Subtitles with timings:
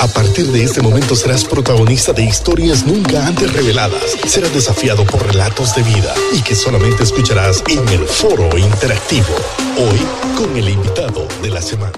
[0.00, 4.16] A partir de este momento serás protagonista de historias nunca antes reveladas.
[4.26, 9.34] Serás desafiado por relatos de vida y que solamente escucharás en el foro interactivo.
[9.78, 10.00] Hoy
[10.36, 11.92] con el invitado de la semana.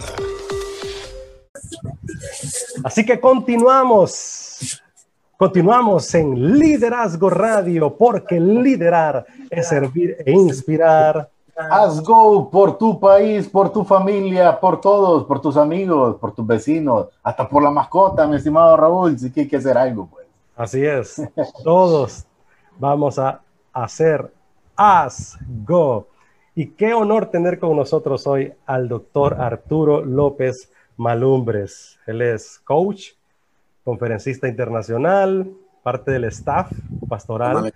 [2.84, 4.82] Así que continuamos.
[5.36, 11.30] Continuamos en Liderazgo Radio, porque liderar es servir e inspirar.
[11.56, 16.46] Haz go por tu país, por tu familia, por todos, por tus amigos, por tus
[16.46, 20.26] vecinos, hasta por la mascota, mi estimado Raúl, si que hay que hacer algo, pues.
[20.54, 21.22] Así es,
[21.64, 22.26] todos
[22.78, 23.40] vamos a
[23.72, 24.30] hacer
[24.76, 26.08] Haz go.
[26.54, 31.98] Y qué honor tener con nosotros hoy al doctor Arturo López Malumbres.
[32.06, 33.12] Él es coach,
[33.84, 35.50] conferencista internacional,
[35.82, 36.70] parte del staff
[37.08, 37.72] pastoral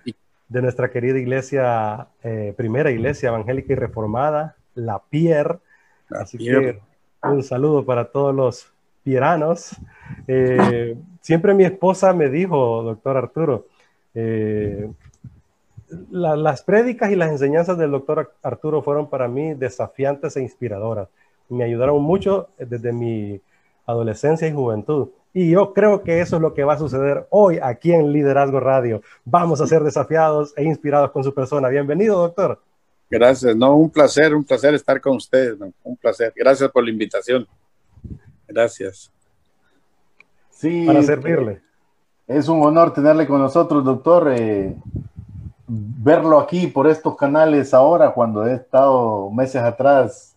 [0.51, 5.59] de nuestra querida iglesia, eh, primera iglesia evangélica y reformada, La Pierre.
[6.09, 6.77] Así que
[7.23, 8.69] un saludo para todos los
[9.01, 9.77] pieranos.
[10.27, 13.67] Eh, siempre mi esposa me dijo, doctor Arturo,
[14.13, 14.91] eh,
[16.09, 21.07] las prédicas y las enseñanzas del doctor Arturo fueron para mí desafiantes e inspiradoras.
[21.47, 23.39] Me ayudaron mucho desde mi
[23.85, 25.07] adolescencia y juventud.
[25.33, 28.59] Y yo creo que eso es lo que va a suceder hoy aquí en Liderazgo
[28.59, 29.01] Radio.
[29.23, 31.69] Vamos a ser desafiados e inspirados con su persona.
[31.69, 32.61] Bienvenido, doctor.
[33.09, 36.33] Gracias, no, un placer, un placer estar con ustedes, un placer.
[36.35, 37.47] Gracias por la invitación.
[38.47, 39.11] Gracias.
[40.49, 40.85] Sí.
[40.85, 41.61] Para servirle.
[42.27, 44.33] Es un honor tenerle con nosotros, doctor.
[44.33, 44.75] Eh,
[45.67, 50.35] verlo aquí por estos canales ahora, cuando he estado meses atrás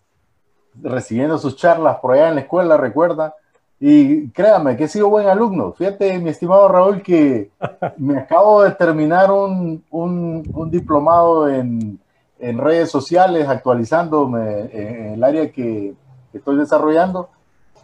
[0.81, 3.35] recibiendo sus charlas por allá en la escuela, recuerda
[3.79, 5.73] y créame que he sido buen alumno.
[5.73, 7.51] Fíjate, mi estimado Raúl, que
[7.97, 11.99] me acabo de terminar un, un, diplomado en,
[12.39, 15.93] en, redes sociales, actualizándome en el área que,
[16.33, 17.29] estoy desarrollando.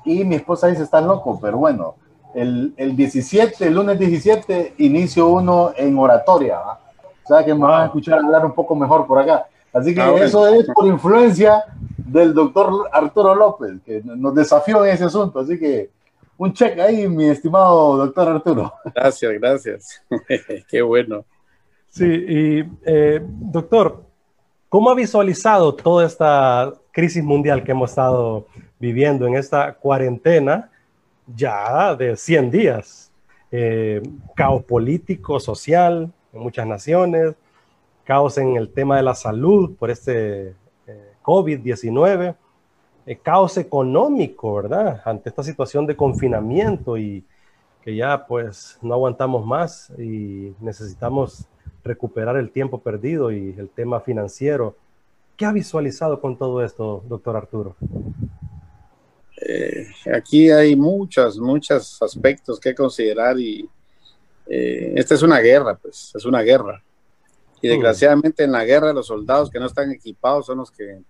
[0.03, 1.95] Y mi esposa dice, estás loco, pero bueno,
[2.33, 6.59] el, el 17, el lunes 17, inicio uno en oratoria.
[7.23, 9.45] O sea que me van a escuchar hablar un poco mejor por acá.
[9.73, 11.63] Así que ah, eso es por influencia
[12.11, 15.39] del doctor Arturo López, que nos desafió en ese asunto.
[15.39, 15.89] Así que
[16.37, 18.73] un check ahí, mi estimado doctor Arturo.
[18.93, 20.01] Gracias, gracias.
[20.67, 21.23] Qué bueno.
[21.87, 24.03] Sí, y eh, doctor,
[24.69, 28.47] ¿cómo ha visualizado toda esta crisis mundial que hemos estado
[28.79, 30.69] viviendo en esta cuarentena
[31.27, 33.11] ya de 100 días?
[33.51, 34.01] Eh,
[34.33, 37.35] caos político, social en muchas naciones,
[38.05, 40.55] caos en el tema de la salud por este
[41.23, 42.35] COVID-19,
[43.05, 45.01] eh, caos económico, ¿verdad?
[45.05, 47.23] Ante esta situación de confinamiento y
[47.81, 51.45] que ya pues no aguantamos más y necesitamos
[51.83, 54.75] recuperar el tiempo perdido y el tema financiero.
[55.35, 57.75] ¿Qué ha visualizado con todo esto, doctor Arturo?
[59.43, 63.67] Eh, aquí hay muchos, muchos aspectos que considerar y
[64.45, 66.83] eh, esta es una guerra, pues, es una guerra.
[67.61, 67.71] Y mm.
[67.71, 71.01] desgraciadamente en la guerra los soldados que no están equipados son los que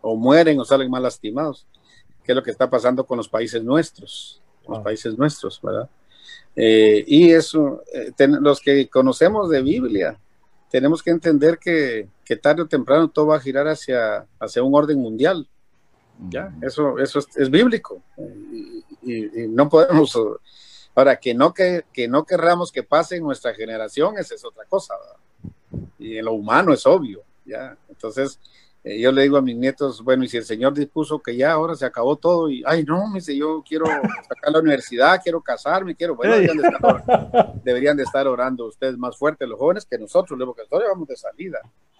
[0.00, 1.66] o mueren o salen más lastimados,
[2.24, 4.82] que es lo que está pasando con los países nuestros, los ah.
[4.82, 5.88] países nuestros, ¿verdad?
[6.56, 10.18] Eh, y eso, eh, los que conocemos de Biblia,
[10.70, 14.74] tenemos que entender que, que, tarde o temprano todo va a girar hacia, hacia un
[14.74, 15.48] orden mundial.
[16.28, 16.52] ¿ya?
[16.62, 18.02] Eso, eso es, bíblico.
[19.02, 20.16] Y, no podemos...
[20.94, 24.64] Ahora, que no, que, que no querramos que pase en nuestra generación, esa es otra
[24.64, 24.94] cosa.
[25.98, 27.22] Y en lo humano es obvio.
[27.44, 27.76] ¿ya?
[27.88, 28.38] Entonces,
[28.82, 31.52] eh, yo le digo a mis nietos, bueno, y si el Señor dispuso que ya
[31.52, 33.84] ahora se acabó todo, y, ay, no, me dice, yo quiero
[34.28, 36.34] sacar la universidad, quiero casarme, quiero, bueno,
[37.62, 41.16] deberían de, estar, orando ustedes más fuerte, los jóvenes, que nosotros, porque nosotros vamos de
[41.16, 41.58] salida.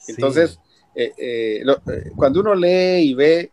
[0.09, 0.59] Entonces,
[0.95, 1.65] eh, eh,
[2.17, 3.53] cuando uno lee y ve,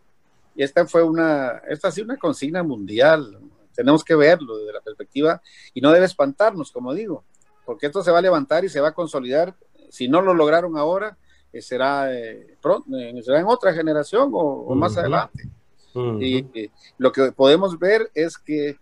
[0.56, 3.38] esta fue una, esta ha sido una consigna mundial,
[3.74, 5.42] tenemos que verlo desde la perspectiva,
[5.74, 7.24] y no debe espantarnos, como digo,
[7.66, 9.54] porque esto se va a levantar y se va a consolidar,
[9.88, 11.16] si no lo lograron ahora,
[11.60, 15.48] será, eh, pronto, eh, será en otra generación o, más adelante.
[16.20, 18.78] Y lo que podemos ver es que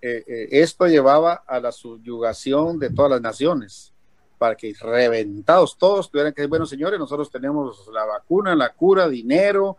[0.00, 3.92] eh, esto llevaba a la subyugación de todas las naciones,
[4.38, 9.08] para que reventados todos tuvieran que decir, bueno, señores, nosotros tenemos la vacuna, la cura,
[9.08, 9.76] dinero,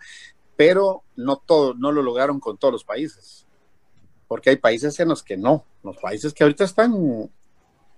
[0.56, 3.48] pero no todo, no lo lograron con todos los países,
[4.28, 6.94] porque hay países en los que no, los países que ahorita están,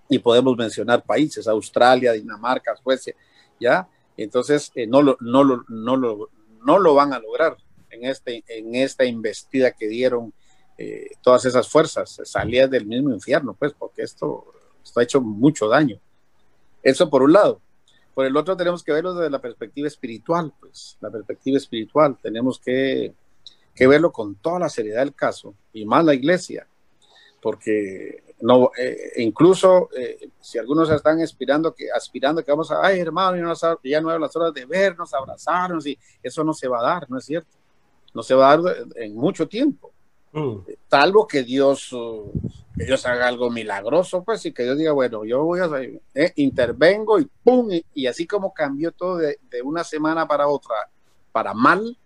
[0.10, 3.16] y podemos mencionar países, Australia, Dinamarca, Suecia,
[3.60, 6.30] ya, entonces, eh, no, lo, no, lo, no, lo,
[6.66, 7.58] no lo van a lograr
[7.90, 10.34] en, este, en esta investida que dieron
[10.78, 12.20] eh, todas esas fuerzas.
[12.24, 14.46] Salía del mismo infierno, pues, porque esto,
[14.84, 16.00] esto ha hecho mucho daño.
[16.82, 17.62] Eso por un lado.
[18.14, 22.18] Por el otro tenemos que verlo desde la perspectiva espiritual, pues, la perspectiva espiritual.
[22.22, 23.16] Tenemos que,
[23.74, 26.68] que verlo con toda la seriedad del caso, y más la iglesia,
[27.42, 33.00] porque no, eh, incluso eh, si algunos están aspirando que, aspirando que vamos a, ay
[33.00, 33.38] hermano,
[33.82, 37.10] ya no, hay las horas de vernos, abrazarnos, y eso no se va a dar,
[37.10, 37.56] ¿no es cierto?
[38.14, 39.94] No se va a dar en mucho tiempo.
[40.34, 40.58] Mm.
[40.90, 42.34] Salvo que Dios, uh,
[42.76, 45.70] que Dios haga algo milagroso, pues, y que Dios diga, bueno, yo voy a,
[46.14, 50.76] eh, intervengo y pum, y, así como cambió todo de, de una semana para otra
[51.32, 51.98] para mal,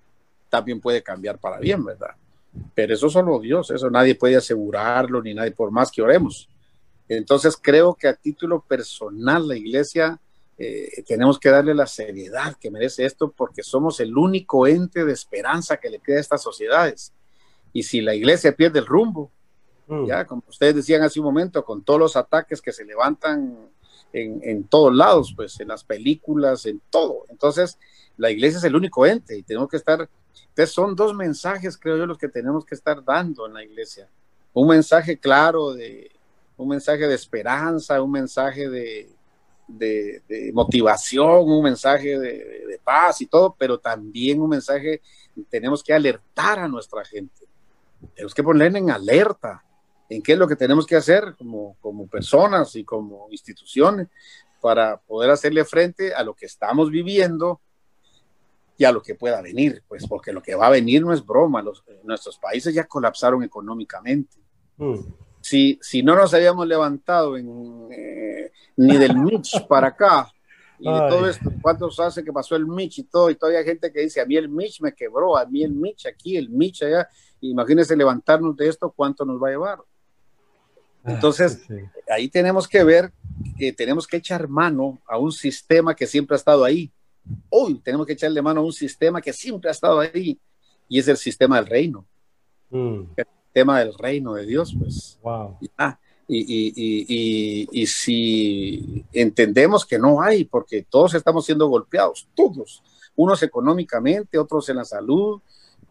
[0.49, 2.11] también puede cambiar para bien, ¿verdad?
[2.73, 6.49] Pero eso solo Dios, eso nadie puede asegurarlo, ni nadie, por más que oremos.
[7.07, 10.19] Entonces creo que a título personal la iglesia
[10.57, 15.13] eh, tenemos que darle la seriedad que merece esto porque somos el único ente de
[15.13, 17.13] esperanza que le queda a estas sociedades.
[17.73, 19.31] Y si la iglesia pierde el rumbo,
[19.87, 20.07] mm.
[20.07, 23.69] ya como ustedes decían hace un momento, con todos los ataques que se levantan
[24.11, 27.25] en, en todos lados, pues en las películas, en todo.
[27.29, 27.77] Entonces,
[28.17, 30.09] la iglesia es el único ente y tenemos que estar
[30.49, 34.09] entonces son dos mensajes, creo yo, los que tenemos que estar dando en la iglesia.
[34.53, 36.11] Un mensaje claro de,
[36.57, 39.09] un mensaje de esperanza, un mensaje de,
[40.53, 45.01] motivación, un mensaje de, paz y todo, pero también un mensaje,
[45.49, 47.45] tenemos que alertar a nuestra gente.
[48.15, 49.63] Tenemos que ponerle en alerta
[50.09, 54.07] en qué es lo que tenemos que hacer como, como personas y como instituciones
[54.61, 57.61] para poder hacerle frente a lo que estamos viviendo
[58.77, 61.25] y a lo que pueda venir, pues porque lo que va a venir no es
[61.25, 64.37] broma, los, eh, nuestros países ya colapsaron económicamente.
[64.77, 64.99] Mm.
[65.41, 70.31] Si, si no nos habíamos levantado en, eh, ni del Mitch para acá,
[70.79, 73.31] y de todo esto, ¿cuántos hace que pasó el Mitch y todo?
[73.31, 75.71] Y todavía hay gente que dice, a mí el Mitch me quebró, a mí el
[75.71, 77.09] Mitch aquí, el Mitch allá.
[77.41, 79.79] Imagínense levantarnos de esto, ¿cuánto nos va a llevar?
[81.03, 81.65] Ah, Entonces,
[82.07, 83.11] ahí tenemos que ver
[83.57, 86.91] que tenemos que echar mano a un sistema que siempre ha estado ahí,
[87.49, 90.39] Hoy tenemos que echarle mano a un sistema que siempre ha estado ahí
[90.87, 92.05] y es el sistema del reino.
[92.69, 93.01] Mm.
[93.15, 95.19] El sistema del reino de Dios, pues.
[95.21, 95.57] Wow.
[95.61, 95.67] y,
[96.27, 102.83] y, y, y, si entendemos que no hay, porque todos estamos siendo golpeados, todos,
[103.15, 105.41] unos económicamente, otros en la salud.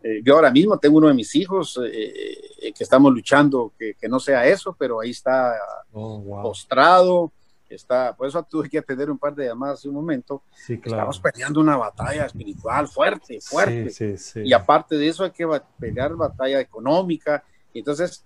[0.03, 3.95] Eh, yo ahora mismo tengo uno de mis hijos eh, eh, que estamos luchando que,
[3.95, 5.55] que, no sea eso, pero ahí está
[5.93, 7.33] oh, postrado
[7.75, 10.43] está, por eso tuve que atender un par de llamadas hace un momento.
[10.55, 11.11] Sí, claro.
[11.11, 13.91] Estamos peleando una batalla espiritual fuerte, fuerte.
[13.91, 15.47] Sí, sí, y aparte de eso hay que
[15.79, 17.43] pelear batalla económica.
[17.75, 18.25] Entonces,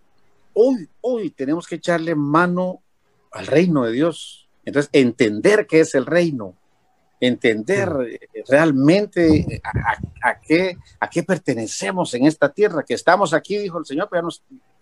[0.55, 2.83] hoy, hoy tenemos que echarle mano
[3.33, 4.49] al reino de Dios.
[4.65, 6.55] Entonces, entender qué es el reino,
[7.19, 9.61] entender eh, realmente
[10.23, 14.29] a, qué, a qué pertenecemos en esta tierra, que estamos aquí, dijo el Señor, pero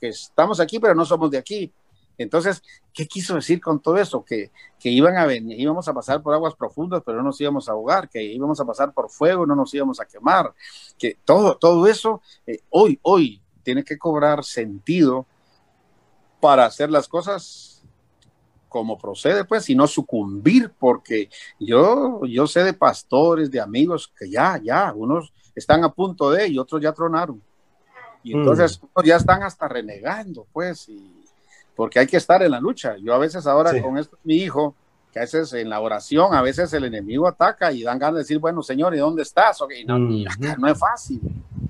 [0.00, 1.72] que estamos aquí, pero no somos de aquí.
[2.18, 2.62] Entonces,
[2.92, 4.24] ¿qué quiso decir con todo eso?
[4.24, 7.68] Que, que iban a venir, íbamos a pasar por aguas profundas, pero no nos íbamos
[7.68, 10.52] a ahogar, que íbamos a pasar por fuego, no nos íbamos a quemar,
[10.98, 15.26] que todo, todo eso eh, hoy, hoy tiene que cobrar sentido
[16.40, 17.82] para hacer las cosas
[18.68, 24.28] como procede, pues, y no sucumbir, porque yo, yo sé de pastores, de amigos que
[24.30, 27.42] ya, ya, unos están a punto de y otros ya tronaron.
[28.22, 28.38] Y mm.
[28.38, 31.18] entonces ya están hasta renegando, pues, y,
[31.78, 32.96] porque hay que estar en la lucha.
[32.96, 34.74] Yo a veces ahora con esto, mi hijo,
[35.12, 38.20] que a veces en la oración, a veces el enemigo ataca y dan ganas de
[38.22, 39.60] decir, bueno, Señor, ¿y dónde estás?
[39.60, 39.96] Okay, no,
[40.58, 41.20] no es fácil.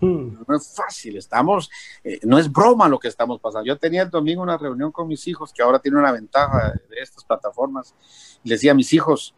[0.00, 1.69] No es fácil, estamos,
[2.02, 3.66] eh, no es broma lo que estamos pasando.
[3.66, 7.00] Yo tenía el domingo una reunión con mis hijos, que ahora tienen una ventaja de
[7.03, 7.94] estas plataformas,
[8.43, 9.34] y les decía a mis hijos,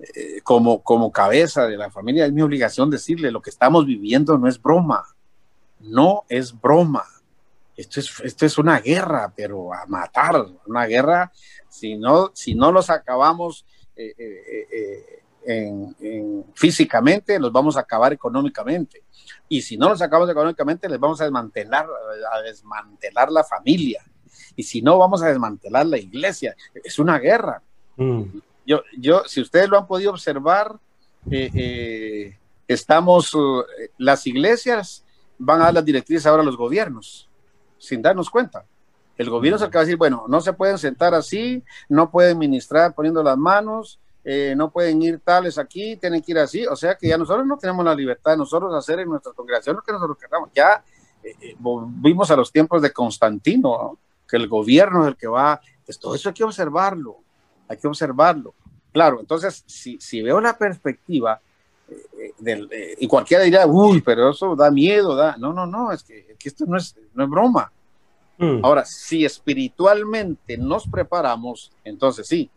[0.00, 4.36] eh, como, como cabeza de la familia, es mi obligación decirle, lo que estamos viviendo
[4.36, 5.02] no es broma,
[5.78, 7.06] no es broma
[7.80, 11.32] esto es, esto es una guerra, pero a matar, una guerra,
[11.68, 13.64] si no, si no los acabamos
[13.96, 19.02] eh, eh, eh, físicamente, los vamos a acabar económicamente.
[19.48, 21.86] Y si no los acabamos económicamente, les vamos a desmantelar,
[22.32, 24.04] a desmantelar la familia.
[24.54, 26.54] Y si no, vamos a desmantelar la iglesia.
[26.84, 27.62] Es una guerra.
[27.96, 28.24] Mm.
[28.66, 30.78] Yo, yo, si ustedes lo han podido observar,
[32.68, 33.32] estamos,
[33.96, 35.04] las iglesias
[35.38, 37.29] van a dar las directrices ahora a los gobiernos
[37.80, 38.64] sin darnos cuenta.
[39.16, 42.10] El gobierno es el que va a decir, bueno, no se pueden sentar así, no
[42.10, 46.66] pueden ministrar poniendo las manos, eh, no pueden ir tales aquí, tienen que ir así.
[46.66, 49.76] O sea que ya nosotros no tenemos la libertad de nosotros hacer en nuestra congregación
[49.76, 50.50] lo que nosotros queramos.
[50.54, 50.84] Ya
[51.22, 55.60] eh, eh, volvimos a los tiempos de Constantino, que el gobierno es el que va.
[55.84, 57.18] Pues todo eso hay que observarlo,
[57.68, 58.54] hay que observarlo.
[58.92, 61.40] Claro, entonces, si, si veo la perspectiva,
[62.98, 65.36] y cualquiera dirá, uy, pero eso da miedo, da.
[65.36, 67.72] No, no, no, es que, esto no es, no es broma.
[68.38, 68.64] Hmm.
[68.64, 72.50] Ahora, si espiritualmente nos preparamos, entonces sí.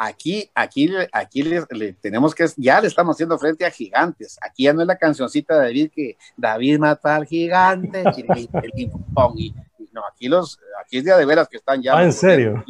[0.00, 4.38] Aquí, aquí, aquí le, tenemos que, ya le estamos haciendo frente a gigantes.
[4.40, 8.04] Aquí ya no es la cancioncita de David que David mata al gigante,
[9.92, 11.96] no, aquí los, aquí es de, de veras que están ya.
[11.96, 12.64] Ah, ¿en serio?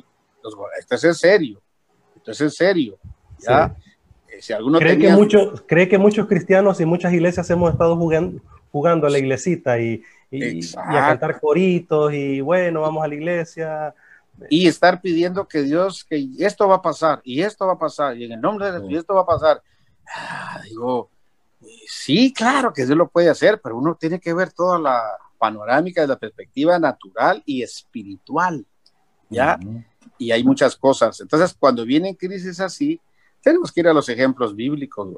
[0.78, 1.60] esto es en serio,
[2.16, 2.98] esto es en serio.
[3.40, 3.87] Ya, eh,
[4.40, 8.40] si alguno ¿Cree, que muchos, ¿Cree que muchos cristianos y muchas iglesias hemos estado jugando,
[8.70, 13.94] jugando a la iglesita y, y, a cantar coritos y bueno, vamos a la iglesia?
[14.50, 18.16] Y estar pidiendo que Dios, que esto va a pasar y esto va a pasar
[18.16, 19.62] y en el nombre de Dios, y esto va a pasar.
[20.14, 21.10] Ah, digo,
[21.86, 25.02] sí, claro que Dios lo puede hacer, pero uno tiene que ver toda la
[25.38, 28.64] panorámica de la perspectiva natural y espiritual,
[29.28, 29.58] ¿ya?
[30.18, 31.20] Y hay muchas cosas.
[31.20, 33.00] Entonces, cuando vienen crisis así,
[33.42, 35.08] tenemos que ir a los ejemplos bíblicos,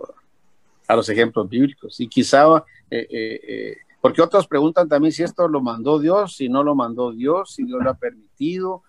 [0.87, 2.00] a los ejemplos bíblicos.
[2.00, 2.47] Y quizá,
[2.91, 6.75] eh, eh, eh, porque otros preguntan también si esto lo mandó Dios, si no lo
[6.75, 8.83] mandó Dios, si Dios lo ha permitido.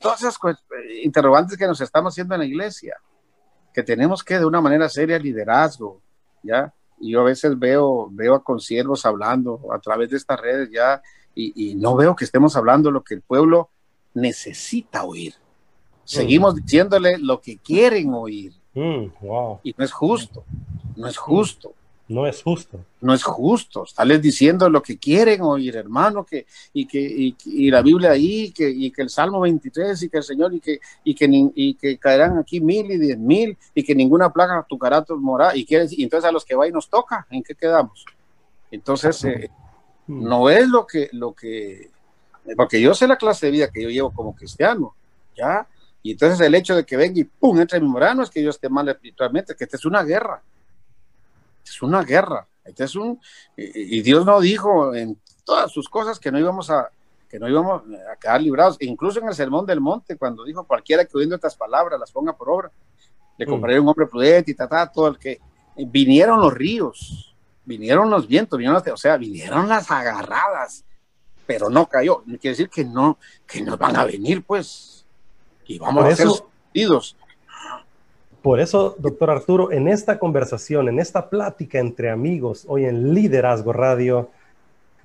[0.00, 0.38] todas esas
[1.02, 2.96] interrogantes que nos estamos haciendo en la iglesia,
[3.72, 6.00] que tenemos que de una manera seria liderazgo,
[6.42, 6.72] ¿ya?
[6.98, 11.02] Y yo a veces veo, veo a conciervos hablando a través de estas redes ya
[11.34, 13.70] y, no veo que estemos hablando lo que el pueblo
[14.14, 15.34] necesita oír.
[16.04, 18.52] Seguimos diciéndole lo que quieren oír.
[18.74, 19.06] Mm,
[19.62, 20.44] y no es justo,
[20.96, 21.72] no es justo.
[22.06, 22.80] No es justo.
[23.00, 23.84] No es justo.
[23.84, 28.68] Estales diciendo lo que quieren oír, hermano, que, y que y, la Biblia ahí, que,
[28.68, 31.96] y que el Salmo 23, y que el Señor, y que, y que, y que
[31.96, 36.02] caerán aquí mil y diez mil, y que ninguna plaga tu carácter morá, y, y
[36.02, 38.04] entonces a los que va y nos toca, ¿en qué quedamos?
[38.70, 39.50] Entonces, eh,
[40.06, 40.28] mm.
[40.28, 41.90] no es lo que, lo que,
[42.54, 44.94] porque yo sé la clase de vida que yo llevo como cristiano,
[45.34, 45.66] ¿ya?
[46.04, 48.50] Y entonces el hecho de que venga y pum, entre mi morano es que yo
[48.50, 50.40] esté mal espiritualmente, que esta es una guerra
[51.64, 52.46] es una guerra.
[52.64, 53.20] Este es un,
[53.56, 56.90] y, Dios no dijo en todas sus cosas que no íbamos a,
[57.28, 61.04] que no íbamos a quedar librados, incluso en el sermón del monte, cuando dijo cualquiera
[61.04, 62.70] que oyendo estas palabras las ponga por obra,
[63.36, 63.50] le mm.
[63.50, 65.40] compraré un hombre prudente y ta, todo el que
[65.76, 67.34] vinieron los ríos,
[67.64, 70.84] vinieron los vientos, vinieron o sea, vinieron las agarradas,
[71.46, 72.22] pero no cayó.
[72.24, 75.03] Quiere decir que no, que nos van a venir, pues,
[75.66, 77.16] y vamos a ser sentidos.
[78.42, 83.72] Por eso, doctor Arturo, en esta conversación, en esta plática entre amigos, hoy en Liderazgo
[83.72, 84.28] Radio,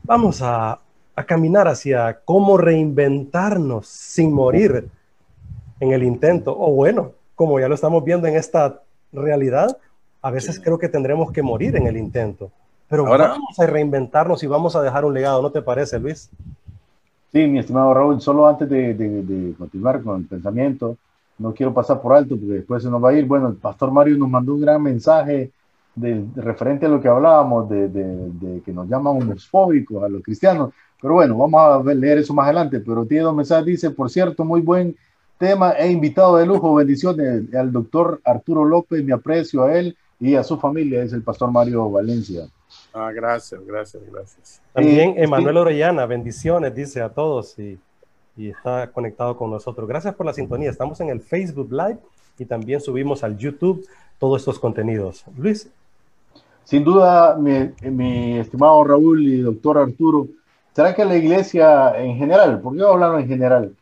[0.03, 0.79] vamos a,
[1.27, 4.87] caminar hacia cómo reinventarnos sin morir
[5.81, 6.55] en el intento.
[6.57, 9.77] O bueno, como ya lo estamos viendo en esta realidad,
[10.21, 12.51] a veces creo que tendremos que morir en el intento.
[12.87, 16.29] Pero Ahora, vamos a reinventarnos y vamos a dejar un legado, ¿no te parece, Luis?
[17.31, 20.97] Sí, mi estimado Raúl, solo antes de continuar con el pensamiento,
[21.39, 23.25] no quiero pasar por alto porque después se nos va a ir.
[23.25, 25.51] Bueno, el pastor Mario nos mandó un gran mensaje
[25.95, 30.71] de, referente a lo que hablábamos, de, que nos llaman homofóbicos a los cristianos.
[31.01, 32.81] Pero bueno, vamos a leer eso más adelante.
[32.81, 34.95] Pero tiene dos dice, por cierto, muy buen
[35.37, 36.75] tema e invitado de lujo.
[36.75, 41.23] Bendiciones al doctor Arturo López, me aprecio a él y a su familia, es el
[41.23, 42.47] pastor Mario Valencia.
[42.93, 44.61] Ah, gracias, gracias, gracias.
[44.73, 47.57] También Emanuel Orellana, bendiciones, dice a todos.
[47.59, 47.79] Y
[48.39, 49.87] y está conectado con nosotros.
[49.87, 50.69] Gracias por la sintonía.
[50.69, 51.97] Estamos en el Facebook Live
[52.37, 53.85] y también subimos al YouTube
[54.17, 55.25] todos estos contenidos.
[55.37, 55.69] Luis.
[56.63, 60.27] Sin duda, mi, estimado Raúl y doctor Arturo,
[60.73, 63.75] ¿será que la iglesia en general, porque yo hablar en general,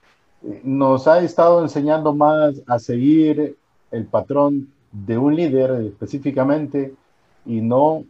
[0.63, 3.57] nos ha estado enseñando más a seguir
[3.91, 6.95] el patrón de un líder específicamente
[7.45, 8.05] y no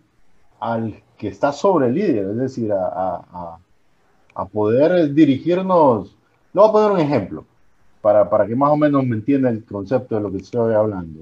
[0.59, 3.57] al que está sobre el líder, es decir, a,
[4.35, 6.17] a poder dirigirnos
[6.57, 7.45] le voy a poner un ejemplo
[8.01, 11.19] para, para que más o menos me entienda el concepto de lo que estoy hablando.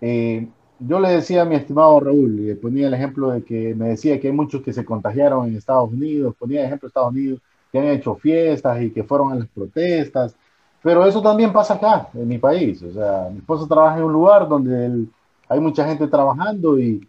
[0.00, 0.46] Eh,
[0.78, 4.20] yo le decía a mi estimado Raúl, y ponía el ejemplo de que me decía
[4.20, 7.40] que hay muchos que se contagiaron en Estados Unidos, ponía el ejemplo de Estados Unidos,
[7.72, 10.36] que han hecho fiestas y que fueron a las protestas,
[10.82, 12.82] pero eso también pasa acá, en mi país.
[12.82, 15.06] O sea, mi esposo trabaja en un lugar donde
[15.48, 17.00] hay mucha gente trabajando y,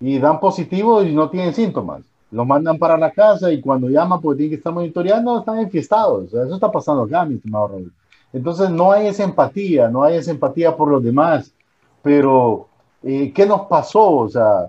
[0.00, 2.02] y dan positivo y no tienen síntomas
[2.34, 6.34] los mandan para la casa y cuando llaman porque tienen que estar monitoreando, están enfiestados.
[6.34, 7.92] eso está pasando acá, mi estimado Raúl.
[8.32, 11.54] Entonces no hay esa empatía, no hay esa empatía por los demás.
[12.02, 12.66] Pero,
[13.04, 14.10] eh, ¿qué nos pasó?
[14.10, 14.68] O sea,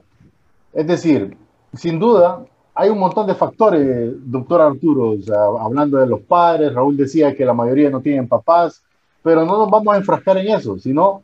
[0.74, 1.36] es decir,
[1.74, 6.72] sin duda, hay un montón de factores, doctor Arturo, o sea, hablando de los padres,
[6.72, 8.84] Raúl decía que la mayoría no tienen papás,
[9.24, 11.24] pero no nos vamos a enfrascar en eso, sino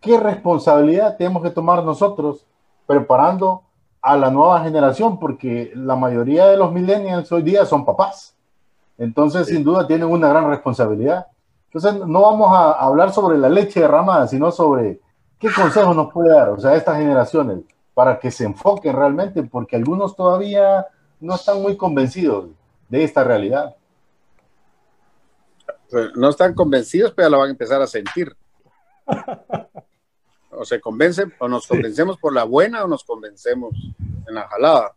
[0.00, 2.46] qué responsabilidad tenemos que tomar nosotros
[2.88, 3.64] preparando
[4.00, 8.34] a la nueva generación, porque la mayoría de los millennials hoy día son papás.
[8.96, 11.26] Entonces, sin duda, tienen una gran responsabilidad.
[11.66, 15.00] Entonces, no vamos a hablar sobre la leche derramada, sino sobre
[15.38, 17.60] qué consejo nos puede dar, o sea, estas generaciones,
[17.92, 20.86] para que se enfoquen realmente, porque algunos todavía
[21.20, 22.46] no están muy convencidos
[22.88, 23.76] de esta realidad.
[26.16, 28.34] No están convencidos, pero lo van a empezar a sentir.
[30.58, 33.72] o se convencen, o nos convencemos por la buena o nos convencemos
[34.26, 34.96] en la jalada,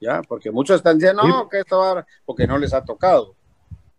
[0.00, 0.22] ¿ya?
[0.26, 3.34] Porque muchos están diciendo, no, que esto va, porque no les ha tocado.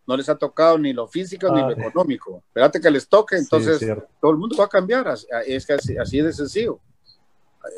[0.06, 2.44] no les ha tocado ni lo físico ni lo económico.
[2.48, 3.79] Espérate que les toque, entonces
[4.20, 5.08] todo el mundo va a cambiar.
[5.46, 6.79] Es que así, de sencillo.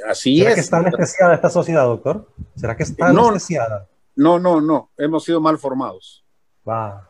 [0.07, 0.55] Así ¿Será es.
[0.55, 2.27] que está anestesiada esta sociedad, doctor?
[2.55, 3.87] ¿Será que está no, anestesiada?
[4.15, 4.91] No, no, no.
[4.97, 6.23] Hemos sido mal formados.
[6.67, 7.09] Va,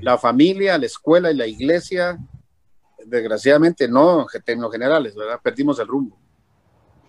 [0.00, 2.18] La familia, la escuela y la iglesia,
[3.06, 5.40] desgraciadamente no en términos generales, ¿verdad?
[5.42, 6.16] Perdimos el rumbo.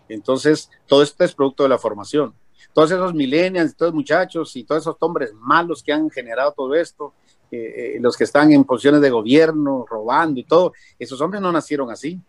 [0.10, 2.34] Entonces, todo esto es producto de la formación.
[2.74, 7.14] Todos esos millennials, todos muchachos y todos esos hombres malos que han generado todo esto,
[7.52, 11.52] eh, eh, los que están en posiciones de gobierno, robando y todo, esos hombres no
[11.52, 12.22] nacieron así.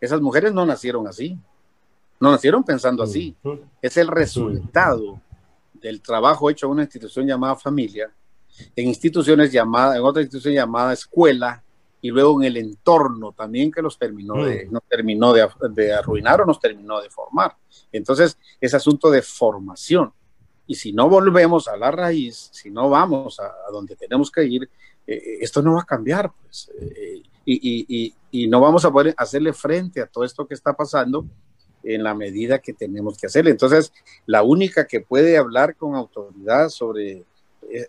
[0.00, 1.38] Esas mujeres no nacieron así.
[2.20, 3.36] No nacieron pensando así.
[3.82, 5.20] Es el resultado
[5.72, 8.10] del trabajo hecho en una institución llamada familia,
[8.76, 11.63] en instituciones llamadas, en otra institución llamada escuela,
[12.04, 16.42] y luego en el entorno también que los terminó de, nos terminó de, de, arruinar
[16.42, 17.56] o nos terminó de formar.
[17.90, 20.12] Entonces, es asunto de formación.
[20.66, 24.64] Y si no volvemos a la raíz, si no vamos a, donde tenemos que ir,
[25.06, 26.70] eh, eh, esto no va a cambiar, pues.
[26.78, 30.74] Eh, y, y, y, no vamos a poder hacerle frente a todo esto que está
[30.74, 31.24] pasando
[31.82, 33.50] en la medida que tenemos que hacerle.
[33.50, 33.94] Entonces,
[34.26, 37.24] la única que puede hablar con autoridad sobre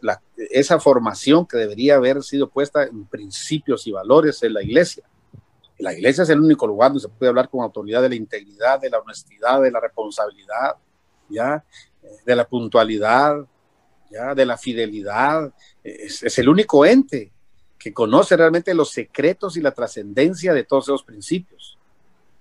[0.02, 5.04] la, esa formación que debería haber sido puesta en principios y valores es la iglesia.
[5.78, 8.80] La iglesia es el único lugar donde se puede hablar con autoridad de la integridad,
[8.80, 10.76] de la honestidad, de la responsabilidad,
[11.30, 11.64] ya,
[12.26, 13.46] de la puntualidad,
[14.10, 15.54] ya, de la fidelidad.
[15.84, 17.32] Es, el único ente
[17.78, 21.75] que conoce realmente los secretos y la trascendencia de todos esos principios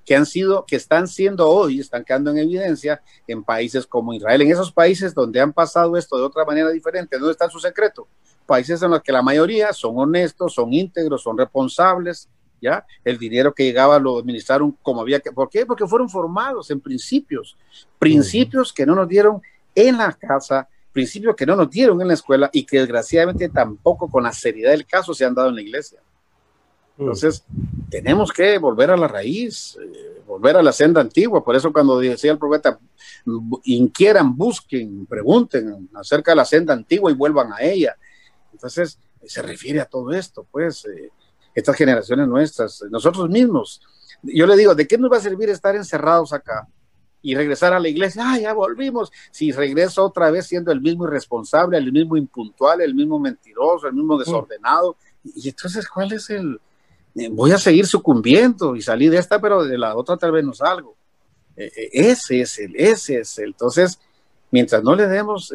[0.04, 4.42] que han sido, que están siendo hoy, están quedando en evidencia en países como Israel,
[4.42, 8.06] en esos países donde han pasado esto de otra manera diferente, ¿dónde está su secreto?
[8.46, 12.28] Países en los que la mayoría son honestos, son íntegros, son responsables,
[12.60, 12.86] ¿ya?
[13.04, 15.32] El dinero que llegaba lo administraron como había que.
[15.32, 15.64] ¿Por qué?
[15.64, 17.56] Porque fueron formados en principios,
[17.98, 19.40] principios que no nos dieron
[19.74, 24.08] en la casa, principios que no nos dieron en la escuela y que desgraciadamente tampoco
[24.10, 26.00] con la seriedad del caso se han dado en la iglesia.
[26.98, 27.44] Entonces,
[27.90, 31.44] tenemos que volver a la raíz, eh, volver a la senda antigua.
[31.44, 32.78] Por eso cuando decía el profeta,
[33.64, 37.96] inquieran, busquen, pregunten acerca de la senda antigua y vuelvan a ella.
[38.52, 40.84] Entonces, se refiere a todo esto, pues.
[40.84, 41.10] Eh,
[41.54, 43.80] estas generaciones nuestras, nosotros mismos.
[44.22, 46.66] Yo le digo, ¿de qué nos va a servir estar encerrados acá
[47.22, 48.22] y regresar a la iglesia?
[48.26, 49.12] Ah, ya volvimos.
[49.30, 53.94] Si regreso otra vez siendo el mismo irresponsable, el mismo impuntual, el mismo mentiroso, el
[53.94, 54.96] mismo desordenado.
[55.22, 56.60] Y entonces, ¿cuál es el...?
[57.16, 60.44] Eh, voy a seguir sucumbiendo y salir de esta, pero de la otra tal vez
[60.44, 60.96] no salgo.
[61.56, 63.46] Eh, eh, ese es el, ese es el.
[63.46, 64.00] Entonces,
[64.50, 65.52] mientras no le demos,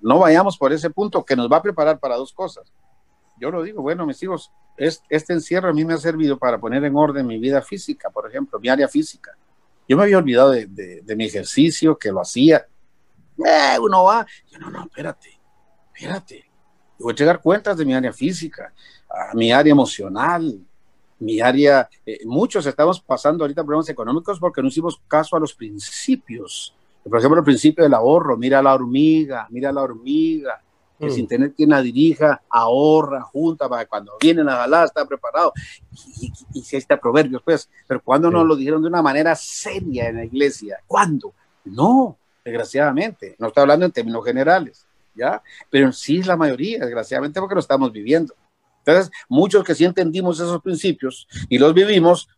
[0.00, 2.70] no vayamos por ese punto que nos va a preparar para dos cosas
[3.38, 6.84] yo lo digo, bueno, mis hijos, este encierro a mí me ha servido para poner
[6.84, 9.36] en orden mi vida física, por ejemplo, mi área física.
[9.88, 12.66] Yo me había olvidado de, mi ejercicio, que lo hacía.
[13.38, 15.38] Eh, uno va, yo, no, no, espérate,
[15.94, 16.50] espérate.
[16.98, 18.72] Yo voy a llegar cuentas de mi área física,
[19.08, 20.58] a mi área emocional,
[21.18, 21.88] mi área.
[22.04, 26.74] Eh, muchos estamos pasando ahorita problemas económicos porque no hicimos caso a los principios.
[27.08, 30.60] Por ejemplo, el principio del ahorro, mira la hormiga, mira la hormiga,
[30.98, 31.10] que mm.
[31.10, 35.52] sin tener quien la dirija, ahorra, junta, para cuando viene la balada está preparado.
[36.52, 40.16] Y, si está proverbios, pues, pero cuando nos lo dijeron de una manera seria en
[40.16, 40.78] la iglesia?
[40.86, 41.32] ¿Cuándo?
[41.64, 45.42] No, desgraciadamente, no está hablando en términos generales, ¿ya?
[45.70, 48.34] Pero sí es la mayoría, desgraciadamente, porque lo estamos viviendo.
[48.86, 52.28] Entonces, muchos que sí entendimos esos principios y los vivimos,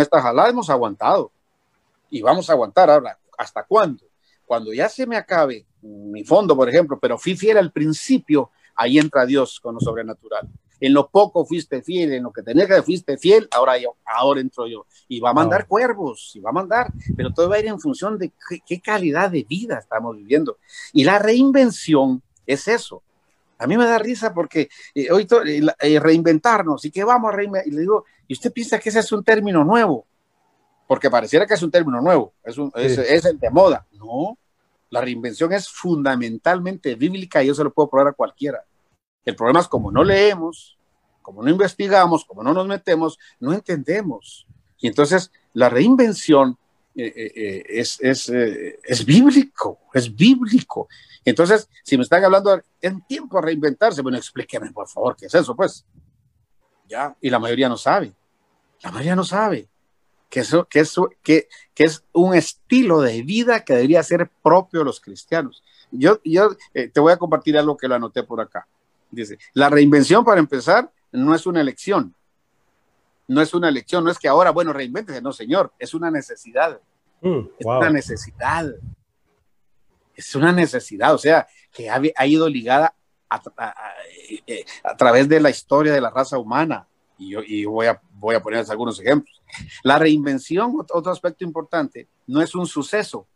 [0.00, 1.32] esta jalada hemos aguantado.
[2.08, 3.18] Y vamos a aguantar ahora.
[3.36, 4.04] ¿Hasta cuándo?
[4.46, 8.98] Cuando ya se me acabe mi fondo, por ejemplo, pero fui fiel al principio, ahí
[8.98, 10.48] entra Dios con lo sobrenatural.
[10.78, 14.40] En lo poco fuiste fiel, en lo que tenía que fuiste fiel, ahora yo, ahora
[14.40, 14.86] entro yo.
[15.08, 17.80] Y va a mandar cuervos, y va a mandar, pero todo va a ir en
[17.80, 18.32] función de
[18.66, 20.58] qué, calidad de vida estamos viviendo.
[20.92, 23.02] Y la reinvención es eso.
[23.58, 27.36] A mí me da risa porque eh, hoy eh, eh, reinventarnos y que vamos a
[27.36, 27.68] reinventar.
[27.68, 30.06] Y le digo, ¿y usted piensa que ese es un término nuevo?
[30.86, 33.86] Porque pareciera que es un término nuevo, es, un, es, es el de moda.
[33.92, 34.38] No,
[34.90, 38.64] la reinvención es fundamentalmente bíblica y yo se lo puedo probar a cualquiera.
[39.24, 40.78] El problema es como no leemos,
[41.22, 44.46] como no investigamos, como no nos metemos, no entendemos.
[44.78, 46.56] Y entonces la reinvención
[46.98, 50.88] eh, eh, eh, es, es, es, bíblico, es bíblico.
[51.26, 55.34] Entonces, si me están hablando en tiempo a reinventarse, bueno, explíqueme por favor qué es
[55.34, 55.84] eso, pues.
[56.88, 58.14] Ya, y la mayoría no sabe.
[58.82, 59.68] La mayoría no sabe
[60.30, 64.80] que, eso, que, eso, que, que es un estilo de vida que debería ser propio
[64.80, 65.62] de los cristianos.
[65.90, 68.66] Yo, yo te voy a compartir algo que lo anoté por acá.
[69.10, 72.14] Dice, la reinvención para empezar no es una elección.
[73.28, 76.80] No es una elección, no es que ahora, bueno, reinvéntese, no, señor, es una necesidad.
[77.20, 78.74] Mm, es una necesidad.
[80.14, 82.94] Es una necesidad, o sea, que ha, ha, ido ligada
[83.28, 83.42] a,
[84.46, 84.64] eh,
[84.96, 86.86] través de la historia de la raza humana.
[87.18, 89.42] Y, yo, y voy, a, voy a ponerles algunos ejemplos.
[89.82, 93.26] La reinvención, otro aspecto importante, no es un suceso,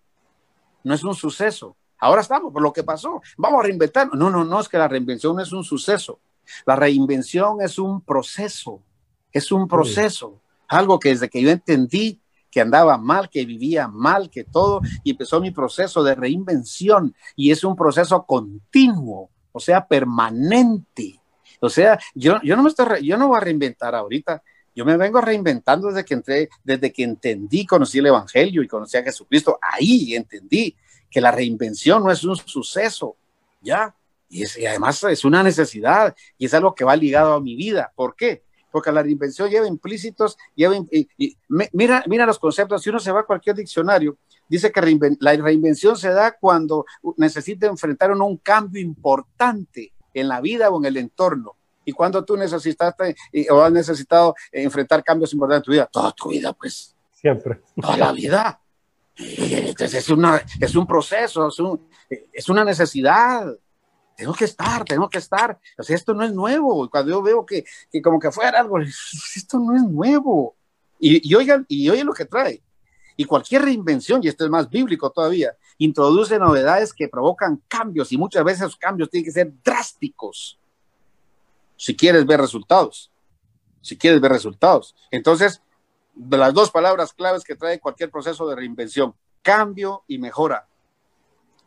[0.85, 1.77] no es un suceso.
[1.99, 4.09] Ahora estamos por lo que pasó, vamos a reinventar.
[4.15, 6.21] No, no, no, es que la reinvención no es un suceso.
[6.65, 8.83] La reinvención es un proceso,
[9.33, 14.29] es un proceso, algo que desde que yo entendí que andaba mal, que vivía mal,
[14.29, 19.87] que todo, y empezó mi proceso de reinvención, y es un proceso continuo, o sea,
[19.87, 21.21] permanente.
[21.61, 24.43] O sea, yo, yo, no, me estoy, yo no voy a reinventar ahorita,
[24.75, 28.97] yo me vengo reinventando desde que entré, desde que entendí, conocí el Evangelio y conocí
[28.97, 30.75] a Jesucristo, ahí entendí
[31.11, 33.17] que la reinvención no es un suceso,
[33.61, 33.95] ¿ya?
[34.29, 37.57] Y, es, y además es una necesidad y es algo que va ligado a mi
[37.57, 37.93] vida.
[37.97, 38.45] ¿Por qué?
[38.71, 41.37] Porque la reinvención lleva implícitos, lleva, y,
[41.73, 45.97] mira, mira los conceptos, si uno se va a cualquier diccionario, dice que la reinvención
[45.97, 46.85] se da cuando
[47.17, 51.57] necesita enfrentar un cambio importante en la vida o en el entorno.
[51.85, 53.17] Y cuando tú necesitaste
[53.51, 56.95] o has necesitado enfrentar cambios importantes en tu vida, toda tu vida, pues.
[57.13, 57.61] Siempre.
[57.81, 58.61] Toda la vida.
[59.17, 63.47] Entonces es, una, es un proceso, es, es una necesidad
[64.21, 65.59] tengo que estar, tengo que estar.
[65.79, 66.91] O sea, esto no es nuevo.
[66.91, 70.55] Cuando yo veo que, que como que fuera algo, esto no es nuevo.
[70.99, 72.63] Y, y, oigan, y oigan lo que trae.
[73.17, 78.19] Y cualquier reinvención, y esto es más bíblico todavía, introduce novedades que provocan cambios y
[78.19, 80.59] muchas veces esos cambios tienen que ser drásticos
[81.77, 83.11] si quieres ver resultados.
[83.81, 84.95] Si quieres ver resultados.
[85.11, 85.63] Entonces,
[86.15, 90.69] las dos palabras claves que trae cualquier proceso de reinvención, cambio y mejora.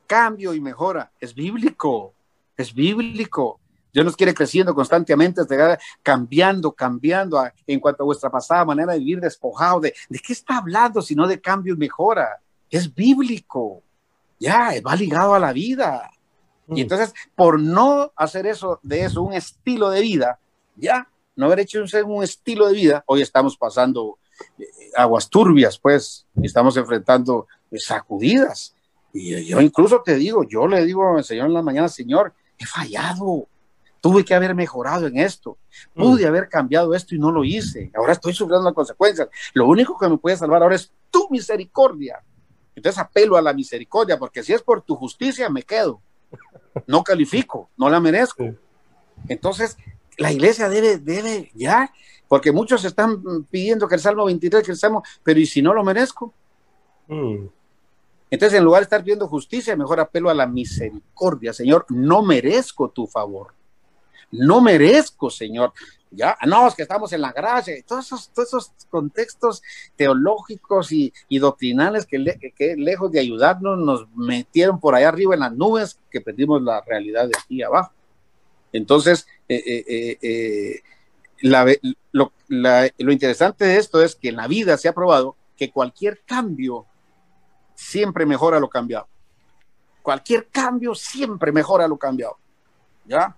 [0.06, 1.12] Cambio y mejora.
[1.20, 2.14] Es bíblico
[2.58, 3.60] es bíblico.
[3.94, 5.42] Dios nos quiere creciendo constantemente,
[6.02, 9.82] cambiando, cambiando en cuanto a vuestra pasada manera de vivir despojado.
[9.82, 12.40] De, ¿De qué está hablando si no de cambio y mejora?
[12.72, 13.84] Es bíblico.
[14.40, 16.10] Ya, va ligado a la vida.
[16.68, 16.78] Y mm.
[16.80, 20.40] entonces, por no hacer eso, de eso un estilo de vida,
[20.76, 24.18] ya, no haber hecho un, estilo de vida, hoy estamos pasando
[24.58, 28.76] eh, aguas turbias, pues, estamos enfrentando sacudidas.
[29.14, 32.66] Y yo incluso te digo, yo le digo al Señor en la mañana, Señor, he
[32.66, 33.48] fallado,
[34.02, 35.58] tuve que haber mejorado en esto,
[35.94, 36.28] pude mm.
[36.28, 40.10] haber cambiado esto y no lo hice, ahora estoy sufriendo las consecuencias, lo único que
[40.10, 42.24] me puede salvar ahora es tu misericordia.
[42.76, 46.02] Entonces apelo a la misericordia, porque si es por tu justicia me quedo,
[46.88, 48.56] no califico, no la merezco.
[49.28, 49.78] Entonces,
[50.18, 51.92] la iglesia debe, debe ya,
[52.28, 55.74] porque muchos están pidiendo que el Salmo 23, que el Salmo, pero ¿y si no
[55.74, 56.34] lo merezco?
[57.08, 57.46] Mm.
[58.34, 61.54] Entonces, en lugar de estar pidiendo justicia, mejor apelo a la misericordia.
[61.54, 63.54] Señor, no merezco tu favor.
[64.32, 65.72] No merezco, Señor.
[66.10, 67.76] Ya, no, es que estamos en la gracia.
[67.88, 69.62] Todos esos, todos esos contextos
[69.96, 72.18] teológicos y, doctrinales que,
[72.76, 77.28] lejos de ayudarnos nos metieron por allá arriba en las nubes que perdimos la realidad
[77.28, 77.94] de aquí abajo.
[78.72, 80.82] Entonces, eh, eh, eh,
[82.10, 86.22] lo, lo interesante de esto es que en la vida se ha probado que cualquier
[86.26, 86.88] cambio
[87.76, 89.08] siempre mejora lo cambiado.
[90.02, 92.38] Cualquier cambio siempre mejora lo cambiado.
[93.06, 93.36] ¿Ya?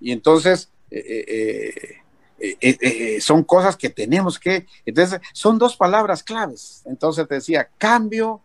[0.00, 2.02] Y entonces, eh,
[2.38, 6.82] eh, eh, son cosas que tenemos que, entonces, son dos palabras claves.
[6.84, 8.40] Entonces te decía, cambio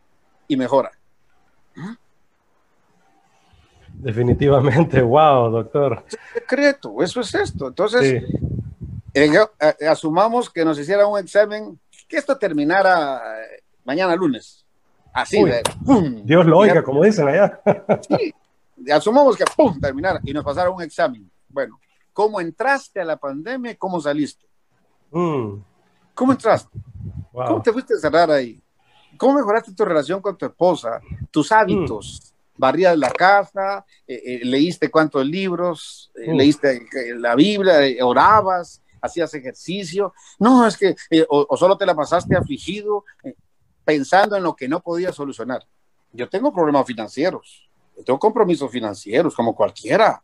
[0.47, 0.91] y mejora.
[1.75, 1.93] ¿Mm?
[3.93, 6.05] Definitivamente, wow, doctor.
[6.33, 7.67] secreto, eso es esto.
[7.67, 8.23] Entonces,
[9.89, 13.21] asumamos que nos hiciera un examen, que esto terminara
[13.83, 14.65] mañana lunes.
[15.13, 15.43] Así
[16.23, 17.59] Dios lo oiga, como dicen allá.
[18.07, 18.33] sí,
[18.91, 19.79] asumamos que ¡pum!
[19.79, 21.29] terminar y nos pasaron un examen.
[21.47, 21.79] Bueno,
[22.13, 24.45] ¿cómo entraste a la pandemia y cómo saliste?
[25.11, 25.55] Mm.
[26.13, 26.77] ¿Cómo entraste?
[27.31, 28.61] ¿Cómo te fuiste a cerrar ahí?
[29.17, 31.01] ¿Cómo mejoraste tu relación con tu esposa?
[31.31, 32.21] Tus hábitos.
[32.21, 32.39] Mm.
[32.57, 36.35] Barrías la casa, eh, eh, leíste cuántos libros, eh, mm.
[36.35, 40.13] leíste la Biblia, orabas, hacías ejercicio.
[40.39, 40.95] No, es que,
[41.29, 43.05] o, solo te la pasaste afligido
[43.89, 45.65] pensando en lo que no podía solucionar.
[46.13, 50.23] Yo tengo problemas financieros, yo tengo compromisos financieros como cualquiera.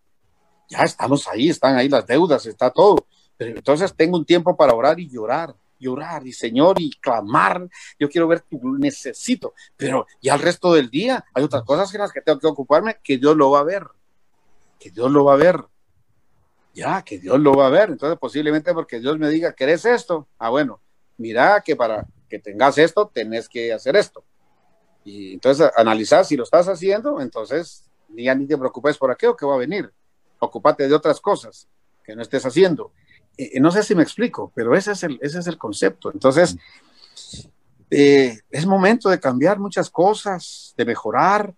[0.69, 3.07] Ya estamos ahí, están ahí las deudas, está todo.
[3.35, 7.67] Pero entonces tengo un tiempo para orar y llorar, llorar y Señor y clamar.
[7.97, 12.01] Yo quiero ver tu necesito, pero ya el resto del día hay otras cosas en
[12.01, 13.87] las que tengo que ocuparme que Dios lo va a ver,
[14.79, 15.59] que Dios lo va a ver.
[16.75, 17.89] Ya, que Dios lo va a ver.
[17.89, 20.27] Entonces, posiblemente porque Dios me diga, ¿querés esto?
[20.37, 20.81] Ah, bueno,
[21.17, 24.23] mira que para que tengas esto, tenés que hacer esto.
[25.03, 29.45] Y entonces analizar si lo estás haciendo, entonces ya ni te preocupes por aquello que
[29.45, 29.91] va a venir.
[30.39, 31.67] Ocúpate de otras cosas
[32.03, 32.91] que no estés haciendo.
[33.59, 36.11] no sé si me explico, pero ese es el, ese es el concepto.
[36.11, 36.57] Entonces,
[37.89, 41.53] eh, es momento de cambiar muchas cosas, de mejorar.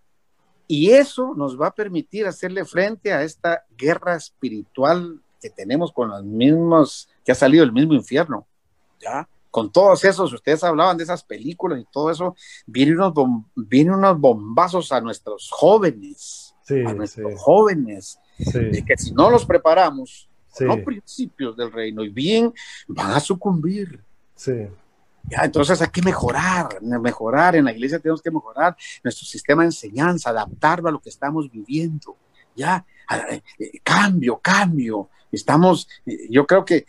[0.66, 6.10] Y eso nos va a permitir hacerle frente a esta guerra espiritual que tenemos con
[6.10, 8.46] los mismos, que ha salido del mismo infierno,
[9.00, 9.28] ¿ya?
[9.50, 13.14] Con todos esos, ustedes hablaban de esas películas y todo eso, vienen unos,
[13.54, 16.54] vienen unos bombazos a nuestros jóvenes,
[16.86, 20.28] a nuestros jóvenes, de que si no los preparamos,
[20.60, 22.52] los principios del reino, y bien,
[22.88, 24.02] van a sucumbir.
[24.34, 24.68] Sí.
[25.24, 27.56] Ya, entonces hay que mejorar, mejorar.
[27.56, 31.50] En la iglesia tenemos que mejorar nuestro sistema de enseñanza, adaptarlo a lo que estamos
[31.50, 32.16] viviendo.
[32.56, 32.84] Ya,
[33.58, 35.10] eh, cambio, cambio.
[35.30, 36.86] Estamos, eh, yo creo que eh,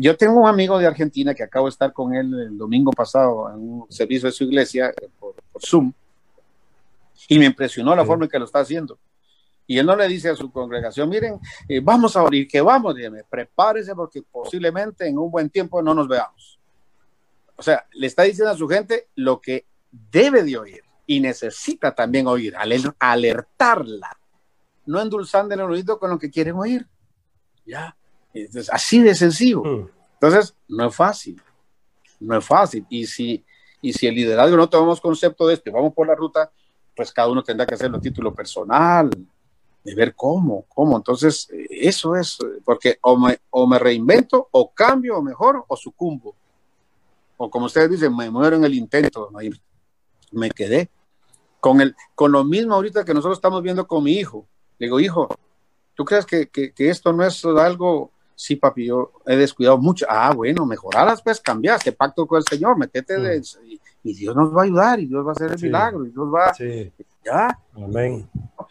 [0.00, 3.50] yo tengo un amigo de Argentina que acabo de estar con él el domingo pasado
[3.50, 5.92] en un servicio de su iglesia por, Zoom
[7.28, 8.98] y me impresionó la forma en que lo está haciendo.
[9.66, 11.38] Y él no le dice a su congregación, miren,
[11.82, 16.08] vamos a oír, que vamos, dígame, prepárese porque posiblemente en un buen tiempo no nos
[16.08, 16.58] veamos
[17.58, 21.92] o sea, le está diciendo a su gente lo que debe de oír y necesita
[21.92, 24.16] también oír, alertarla,
[24.86, 26.86] no endulzando el oído con lo que quieren oír.
[27.66, 27.96] Ya,
[28.72, 29.62] así de sencillo.
[29.62, 29.88] Hmm.
[30.14, 31.40] Entonces, no es fácil,
[32.20, 32.84] no es fácil.
[32.88, 33.44] Y si,
[33.80, 36.50] y si el liderazgo no tomamos concepto de esto y vamos por la ruta,
[36.96, 39.10] pues cada uno tendrá que hacerlo a título personal,
[39.84, 40.96] de ver cómo, cómo.
[40.96, 46.34] Entonces, eso es, porque o me, o me reinvento, o cambio, o mejor, o sucumbo
[47.38, 49.30] o como ustedes dicen, me muero en el intento,
[50.32, 50.90] me quedé.
[51.60, 54.46] Con, el, con lo mismo ahorita que nosotros estamos viendo con mi hijo.
[54.78, 55.28] Le digo, hijo,
[55.94, 58.12] ¿tú crees que, que, esto no es algo?
[58.40, 60.06] Sí, papi, yo he descuidado mucho.
[60.08, 63.16] Ah, bueno, mejoraras, pues cambiaste, pacto con el Señor, metete
[64.04, 66.32] y, Dios nos va a ayudar y Dios va a hacer el milagro y Dios
[66.32, 66.54] va.
[66.54, 66.92] Sí.
[67.24, 67.58] Ya.
[67.74, 68.30] Amén.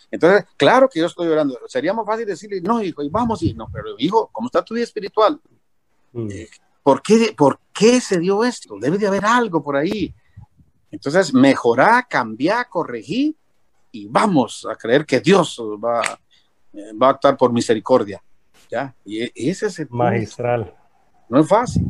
[0.10, 1.60] Entonces, claro que yo estoy llorando.
[1.68, 4.74] Sería más fácil decirle, no, hijo, y vamos, y no, pero hijo, ¿cómo está tu
[4.74, 5.38] vida espiritual?
[6.14, 6.32] Mm.
[6.32, 6.48] Eh,
[6.82, 8.78] ¿Por qué, ¿Por qué se dio esto?
[8.80, 10.16] Debe de haber algo por ahí.
[10.90, 13.36] Entonces, mejorar, cambiar, corregir
[13.92, 16.02] y vamos a creer que Dios va,
[16.74, 18.24] va a actuar por misericordia.
[18.70, 18.94] ¿Ya?
[19.06, 20.74] Y ese es el magistral.
[21.30, 21.86] No es fácil.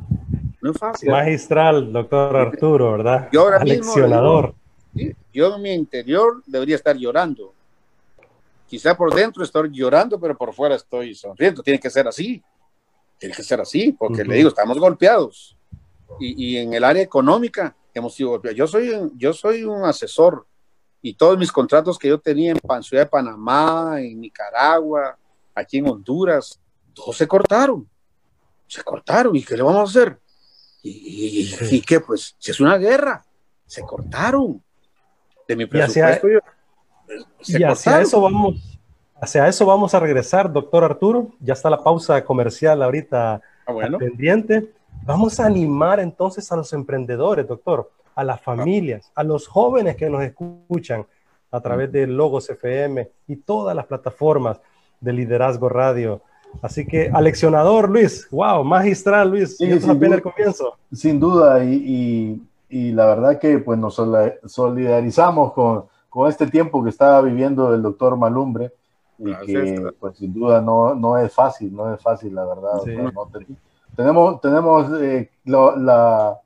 [0.62, 1.10] No es fácil.
[1.10, 3.30] Magistral, doctor Arturo, ¿verdad?
[3.32, 4.56] Yo ahora Aleccionador.
[5.34, 7.54] yo en mi interior debería estar llorando.
[8.68, 11.64] Quizá por dentro estoy llorando, pero por fuera estoy sonriendo.
[11.64, 12.44] Tiene que ser así.
[13.18, 15.58] Tiene que ser así, porque le digo, estamos golpeados.
[16.20, 18.58] Y, y, en el área económica hemos sido golpeados.
[18.58, 20.46] Yo soy, yo soy un asesor
[21.02, 25.18] y todos mis contratos que yo tenía en Ciudad de Panamá, en Nicaragua,
[25.54, 26.60] aquí en Honduras,
[26.98, 27.88] todos se cortaron.
[28.68, 29.36] Se cortaron.
[29.36, 30.20] ¿Y qué le vamos a hacer?
[30.82, 32.00] ¿Y, y, qué?
[32.00, 33.24] Pues, si es una guerra,
[33.66, 34.62] se cortaron.
[35.48, 36.28] De mi presupuesto.
[37.46, 38.56] Y hacia, eso vamos
[39.22, 41.30] Hacia eso vamos a regresar, doctor Arturo.
[41.40, 44.72] Ya está la pausa comercial ahorita ah, pendiente.
[45.04, 50.10] Vamos a animar entonces a los emprendedores, doctor, a las familias, a los jóvenes que
[50.10, 51.06] nos escuchan
[51.52, 54.60] a través de Logos FM y todas las plataformas
[55.00, 56.22] de Liderazgo Radio.
[56.62, 60.78] Así que, aleccionador Luis, wow, magistral Luis, sí, sin duda, el comienzo.
[60.92, 64.02] Sin duda, y, y, la verdad que pues nos
[64.46, 68.72] solidarizamos con, con este tiempo que está viviendo el doctor Malumbre
[69.20, 72.82] y que pues sin duda no, no es fácil, no es fácil la verdad.
[73.96, 76.40] tenemos tenemos eh, la,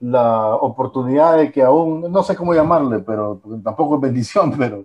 [0.00, 4.84] la, oportunidad de que aún, no sé cómo llamarle, pero tampoco es bendición, pero,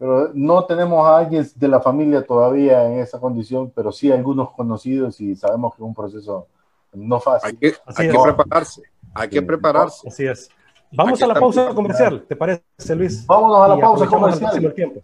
[0.00, 4.50] pero no tenemos a alguien de la familia todavía en esa condición, pero sí algunos
[4.52, 6.46] conocidos y sabemos que es un proceso
[6.94, 7.50] no fácil.
[7.50, 8.82] Hay que, hay que prepararse,
[9.12, 10.08] hay que prepararse.
[10.08, 10.48] Así es.
[10.90, 13.26] Vamos a la pausa comercial, ¿te parece, Luis?
[13.26, 14.74] Vámonos a la pausa comercial.
[14.74, 15.02] tiempo.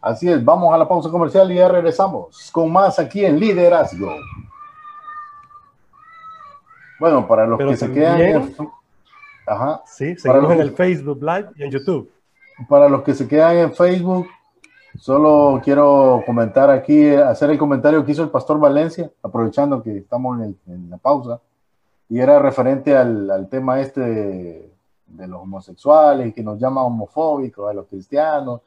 [0.00, 4.16] Así es, vamos a la pausa comercial y ya regresamos con más aquí en Liderazgo.
[6.98, 8.56] Bueno, para los que se quedan en...
[9.46, 9.82] Ajá.
[9.84, 12.10] Sí, seguimos en el Facebook Live y en YouTube.
[12.68, 14.26] Para los que se quedan en Facebook,
[14.98, 20.40] solo quiero comentar aquí, hacer el comentario que hizo el pastor Valencia, aprovechando que estamos
[20.40, 21.40] en, la pausa,
[22.08, 24.72] y era referente al, tema este de,
[25.06, 28.62] de, los homosexuales, que nos llama homofóbicos a los cristianos,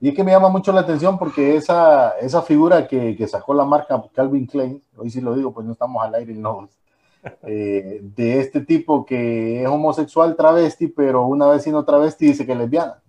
[0.00, 3.54] y es que me llama mucho la atención porque esa, esa figura que, que sacó
[3.54, 6.68] la marca Calvin Klein, hoy sí lo digo, pues no estamos al aire, no,
[7.42, 12.52] eh, de este tipo que es homosexual travesti, pero una vez siendo travesti dice que
[12.52, 13.01] es lesbiana.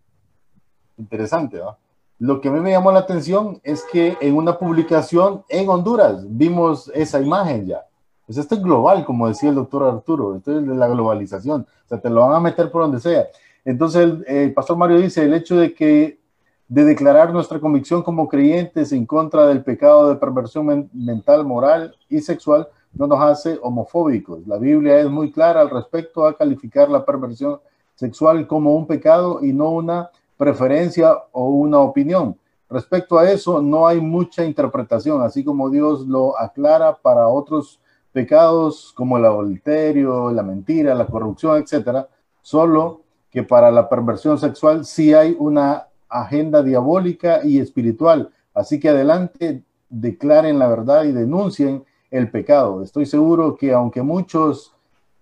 [0.98, 1.78] Interesante, ¿no?
[2.20, 6.26] Lo que a mí me llamó la atención es que en una publicación en Honduras
[6.30, 7.86] vimos esa imagen ya.
[8.26, 11.88] Pues esto es global, como decía el doctor Arturo, esto es de la globalización, o
[11.90, 13.28] sea, te lo van a meter por donde sea.
[13.66, 16.20] Entonces el pastor Mario dice, el hecho de que
[16.68, 22.22] de declarar nuestra convicción como creyentes en contra del pecado de perversión mental, moral y
[22.22, 24.48] sexual no nos hace homofóbicos.
[24.48, 27.60] La Biblia es muy clara al respecto a calificar la perversión
[27.96, 32.38] sexual como un pecado y no una preferencia o una opinión.
[32.70, 37.80] Respecto a eso, no hay mucha interpretación, así como Dios lo aclara para otros
[38.12, 42.08] pecados como el adulterio, la mentira, la corrupción, etcétera,
[42.42, 48.30] solo que para la perversión sexual sí hay una agenda diabólica y espiritual.
[48.54, 52.84] Así que adelante, declaren la verdad y denuncien el pecado.
[52.84, 54.74] Estoy seguro que aunque muchos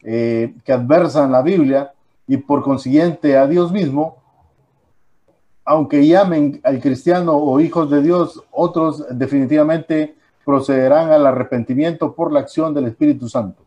[0.04, 1.94] eh, que adversan la Biblia
[2.28, 4.21] y por consiguiente a Dios mismo,
[5.66, 12.40] aunque llamen al cristiano o hijos de Dios, otros definitivamente procederán al arrepentimiento por la
[12.40, 13.64] acción del Espíritu Santo.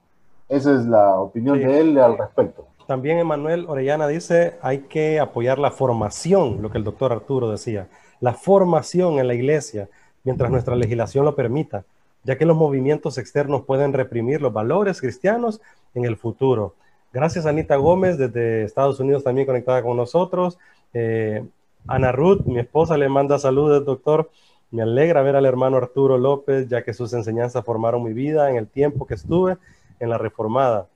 [0.48, 2.66] Esa es la opinión de él al respecto.
[2.87, 7.88] También Emanuel Orellana dice, hay que apoyar la formación, lo que el doctor Arturo decía,
[8.20, 9.88] la formación en la iglesia,
[10.22, 11.85] mientras nuestra legislación lo permita,
[12.24, 15.61] ya que los movimientos externos pueden reprimir los valores cristianos
[15.94, 16.74] en el futuro.
[17.12, 20.59] Gracias Anita Gómez desde Estados Unidos también conectada con nosotros.
[20.92, 21.44] Eh,
[21.87, 24.31] Ana Ruth, mi esposa, le manda saludos, doctor.
[24.70, 28.57] Me alegra ver al hermano Arturo López, ya que sus enseñanzas formaron mi vida en
[28.57, 29.57] el tiempo que estuve
[30.01, 30.88] en la reformada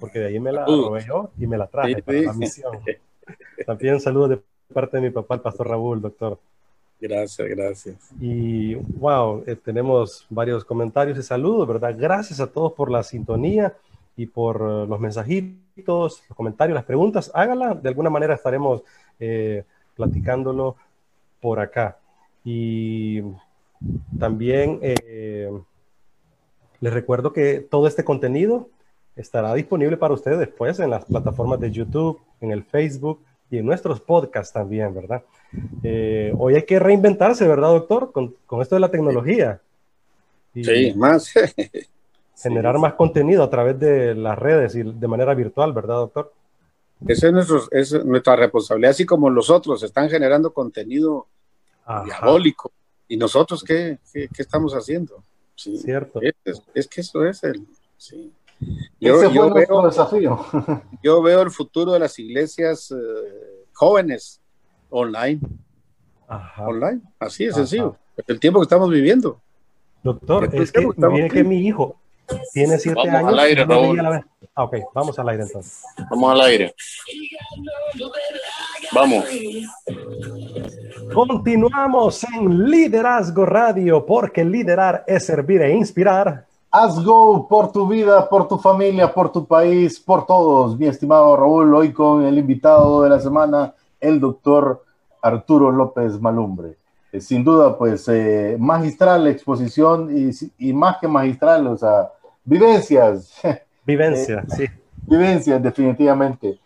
[0.00, 2.78] porque de ahí me la robé yo y me la traje para la misión.
[3.64, 4.40] También saludos de
[4.72, 6.38] parte de mi papá, el pastor Raúl, doctor.
[7.00, 7.96] Gracias, gracias.
[8.20, 11.94] Y wow, eh, tenemos varios comentarios y saludos, ¿verdad?
[11.96, 13.74] Gracias a todos por la sintonía
[14.16, 17.30] y por uh, los mensajitos, los comentarios, las preguntas.
[17.34, 18.82] Háganla, de alguna manera estaremos
[19.20, 19.64] eh,
[19.96, 20.76] platicándolo
[21.40, 21.98] por acá.
[22.44, 23.22] Y
[24.18, 25.50] también eh,
[26.80, 28.68] les recuerdo que todo este contenido
[29.16, 33.66] estará disponible para ustedes después en las plataformas de YouTube, en el Facebook y en
[33.66, 35.22] nuestros podcasts también, ¿verdad?
[35.82, 38.12] Eh, hoy hay que reinventarse, ¿verdad, doctor?
[38.12, 39.60] Con, con esto de la tecnología.
[40.54, 41.32] sí, más.
[42.36, 46.32] generar más contenido a través de las redes y de manera virtual, ¿verdad, doctor?
[47.06, 47.28] Esa
[47.72, 51.26] es, nuestra responsabilidad, así como los otros están generando contenido
[52.04, 52.72] diabólico.
[53.08, 55.22] ¿Y nosotros qué, qué, estamos haciendo?
[55.54, 56.20] Sí, Cierto.
[56.22, 57.66] Es, es, que eso es el...
[57.96, 58.32] Sí.
[58.98, 59.18] Yo,
[59.52, 60.40] veo, desafío.
[61.02, 64.40] yo veo el futuro de las iglesias eh, jóvenes
[64.90, 65.40] online.
[66.58, 67.96] Online, así de sencillo.
[68.26, 69.40] El tiempo que estamos viviendo.
[70.02, 72.00] Doctor, es que viene que mi hijo
[72.52, 73.32] tiene siete vamos años.
[73.32, 74.00] Al aire, Raúl.
[74.54, 75.82] Ah, ok, vamos al aire entonces.
[76.10, 76.74] Vamos al aire.
[78.92, 79.24] Vamos.
[81.12, 86.46] Continuamos en Liderazgo Radio, porque liderar es servir e inspirar.
[86.70, 91.36] Haz go por tu vida, por tu familia, por tu país, por todos, mi estimado
[91.36, 91.74] Raúl.
[91.74, 94.84] Hoy con el invitado de la semana, el doctor
[95.22, 96.76] Arturo López Malumbre.
[97.12, 102.10] Eh, sin duda, pues eh, magistral exposición y, y, más que magistral, o sea,
[102.46, 103.42] vivencias.
[103.84, 104.66] Vivencias, eh, sí.
[105.02, 106.58] Vivencias, definitivamente.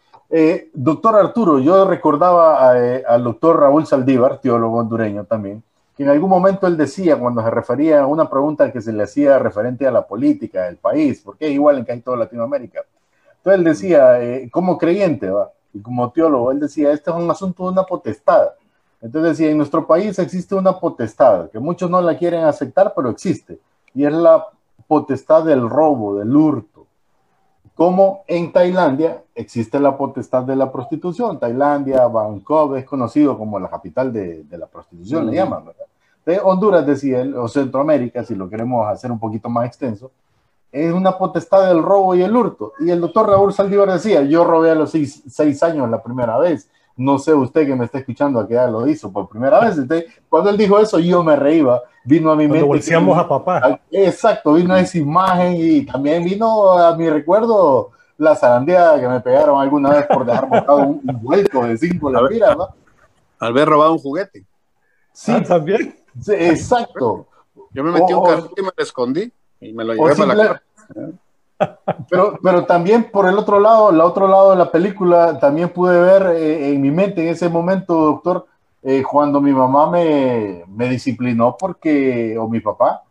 [0.73, 5.63] doctor Arturo, yo recordaba al doctor Raúl Saldívar, teólogo hondureño también,
[6.03, 9.39] en algún momento él decía, cuando se refería a una pregunta que se le hacía
[9.39, 12.85] referente a la política del país, porque es igual en casi toda Latinoamérica.
[13.37, 15.53] Entonces él decía, eh, como creyente ¿va?
[15.75, 18.49] y como teólogo, él decía, este es un asunto de una potestad.
[19.03, 23.11] Entonces decía, en nuestro país existe una potestad, que muchos no la quieren aceptar, pero
[23.11, 23.59] existe,
[23.95, 24.47] y es la
[24.91, 26.89] potestad del robo, del hurto.
[27.77, 31.39] Como en Tailandia existe la potestad de la prostitución.
[31.39, 35.87] Tailandia, Bangkok es conocido como la capital de, la prostitución, le llaman, ¿verdad?
[36.27, 40.11] de Honduras, decía él, o Centroamérica, si lo queremos hacer un poquito más extenso,
[40.73, 42.73] es una potestad del robo y el hurto.
[42.81, 46.69] Y el doctor Raúl Saldívar decía, yo robé a los seis, años la primera vez.
[46.97, 49.77] No sé usted que me está escuchando a qué edad lo hizo por primera vez.
[50.29, 51.83] cuando él dijo eso, yo me reíba.
[52.05, 52.65] Vino a mi mente.
[52.65, 53.81] Volteamos a papá.
[53.91, 59.61] Exacto, vino esa imagen y también vino a mi recuerdo la zarandeada que me pegaron
[59.61, 62.69] alguna vez por dejar botado un, vuelto de cinco lempiras, ¿no?
[63.39, 64.45] Al haber robado un juguete.
[65.13, 65.95] Sí, ah, también
[66.29, 67.27] exacto.
[67.73, 70.49] Yo me metí un carrito y me lo escondí y me lo llevé para la
[70.49, 70.63] casa.
[72.09, 76.01] Pero, pero también por el otro lado, el otro lado de la película, también pude
[76.01, 78.47] ver eh, en mi mente en ese momento, doctor,
[78.83, 83.03] eh, cuando mi mamá me, me, disciplinó porque, o mi papá,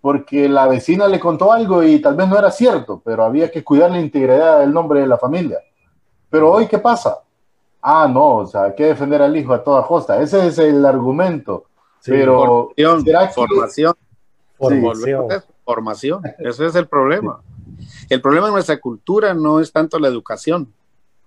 [0.00, 3.62] porque la vecina le contó algo y tal vez no era cierto, pero había que
[3.62, 5.58] cuidar la integridad del nombre de la familia.
[6.30, 7.18] Pero hoy, ¿qué pasa?
[7.82, 10.20] Ah, no, o sea, hay que defender al hijo a toda costa.
[10.20, 11.64] Ese es el argumento.
[12.04, 12.70] Pero
[13.34, 13.94] formación,
[14.56, 15.28] formación,
[15.64, 17.42] formación, ese es el problema.
[18.08, 20.72] El problema de nuestra cultura no es tanto la educación,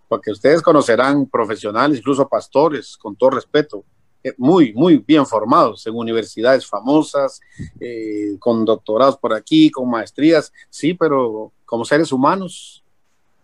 [0.08, 3.86] porque ustedes conocerán profesionales, incluso pastores, con todo respeto,
[4.24, 7.40] eh, muy, muy bien formados en universidades famosas,
[7.80, 12.84] eh, con doctorados por aquí, con maestrías, sí, pero como seres humanos,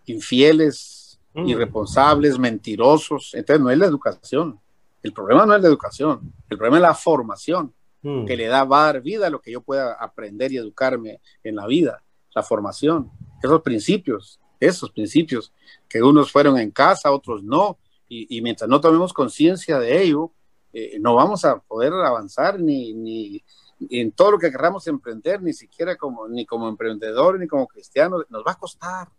[0.06, 1.48] infieles, mm.
[1.48, 3.34] irresponsables, mentirosos.
[3.34, 4.60] Entonces no es la educación.
[5.02, 8.26] El problema no es la educación, el problema es la formación mm.
[8.26, 11.22] que le da, va a dar vida a lo que yo pueda aprender y educarme
[11.44, 12.04] en la vida,
[12.36, 13.10] la formación,
[13.42, 15.54] esos principios, esos principios,
[15.88, 17.78] que unos fueron en casa, otros no,
[18.10, 20.32] y, mientras no tomemos conciencia de ello,
[20.72, 23.44] eh, no vamos a poder avanzar ni, ni,
[23.90, 28.24] en todo lo que queramos emprender, ni siquiera como, ni como emprendedor, ni como cristiano,
[28.30, 29.10] nos va a costar,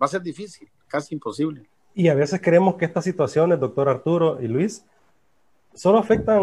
[0.00, 1.68] va a ser difícil, casi imposible.
[1.94, 4.84] Y a veces creemos que estas situaciones, doctor Arturo y Luis,
[5.74, 6.42] solo afectan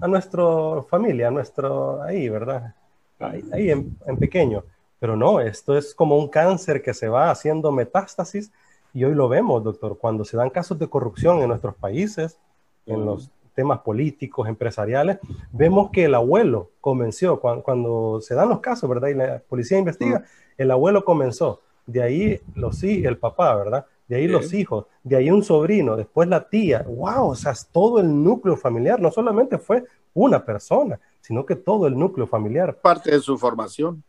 [0.00, 0.44] a nuestra
[0.88, 2.74] familia, a nuestro, ahí, ¿verdad?
[3.18, 4.64] Ahí, en, en, pequeño.
[5.00, 8.52] Pero no, esto es como un cáncer que se va haciendo metástasis
[8.92, 12.38] y hoy lo vemos, doctor, cuando se dan casos de corrupción en nuestros países,
[12.86, 15.18] en los temas políticos, empresariales,
[15.52, 19.08] vemos que el abuelo comenzó, cuando, se dan los casos, ¿verdad?
[19.08, 20.24] Y la policía investiga,
[20.56, 23.86] el abuelo comenzó, de ahí los el papá, ¿verdad?
[24.08, 28.00] De ahí los hijos, de ahí un sobrino, después la tía, wow, o sea, todo
[28.00, 29.84] el núcleo familiar, no solamente fue
[30.14, 32.76] una persona, sino que todo el núcleo familiar.
[32.80, 34.02] Parte de su formación,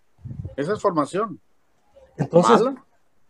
[0.55, 1.39] esa es formación.
[2.17, 2.61] Entonces,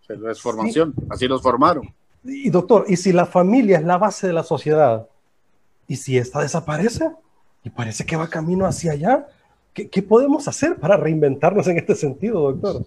[0.09, 1.93] es formación, así los formaron.
[2.23, 5.07] Y doctor, ¿y si la familia es la base de la sociedad?
[5.87, 7.11] ¿Y si esta desaparece?
[7.63, 9.27] Y parece que va camino hacia allá.
[9.73, 12.85] ¿Qué, qué podemos hacer para reinventarnos en este sentido, doctor?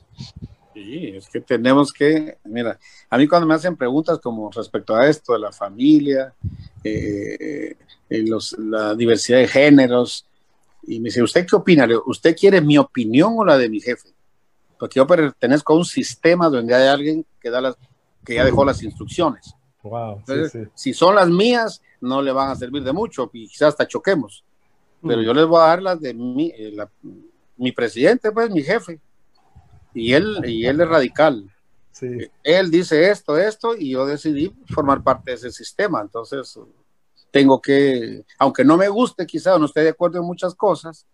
[0.74, 2.78] Sí, es que tenemos que, mira,
[3.08, 6.34] a mí cuando me hacen preguntas como respecto a esto de la familia,
[6.82, 7.76] eh,
[8.10, 8.24] eh,
[8.58, 10.26] la diversidad de géneros,
[10.86, 11.86] y me dice, ¿usted qué opina?
[12.06, 14.10] ¿Usted quiere mi opinión o la de mi jefe?
[14.78, 17.76] Porque yo pertenezco a un sistema donde hay alguien que, da las,
[18.24, 19.54] que ya dejó las instrucciones.
[19.82, 20.22] Wow,
[20.74, 24.44] Si son las mías, no le van a servir de mucho y quizás hasta choquemos.
[25.02, 26.74] Pero yo les voy a dar las de mi, eh,
[27.58, 28.98] mi presidente, pues mi jefe.
[29.92, 31.50] Y él, y él es radical.
[32.42, 36.00] Él dice esto, esto, y yo decidí formar parte de ese sistema.
[36.00, 36.58] Entonces,
[37.34, 41.04] tengo que, aunque no me guste quizá no esté de acuerdo en muchas cosas,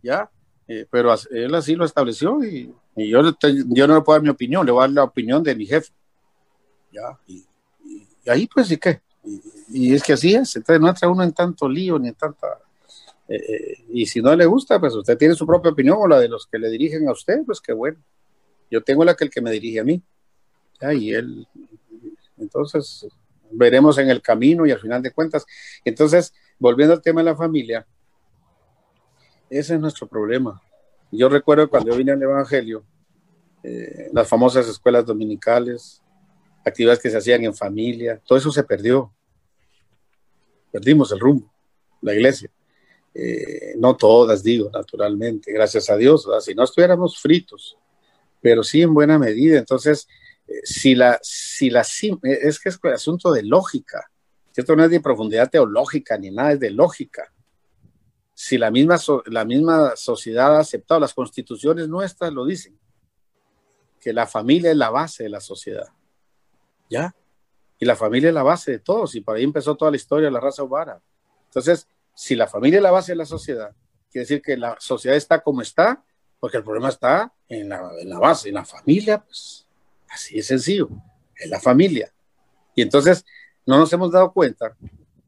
[0.00, 0.30] ¿ya?
[0.68, 4.64] Eh, pero él así lo estableció y, yo, yo no le puedo dar mi opinión,
[4.64, 5.92] le voy a dar la opinión de mi jefe.
[6.92, 7.18] ¿Ya?
[7.26, 7.44] Y,
[8.24, 9.00] ahí pues, ¿y qué?
[9.68, 12.46] Y, es que así es, entonces no entra uno en tanto lío ni en tanta...
[13.26, 16.20] Eh, eh, y si no le gusta, pues usted tiene su propia opinión o la
[16.20, 17.98] de los que le dirigen a usted, pues qué bueno.
[18.70, 20.00] Yo tengo la que el que me dirige a mí.
[20.92, 21.48] Y él,
[22.38, 23.08] entonces,
[23.54, 25.46] veremos en el camino y al final de cuentas.
[25.84, 27.86] Entonces, volviendo al tema de la familia,
[29.50, 30.60] ese es nuestro problema.
[31.10, 32.84] Yo recuerdo cuando yo vine al Evangelio,
[33.62, 36.02] eh, las famosas escuelas dominicales,
[36.64, 39.12] actividades que se hacían en familia, todo eso se perdió.
[40.72, 41.52] Perdimos el rumbo,
[42.00, 42.50] la iglesia.
[43.14, 47.78] Eh, no todas, digo, naturalmente, gracias a Dios, si no estuviéramos fritos,
[48.42, 49.58] pero sí en buena medida.
[49.58, 50.08] Entonces,
[50.62, 54.10] si la, si la, eh, es que es un asunto de lógica,
[54.52, 54.76] ¿cierto?
[54.76, 57.32] No es de profundidad teológica ni nada, es de lógica.
[58.34, 62.78] Si la misma, la misma sociedad ha aceptado, las constituciones nuestras lo dicen,
[64.00, 65.88] que la familia es la base de la sociedad.
[66.90, 67.14] ¿Ya?
[67.78, 70.26] Y la familia es la base de todos, y por ahí empezó toda la historia
[70.26, 71.00] de la raza humana.
[71.46, 73.74] Entonces, si la familia es la base de la sociedad,
[74.10, 76.04] quiere decir que la sociedad está como está,
[76.38, 79.63] porque el problema está en la, base, en la familia, pues
[80.14, 80.88] así es sencillo,
[81.36, 82.12] en la familia.
[82.74, 83.24] Y entonces
[83.66, 84.76] no nos hemos dado cuenta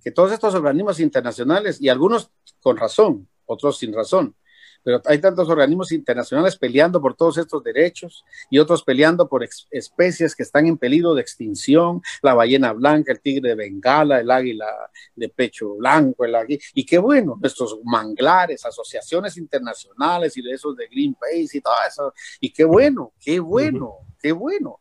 [0.02, 2.30] que todos estos organismos internacionales, y algunos
[2.60, 4.36] con razón, otros sin razón,
[4.86, 10.36] pero hay tantos organismos internacionales peleando por todos estos derechos y otros peleando por especies
[10.36, 14.66] que están en peligro de extinción, la ballena blanca, el tigre de Bengala, el águila
[15.16, 20.76] de pecho blanco, el águila, y qué bueno, nuestros manglares, asociaciones internacionales y de esos
[20.76, 23.96] de Greenpeace y todo eso, y qué bueno, qué bueno,
[24.26, 24.80] qué bueno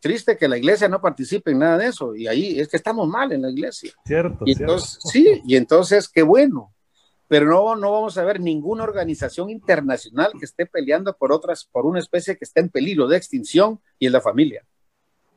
[0.00, 2.14] triste que la iglesia no participe en nada de eso.
[2.14, 3.92] Y ahí es que estamos mal en la iglesia.
[4.04, 4.44] Cierto.
[4.46, 6.72] Y entonces, sí, y entonces, qué bueno
[7.28, 11.84] pero no, no vamos a ver ninguna organización internacional que esté peleando por otras, por
[11.84, 14.64] una especie que esté en peligro de extinción y es la familia.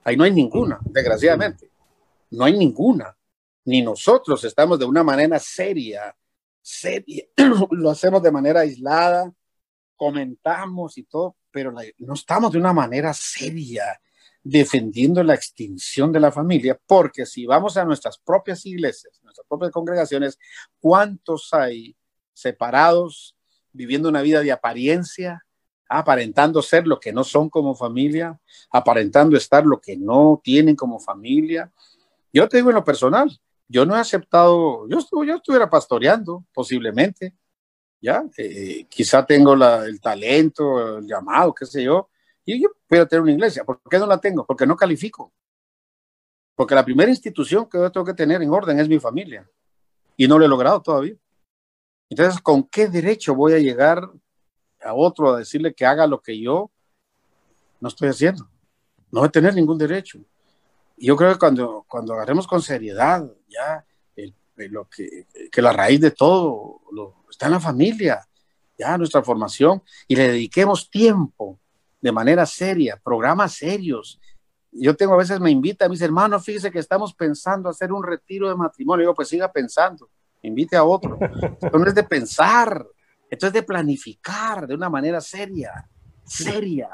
[0.05, 1.69] Ahí no hay ninguna, desgraciadamente.
[2.31, 3.15] No hay ninguna.
[3.65, 6.15] Ni nosotros estamos de una manera seria,
[6.61, 7.25] seria.
[7.71, 9.31] Lo hacemos de manera aislada,
[9.97, 13.99] comentamos y todo, pero no estamos de una manera seria
[14.43, 19.71] defendiendo la extinción de la familia, porque si vamos a nuestras propias iglesias, nuestras propias
[19.71, 20.39] congregaciones,
[20.79, 21.95] ¿cuántos hay
[22.33, 23.35] separados,
[23.71, 25.45] viviendo una vida de apariencia,
[25.87, 28.39] aparentando ser lo que no son como familia,
[28.71, 31.71] aparentando estar lo que no tienen como familia?
[32.33, 37.35] Yo te digo en lo personal, yo no he aceptado, yo, yo estuviera pastoreando posiblemente,
[38.01, 42.09] ya, eh, quizá tengo el talento, el llamado, qué sé yo,
[42.43, 43.63] y yo puedo tener una iglesia.
[43.63, 44.45] ¿Por qué no la tengo?
[44.45, 45.31] Porque no califico.
[46.55, 49.47] Porque la primera institución que yo tengo que tener en orden es mi familia.
[50.17, 51.15] Y no lo he logrado todavía.
[52.09, 54.09] Entonces, ¿con qué derecho voy a llegar
[54.83, 56.71] a otro a decirle que haga lo que yo
[57.79, 58.49] no estoy haciendo?
[59.11, 60.19] No voy a tener ningún derecho.
[60.97, 63.85] Y yo creo que cuando, cuando agarremos con seriedad ya
[64.69, 68.27] lo que, que la raíz de todo lo, está en la familia,
[68.77, 71.59] ya nuestra formación, y le dediquemos tiempo
[72.01, 74.19] de manera seria, programas serios.
[74.71, 78.03] Yo tengo a veces me invita a mis hermanos, fíjese que estamos pensando hacer un
[78.03, 79.03] retiro de matrimonio.
[79.03, 80.09] Digo, pues siga pensando,
[80.41, 81.19] invite a otro.
[81.61, 82.85] Esto no es de pensar,
[83.29, 85.87] esto es de planificar de una manera seria,
[86.25, 86.89] seria.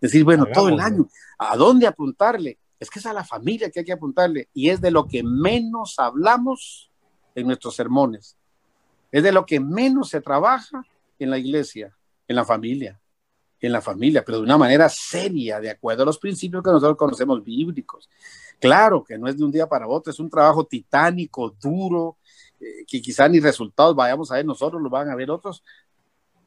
[0.00, 2.58] Decir, bueno, todo el año, ¿a dónde apuntarle?
[2.78, 5.22] Es que es a la familia que hay que apuntarle y es de lo que
[5.22, 6.85] menos hablamos
[7.36, 8.36] en nuestros sermones.
[9.12, 10.84] Es de lo que menos se trabaja
[11.18, 13.00] en la iglesia, en la familia,
[13.60, 16.96] en la familia, pero de una manera seria, de acuerdo a los principios que nosotros
[16.96, 18.08] conocemos bíblicos.
[18.58, 22.16] Claro que no es de un día para otro, es un trabajo titánico, duro,
[22.58, 25.62] eh, que quizá ni resultados vayamos a ver nosotros, lo van a ver otros,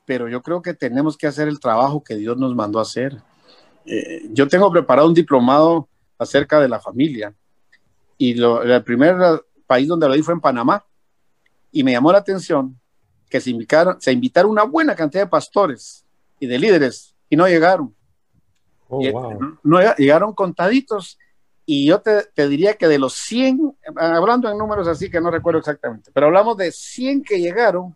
[0.05, 3.21] pero yo creo que tenemos que hacer el trabajo que Dios nos mandó hacer.
[3.85, 5.87] Eh, yo tengo preparado un diplomado
[6.17, 7.33] acerca de la familia
[8.17, 9.15] y lo, el primer
[9.69, 10.83] país donde lo di fue en Panamá
[11.71, 12.77] y me llamó la atención
[13.29, 16.03] que se invitaron, se invitaron una buena cantidad de pastores
[16.39, 17.95] y de líderes y no llegaron.
[18.87, 18.99] Oh,
[19.61, 21.19] no, llegaron contaditos
[21.63, 25.29] y yo te, te, diría que de los 100, hablando en números así que no
[25.29, 27.95] recuerdo exactamente, pero hablamos de 100 que llegaron,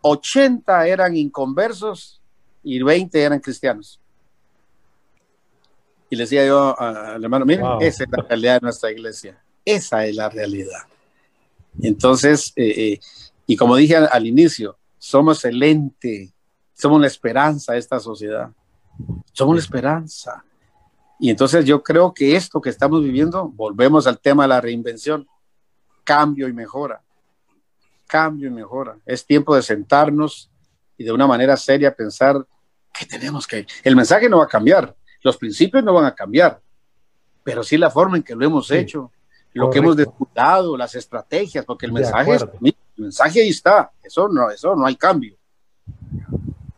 [0.00, 2.20] 80 eran inconversos
[2.64, 4.00] y 20 eran cristianos.
[6.08, 9.40] Y le decía yo al hermano, miren, esa es la realidad de nuestra iglesia,
[9.74, 10.82] esa es la realidad.
[11.80, 13.00] Entonces, eh, eh,
[13.46, 16.32] y como dije al, inicio, somos el ente,
[16.74, 18.50] somos la esperanza de esta sociedad,
[19.32, 20.44] somos la esperanza.
[21.18, 25.26] Y entonces yo creo que esto que estamos viviendo, volvemos al tema de la reinvención,
[26.04, 27.02] cambio y mejora,
[28.06, 28.96] cambio y mejora.
[29.04, 30.50] Es tiempo de sentarnos
[30.96, 32.46] y de una manera seria pensar
[32.92, 33.66] que tenemos que...
[33.82, 36.60] El mensaje no va a cambiar, los principios no van a cambiar,
[37.42, 39.12] pero sí la forma en que lo hemos hecho,
[39.52, 44.50] lo que hemos disputado, las estrategias, porque el mensaje, el mensaje ahí está, eso no,
[44.50, 45.36] eso no hay cambio.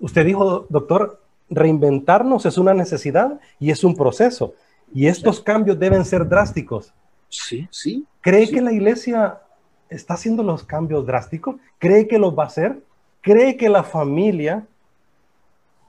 [0.01, 1.21] Usted dijo, doctor,
[1.51, 4.55] reinventarnos es una necesidad y es un proceso,
[4.95, 6.93] y estos cambios deben ser drásticos.
[7.29, 8.07] Sí, sí.
[8.21, 9.41] ¿Cree que la iglesia
[9.89, 11.57] está haciendo los cambios drásticos?
[11.79, 12.83] ¿Cree que los va a hacer?
[13.21, 14.67] ¿Cree que la familia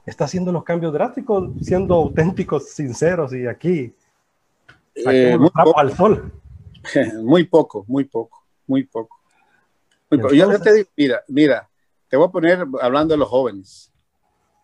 [0.06, 3.94] está haciendo los cambios drásticos, siendo auténticos, sinceros y aquí,
[4.94, 5.38] eh,
[5.76, 6.32] al sol?
[7.22, 9.16] muy poco, muy poco, muy poco.
[10.10, 11.68] Yo te digo, mira, mira,
[12.08, 13.92] te voy a poner hablando de los jóvenes.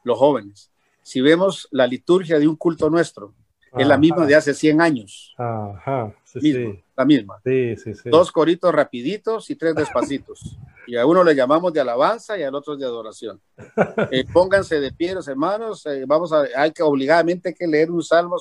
[0.04, 0.70] Los jóvenes.
[1.02, 3.34] Si vemos la liturgia de un culto nuestro,
[3.76, 5.34] es la misma de hace 100 años.
[5.38, 7.40] Ajá, sí, La misma.
[7.44, 8.10] Sí, sí, sí.
[8.10, 10.56] Dos coritos rapiditos y tres despacitos.
[10.86, 13.40] y a uno le llamamos de alabanza y al otro de adoración.
[14.10, 15.86] Eh, pónganse de pie, los hermanos.
[15.86, 18.36] Eh, vamos a, hay que obligadamente que leer un salmo.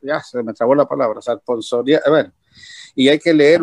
[0.00, 1.20] ya se me trabó la palabra.
[1.20, 2.32] Sarponsoria, a ver,
[2.94, 3.60] y hay que leer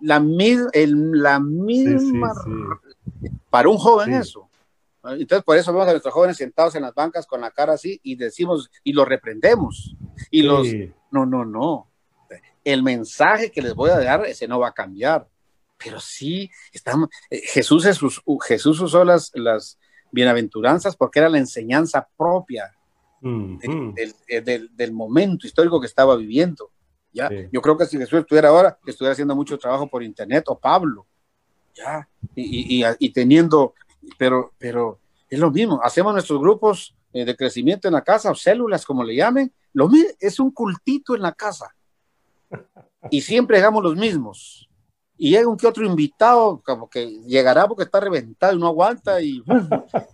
[0.00, 0.24] la,
[0.72, 2.32] el, la misma
[3.50, 4.48] para un joven eso.
[5.04, 8.00] Entonces, por eso vemos a nuestros jóvenes sentados en las bancas con la cara así
[8.02, 9.96] y decimos y los reprendemos.
[10.30, 10.66] Y los,
[11.10, 11.90] no, no, no.
[12.64, 15.28] El mensaje que les voy a dar, ese no va a cambiar.
[15.78, 17.86] Pero sí, estamos, eh, Jesús,
[18.46, 19.78] Jesús usó las, las
[20.10, 22.72] bienaventuranzas porque era la enseñanza propia
[23.20, 26.70] del, del, momento histórico que estaba viviendo.
[27.16, 27.30] ¿Ya?
[27.50, 31.06] Yo creo que si Jesús estuviera ahora, estuviera haciendo mucho trabajo por internet o Pablo,
[31.74, 32.06] ¿ya?
[32.34, 33.74] Y, y, y teniendo,
[34.18, 34.98] pero, pero
[35.30, 39.02] es lo mismo, hacemos nuestros grupos eh, de crecimiento en la casa o células, como
[39.02, 39.88] le llamen, lo
[40.20, 41.74] es un cultito en la casa.
[43.10, 44.68] Y siempre hagamos los mismos.
[45.16, 49.22] Y llega un que otro invitado, como que llegará porque está reventado y no aguanta,
[49.22, 49.42] y,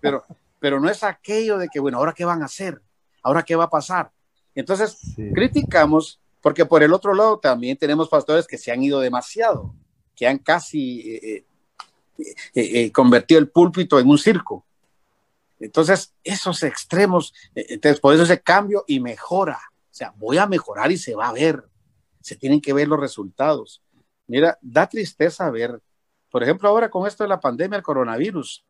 [0.00, 0.22] pero,
[0.60, 2.80] pero no es aquello de que, bueno, ¿ahora qué van a hacer?
[3.20, 4.12] ¿Ahora qué va a pasar?
[4.54, 4.96] Entonces,
[5.34, 9.74] criticamos porque por el otro lado también tenemos pastores que se han ido demasiado,
[10.14, 11.46] que han casi eh,
[12.18, 14.66] eh, eh, convertido el púlpito en un circo.
[15.60, 19.60] Entonces, esos extremos, entonces por eso ese cambio y mejora.
[19.84, 21.62] O sea, voy a mejorar y se va a ver.
[22.20, 23.80] Se tienen que ver los resultados.
[24.26, 25.80] Mira, da tristeza ver,
[26.30, 28.64] por ejemplo, ahora con esto de la pandemia, el coronavirus,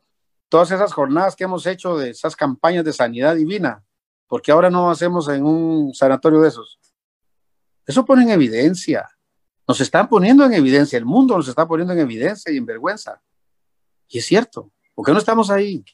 [0.50, 3.82] todas esas jornadas que hemos hecho de esas campañas de sanidad divina,
[4.26, 6.78] porque ahora no hacemos en un sanatorio de esos
[7.86, 9.08] eso pone en evidencia.
[9.66, 13.22] Nos están poniendo en evidencia, el mundo nos está poniendo en evidencia y en vergüenza.
[14.08, 15.84] Y es cierto, ¿por qué no estamos ahí?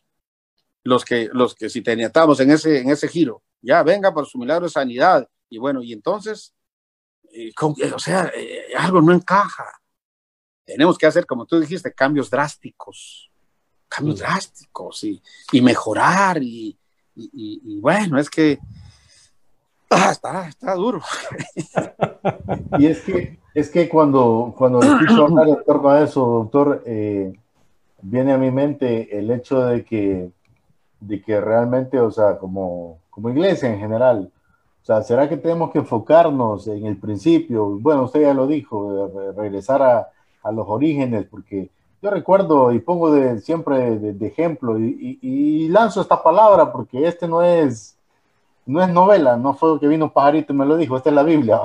[0.83, 4.39] Los que, los que si teníamos en ese, en ese giro, ya venga por su
[4.39, 5.29] milagro de sanidad.
[5.51, 6.55] Y bueno, y entonces,
[7.63, 8.33] o sea,
[8.79, 9.67] algo no encaja.
[10.65, 13.31] Tenemos que hacer, como tú dijiste, cambios drásticos,
[13.89, 15.23] cambios drásticos y,
[15.53, 16.79] y mejorar y,
[17.15, 18.59] y, bueno, es que
[19.91, 21.01] ah, está, está duro.
[22.79, 27.33] y es que, es que cuando, cuando escucho hablar en torno a eso, doctor, eh,
[28.03, 30.31] viene a mi mente el hecho de que,
[31.01, 34.31] de que realmente, o sea, como, como iglesia en general,
[34.83, 37.79] o sea, ¿será que tenemos que enfocarnos en el principio?
[37.79, 40.09] Bueno, usted ya lo dijo, regresar a,
[40.43, 41.71] a los orígenes, porque
[42.01, 47.27] yo recuerdo y pongo de, siempre de, ejemplo y, y, lanzo esta palabra porque este
[47.27, 47.98] no es,
[48.69, 51.15] no es novela, no fue que vino un pajarito y me lo dijo, esta es
[51.15, 51.59] la Biblia.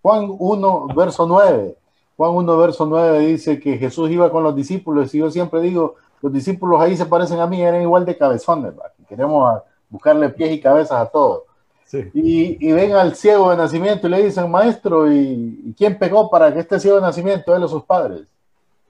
[0.00, 1.76] Juan 1, verso 9.
[2.16, 5.96] Juan 1, verso 9 dice que Jesús iba con los discípulos y yo siempre digo,
[6.22, 8.72] los discípulos ahí se parecen a mí, eran igual de cabezones,
[9.06, 11.42] queremos buscarle pies y cabezas a todos.
[12.14, 16.52] Y, y, ven al ciego de nacimiento y le dicen, maestro, ¿y, quién pegó para
[16.52, 18.22] que este ciego de nacimiento, él o sus padres?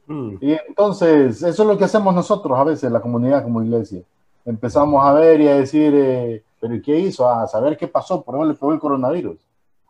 [0.06, 0.36] Mm.
[0.40, 4.02] Y entonces, eso es lo que hacemos nosotros a veces, la comunidad como iglesia.
[4.44, 7.28] Empezamos a ver y a decir, eh, ¿pero qué hizo?
[7.28, 9.38] A saber qué pasó, por ejemplo, le pegó el coronavirus,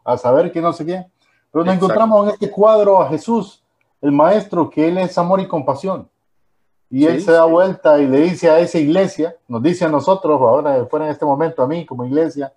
[0.05, 1.07] a saber que no sé qué.
[1.51, 3.62] Pero nos encontramos en este cuadro a Jesús,
[4.01, 6.09] el maestro, que él es amor y compasión.
[6.89, 10.41] Y él se da vuelta y le dice a esa iglesia, nos dice a nosotros,
[10.41, 12.53] ahora fuera en este momento a mí como iglesia,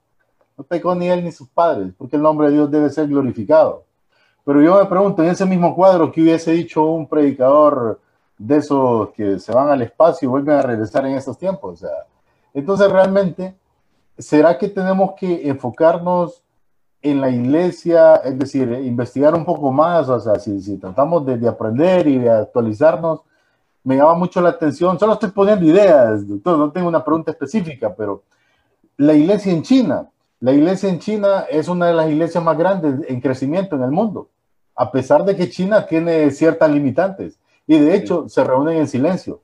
[0.55, 3.85] no pecó ni él ni sus padres, porque el nombre de Dios debe ser glorificado.
[4.45, 7.99] Pero yo me pregunto, en ese mismo cuadro, ¿qué hubiese dicho un predicador
[8.37, 11.73] de esos que se van al espacio y vuelven a regresar en estos tiempos?
[11.73, 12.05] O sea,
[12.53, 13.55] entonces realmente,
[14.19, 16.43] ¿será que tenemos que enfocarnos
[17.01, 20.07] en la iglesia, es decir, investigar un poco más?
[20.09, 23.21] O sea, si, si tratamos de, de, aprender y de actualizarnos,
[23.83, 27.95] me llama mucho la atención, solo estoy poniendo ideas, doctor, no tengo una pregunta específica,
[27.95, 28.23] pero
[28.97, 30.09] la iglesia en China,
[30.41, 33.91] la iglesia en China es una de las iglesias más grandes en crecimiento en el
[33.91, 34.29] mundo
[34.79, 39.41] a pesar de que China tiene ciertas limitantes y de hecho se reúnen en silencio.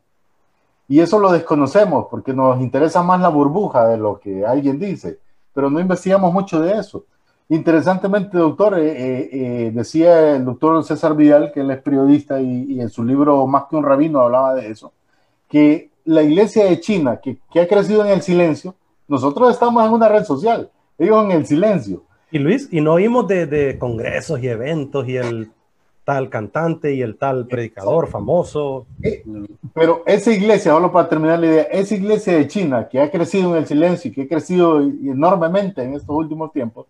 [0.88, 5.20] Y eso lo desconocemos porque nos interesa más la burbuja de lo que alguien dice,
[5.54, 7.06] pero no investigamos mucho de eso.
[7.50, 12.80] Interesantemente, doctor, eh, eh, eh, decía el doctor César Vidal, que él es periodista y,
[12.80, 14.94] en su libro Más que un rabino hablaba de eso,
[15.48, 18.76] que la iglesia de China, que, que ha crecido en el silencio,
[19.08, 22.04] nosotros estamos en una red social, ellos en el silencio.
[22.32, 25.52] Y Luis, y no oímos de, congresos y eventos y el
[26.06, 28.86] tal cantante y el tal predicador famoso.
[29.74, 33.52] Pero esa iglesia, solo para terminar la idea, esa iglesia de China que ha crecido
[33.52, 36.86] en el silencio y que ha crecido enormemente en estos últimos tiempos,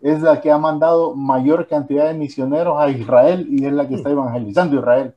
[0.00, 3.96] es la que ha mandado mayor cantidad de misioneros a Israel y es la que
[3.96, 5.14] está evangelizando Israel.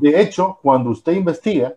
[0.00, 1.74] De hecho, cuando usted investiga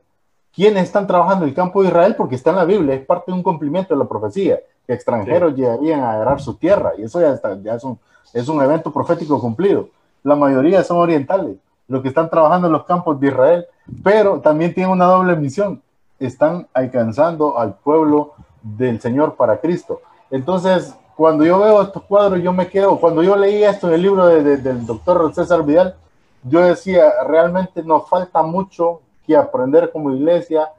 [0.53, 3.31] quiénes están trabajando en el campo de Israel, porque está en la Biblia, es parte
[3.31, 7.33] de un cumplimiento de la profecía extranjeros llegarían a agarrar su tierra, y eso ya,
[7.33, 7.99] está, ya es, un,
[8.33, 9.89] es un evento profético cumplido.
[10.23, 11.57] La mayoría son orientales,
[11.87, 13.65] los que están trabajando en los campos de Israel,
[14.03, 15.81] pero también tienen una doble misión,
[16.19, 20.01] están alcanzando al pueblo del Señor para Cristo.
[20.29, 24.01] Entonces, cuando yo veo estos cuadros, yo me quedo, cuando yo leí esto en el
[24.01, 25.95] libro del doctor César Vidal,
[26.43, 30.69] yo decía, realmente nos falta mucho que aprender como iglesia,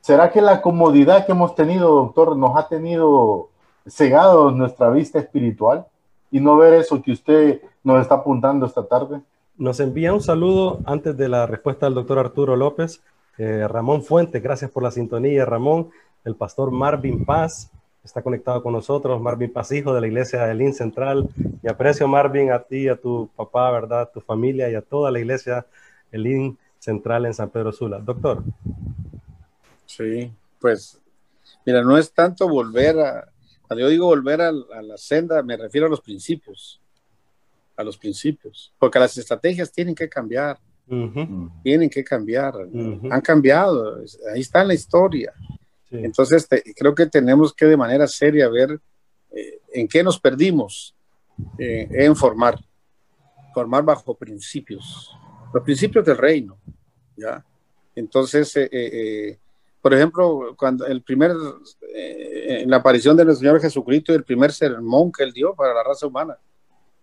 [0.00, 3.50] ¿Será que la comodidad que hemos tenido, doctor, nos ha tenido
[3.86, 5.86] cegado nuestra vista espiritual
[6.30, 9.20] y no ver eso que usted nos está apuntando esta tarde?
[9.56, 13.02] Nos envía un saludo antes de la respuesta del doctor Arturo López.
[13.38, 15.90] Eh, Ramón Fuentes, gracias por la sintonía, Ramón.
[16.24, 17.70] El pastor Marvin Paz
[18.04, 19.20] está conectado con nosotros.
[19.20, 21.28] Marvin Paz, hijo de la iglesia de Lin Central.
[21.62, 24.10] Y aprecio, Marvin, a ti, a tu papá, ¿verdad?
[24.12, 25.66] tu familia y a toda la iglesia
[26.12, 27.98] Elín Central en San Pedro Sula.
[27.98, 28.42] Doctor.
[29.86, 31.00] Sí, pues
[31.64, 33.28] mira, no es tanto volver a,
[33.68, 36.80] cuando yo digo volver a, la senda, me refiero a los principios,
[37.76, 40.58] a los principios, porque las estrategias tienen que cambiar,
[41.62, 42.54] tienen que cambiar,
[43.10, 44.02] han cambiado,
[44.34, 45.34] ahí está la historia.
[45.90, 48.80] Entonces, creo que tenemos que de manera seria ver
[49.30, 50.94] eh, en qué nos perdimos
[51.58, 52.58] eh, en formar,
[53.52, 55.14] formar bajo principios,
[55.52, 56.58] los principios del reino,
[57.16, 57.44] ¿ya?
[57.94, 59.38] Entonces, eh,
[59.88, 61.34] por ejemplo, cuando el primer,
[61.94, 65.82] eh, la aparición del Señor Jesucristo y el primer sermón que él dio para la
[65.82, 66.36] raza humana.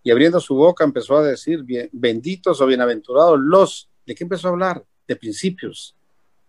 [0.03, 4.51] Y abriendo su boca empezó a decir, benditos o bienaventurados los, ¿de qué empezó a
[4.51, 4.86] hablar?
[5.07, 5.95] De principios.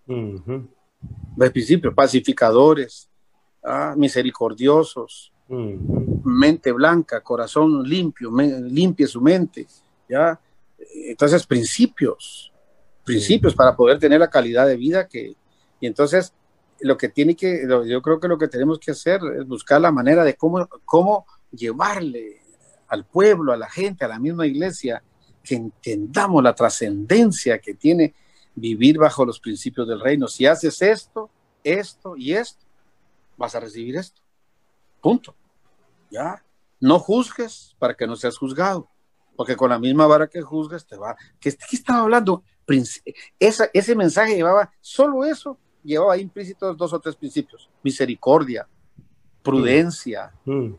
[0.06, 3.08] De principios, pacificadores,
[3.64, 5.32] ah, misericordiosos,
[6.22, 9.66] mente blanca, corazón limpio, limpie su mente,
[10.06, 10.38] ¿ya?
[11.08, 12.52] Entonces, principios,
[13.04, 15.34] principios para poder tener la calidad de vida que,
[15.80, 16.32] y entonces,
[16.80, 19.92] lo que tiene que, yo creo que lo que tenemos que hacer es buscar la
[19.92, 22.42] manera de cómo, cómo llevarle
[22.88, 25.02] al pueblo, a la gente, a la misma iglesia,
[25.42, 28.14] que entendamos la trascendencia que tiene
[28.54, 30.28] vivir bajo los principios del reino.
[30.28, 31.30] Si haces esto,
[31.62, 32.64] esto y esto,
[33.36, 34.22] vas a recibir esto.
[35.00, 35.34] Punto.
[36.10, 36.42] Ya.
[36.80, 38.88] No juzgues para que no seas juzgado,
[39.34, 41.16] porque con la misma vara que juzgues te va.
[41.40, 42.42] ¿Qué, qué estaba hablando?
[43.38, 47.70] Ese mensaje llevaba, solo eso, llevaba implícitos dos o tres principios.
[47.82, 48.66] Misericordia,
[49.42, 50.52] prudencia, mm.
[50.52, 50.78] Mm.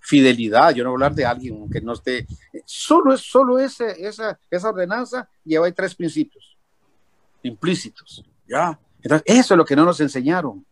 [0.00, 0.74] fidelidad.
[0.74, 2.26] Yo no voy a hablar de alguien que no esté.
[2.64, 6.56] Solo, es, solo ese, esa, esa ordenanza lleva tres principios
[7.46, 8.24] implícitos.
[8.46, 8.78] ¿ya?
[9.02, 10.64] Entonces, eso es lo que no nos enseñaron.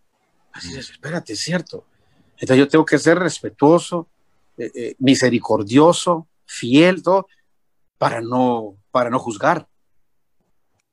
[0.52, 1.86] Así es, espérate, es cierto.
[2.34, 4.09] Entonces yo tengo que ser respetuoso,
[4.57, 7.26] eh, eh, misericordioso, fiel, todo,
[7.98, 9.68] para no, para no juzgar.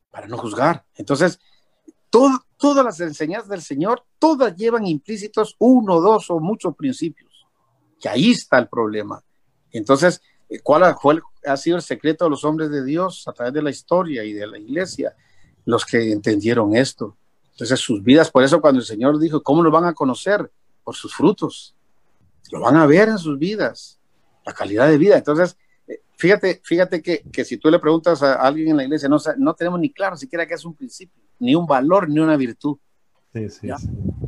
[0.10, 0.86] Para no juzgar.
[0.96, 1.40] Entonces,
[2.12, 7.32] todas las enseñanzas del Señor, todas llevan implícitos uno, dos o muchos principios.
[8.04, 9.24] Y ahí está el problema.
[9.72, 10.22] Entonces,
[10.62, 10.84] ¿cuál
[11.46, 14.34] ha sido el secreto de los hombres de Dios a través de la historia y
[14.34, 15.16] de la iglesia?
[15.66, 17.18] Los que entendieron esto.
[17.52, 20.52] Entonces, sus vidas, por eso cuando el Señor dijo, ¿cómo lo van a conocer?
[20.84, 21.76] Por sus frutos.
[22.52, 24.00] Lo van a ver en sus vidas,
[24.46, 25.18] la calidad de vida.
[25.18, 25.56] Entonces,
[25.88, 29.18] eh, fíjate, fíjate que, que si tú le preguntas a alguien en la iglesia, no,
[29.38, 32.78] no tenemos ni claro siquiera que es un principio ni un valor, ni una virtud.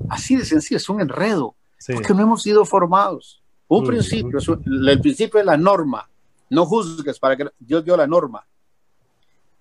[0.09, 1.55] Así de sencillo, es un enredo,
[1.93, 3.41] porque no hemos sido formados.
[3.68, 6.09] Un principio, el principio es la norma.
[6.49, 8.45] No juzgues para que Dios dio la norma.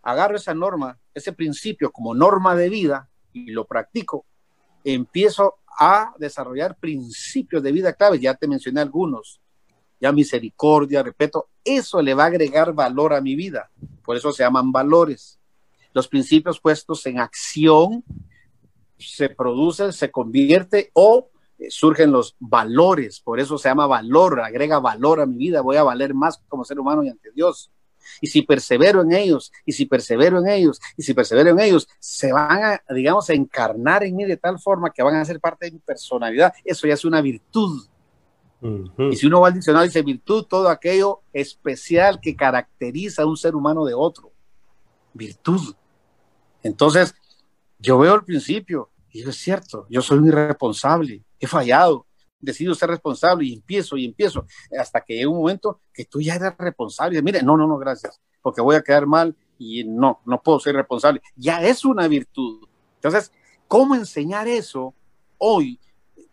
[0.03, 4.25] Agarro esa norma, ese principio como norma de vida y lo practico.
[4.83, 8.19] Empiezo a desarrollar principios de vida clave.
[8.19, 9.41] Ya te mencioné algunos.
[10.01, 11.49] Ya misericordia, respeto.
[11.65, 13.71] Eso le va a agregar valor a mi vida.
[14.05, 15.39] Por eso se llaman valores
[15.93, 18.05] los principios puestos en acción
[18.99, 24.79] se producen, se convierte o eh, surgen los valores, por eso se llama valor, agrega
[24.79, 27.71] valor a mi vida, voy a valer más como ser humano y ante Dios.
[28.21, 31.89] Y si persevero en ellos, y si persevero en ellos, y si persevero en ellos,
[32.01, 35.39] se van a, digamos, a encarnar en mí de tal forma que van a ser
[35.39, 36.53] parte de mi personalidad.
[36.65, 37.87] Eso ya es una virtud.
[39.11, 43.37] Y si uno va al diccionario, dice virtud, todo aquello especial que caracteriza a un
[43.37, 44.31] ser humano de otro.
[45.13, 45.75] Virtud.
[46.63, 47.15] Entonces,
[47.79, 52.07] yo veo al principio, y digo, es cierto, yo soy un irresponsable, he fallado,
[52.43, 54.47] decido ser responsable y empiezo y empiezo,
[54.79, 57.23] hasta que llega un momento que tú ya eres responsable.
[57.23, 60.75] Mire, no, no, no, gracias, porque voy a quedar mal y no, no puedo ser
[60.75, 61.23] responsable.
[61.37, 62.67] Ya es una virtud.
[62.97, 63.33] Entonces,
[63.69, 64.95] ¿cómo enseñar eso
[65.39, 65.79] hoy?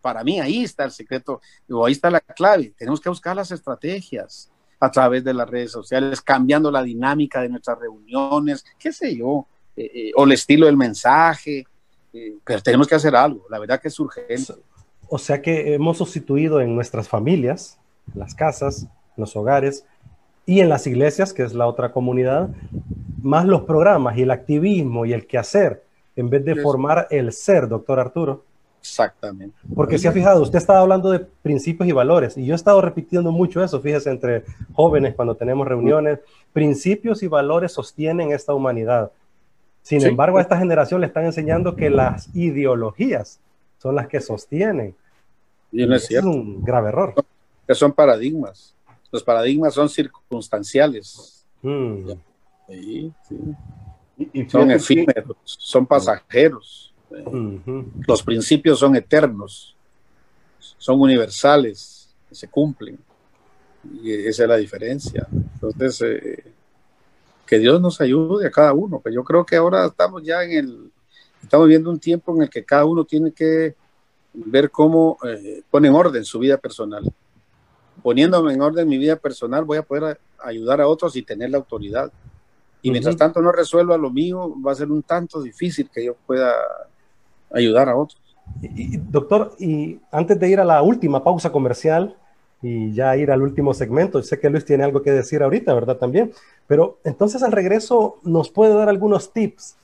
[0.00, 2.74] Para mí ahí está el secreto, o ahí está la clave.
[2.76, 4.50] Tenemos que buscar las estrategias
[4.80, 9.46] a través de las redes sociales, cambiando la dinámica de nuestras reuniones, qué sé yo,
[9.76, 11.64] eh, eh, o el estilo del mensaje,
[12.12, 14.54] eh, pero tenemos que hacer algo, la verdad que es urgente.
[15.08, 17.78] O sea que hemos sustituido en nuestras familias,
[18.12, 19.84] en las casas, en los hogares
[20.46, 22.50] y en las iglesias, que es la otra comunidad,
[23.22, 25.84] más los programas y el activismo y el quehacer,
[26.16, 28.44] en vez de formar el ser, doctor Arturo.
[28.80, 29.56] Exactamente.
[29.74, 32.80] Porque si ha fijado, usted estaba hablando de principios y valores, y yo he estado
[32.80, 36.20] repitiendo mucho eso, fíjese, entre jóvenes cuando tenemos reuniones,
[36.52, 39.12] principios y valores sostienen esta humanidad.
[39.90, 43.40] Sin embargo, a esta generación le están enseñando que las ideologías
[43.78, 44.94] son las que sostienen.
[45.72, 46.30] Y no es, cierto.
[46.30, 47.14] es un grave error.
[47.66, 48.72] Que son paradigmas.
[49.10, 51.44] Los paradigmas son circunstanciales.
[51.60, 52.12] Mm.
[52.68, 53.12] Sí,
[54.46, 56.94] son efímeros, son pasajeros.
[58.06, 59.74] Los principios son eternos,
[60.78, 62.96] son universales, se cumplen.
[64.04, 65.26] Y esa es la diferencia.
[65.32, 66.49] Entonces, eh,
[67.50, 69.00] que Dios nos ayude a cada uno.
[69.02, 70.92] Pero yo creo que ahora estamos ya en el,
[71.42, 73.74] estamos viendo un tiempo en el que cada uno tiene que
[74.32, 77.12] ver cómo eh, pone en orden su vida personal.
[78.04, 81.58] Poniéndome en orden mi vida personal, voy a poder ayudar a otros y tener la
[81.58, 82.12] autoridad.
[82.82, 86.14] Y mientras tanto no resuelva lo mío, va a ser un tanto difícil que yo
[86.28, 86.54] pueda
[87.52, 88.22] ayudar a otros.
[89.10, 92.16] doctor, y antes de ir a la última pausa comercial,
[92.62, 94.22] y ya ir al último segmento.
[94.22, 95.96] Sé que Luis tiene algo que decir ahorita, ¿verdad?
[95.96, 96.32] También.
[96.66, 99.76] Pero entonces al regreso nos puede dar algunos tips,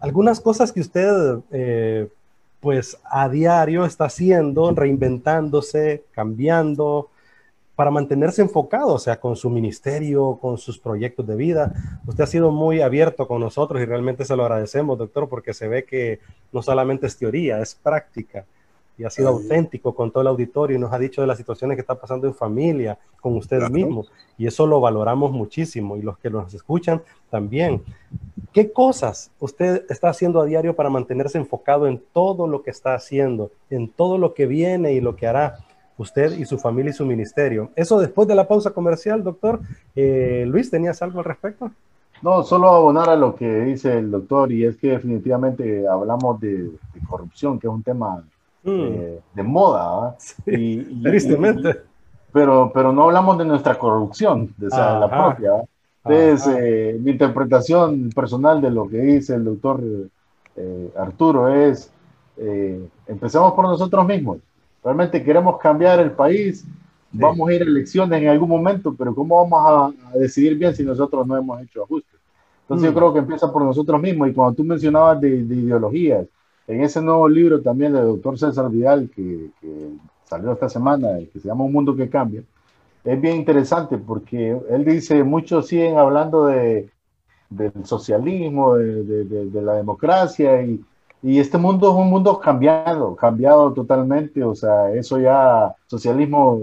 [0.00, 2.08] algunas cosas que usted eh,
[2.60, 7.08] pues a diario está haciendo, reinventándose, cambiando,
[7.74, 11.72] para mantenerse enfocado, o sea, con su ministerio, con sus proyectos de vida.
[12.06, 15.68] Usted ha sido muy abierto con nosotros y realmente se lo agradecemos, doctor, porque se
[15.68, 16.20] ve que
[16.52, 18.44] no solamente es teoría, es práctica
[18.98, 21.76] y ha sido auténtico con todo el auditorio y nos ha dicho de las situaciones
[21.76, 24.04] que está pasando en familia, con usted mismo.
[24.36, 27.82] Y eso lo valoramos muchísimo y los que nos escuchan también.
[28.52, 32.94] ¿Qué cosas usted está haciendo a diario para mantenerse enfocado en todo lo que está
[32.94, 35.58] haciendo, en todo lo que viene y lo que hará?
[35.98, 37.70] usted y su familia y su ministerio.
[37.76, 39.60] Eso después de la pausa comercial, doctor.
[39.94, 41.70] Eh, Luis, ¿tenías algo al respecto?
[42.22, 46.70] No, solo abonar a lo que dice el doctor y es que definitivamente hablamos de,
[47.08, 48.24] corrupción, que es un tema
[48.64, 48.70] mm.
[48.70, 50.16] eh, de moda.
[50.46, 51.82] y, tristemente.
[52.32, 55.64] pero, pero no hablamos de nuestra corrupción, de la propia.
[56.04, 59.80] Entonces, eh, mi interpretación personal de lo que dice el doctor
[60.56, 61.92] eh, Arturo es,
[63.06, 64.38] empecemos por nosotros mismos.
[64.82, 66.66] Realmente queremos cambiar el país,
[67.12, 70.82] Vamos a ir a elecciones en algún momento, pero ¿cómo vamos a, decidir bien si
[70.82, 72.18] nosotros no hemos hecho ajustes?
[72.62, 72.94] Entonces yo mm.
[72.94, 74.28] creo que empieza por nosotros mismos.
[74.28, 76.26] Y cuando tú mencionabas de, ideologías,
[76.66, 79.50] en ese nuevo libro también del doctor César Vidal, que,
[80.24, 82.42] salió esta semana, que se llama Un Mundo que Cambia,
[83.04, 86.88] es bien interesante porque él dice, muchos siguen hablando de,
[87.50, 90.82] del socialismo, de, de la democracia, y,
[91.22, 96.60] y, este mundo es un mundo cambiado, cambiado totalmente, o sea, eso ya, socialismo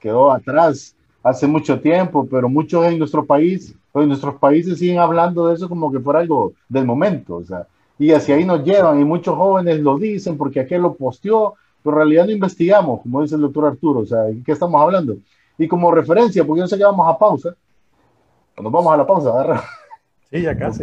[0.00, 5.48] quedó atrás hace mucho tiempo, pero muchos en nuestro país, en nuestros países siguen hablando
[5.48, 7.66] de eso como que fuera algo del momento, o sea,
[7.98, 11.96] y hacia ahí nos llevan, y muchos jóvenes lo dicen porque aquel lo posteó, pero
[11.96, 15.16] en realidad no investigamos, como dice el doctor Arturo, o sea, ¿de qué estamos hablando?
[15.58, 17.54] Y como referencia, porque yo sé que vamos a pausa,
[18.60, 19.60] nos vamos a la pausa, ¿verdad?
[20.30, 20.82] Sí, ya casi.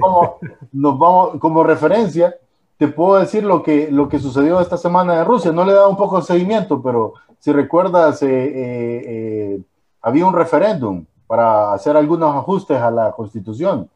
[0.72, 2.36] Nos vamos, como referencia,
[2.78, 5.52] te puedo decir lo que, lo que sucedió esta semana en Rusia.
[5.52, 9.62] No le he dado un poco de seguimiento, pero si recuerdas, eh, eh, eh
[10.02, 13.90] había un referéndum para hacer algunos ajustes a la constitución.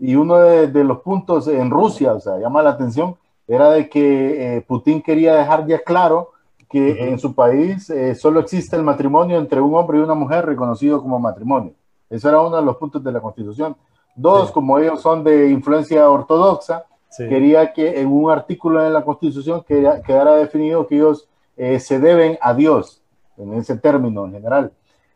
[0.00, 4.56] Y uno de, los puntos en Rusia, o sea, llama la atención, era de que
[4.56, 6.30] eh, Putin quería dejar ya claro
[6.70, 10.46] que en su país eh, solo existe el matrimonio entre un hombre y una mujer
[10.46, 11.72] reconocido como matrimonio.
[12.08, 13.76] Eso era uno de los puntos de la constitución.
[14.14, 16.84] Dos, como ellos son de influencia ortodoxa,
[17.16, 22.38] quería que en un artículo en la constitución quedara definido que ellos eh, se deben
[22.40, 23.02] a Dios,
[23.36, 24.72] en ese término en general.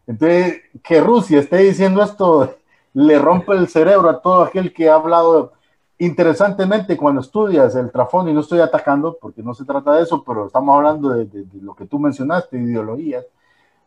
[0.07, 2.57] Entonces, que Rusia esté diciendo esto
[2.95, 5.53] le rompe el cerebro a todo aquel que ha hablado.
[5.99, 10.25] Interesantemente, cuando estudias el trasfondo, y no estoy atacando porque no se trata de eso,
[10.25, 13.25] pero estamos hablando de, lo que tú mencionaste, ideologías,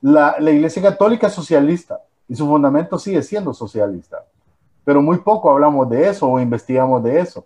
[0.01, 4.23] la, la Iglesia Católica es socialista y su fundamento sigue siendo socialista,
[4.83, 7.45] pero muy poco hablamos de eso o investigamos de eso.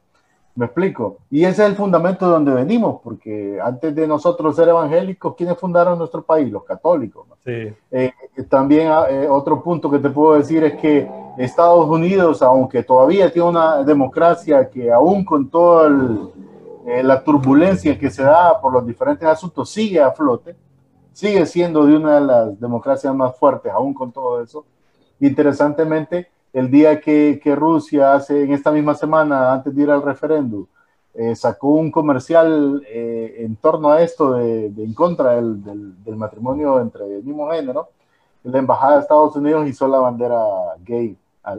[0.56, 1.20] Me explico.
[1.30, 5.58] Y ese es el fundamento de donde venimos, porque antes de nosotros ser evangélicos, ¿quiénes
[5.58, 6.52] fundaron nuestro país?
[6.52, 7.26] Los católicos.
[7.44, 7.74] Sí.
[7.90, 8.12] Eh,
[8.50, 13.32] también ah, eh, otro punto que te puedo decir es que Estados Unidos, aunque todavía
[13.32, 15.90] tiene una democracia que aún con toda
[16.86, 20.56] eh, la turbulencia que se da por los diferentes asuntos, sigue a flote,
[21.14, 24.66] sigue siendo de una de las democracias más fuertes, aún con todo eso.
[25.20, 30.02] Interesantemente, el día que, que, Rusia hace en esta misma semana, antes de ir al
[30.02, 30.66] referéndum,
[31.14, 35.62] eh, sacó un comercial eh, en torno a esto de, en contra del,
[36.04, 37.90] del, matrimonio entre el mismo género,
[38.44, 40.42] la embajada de Estados Unidos hizo la bandera
[40.80, 41.58] gay a,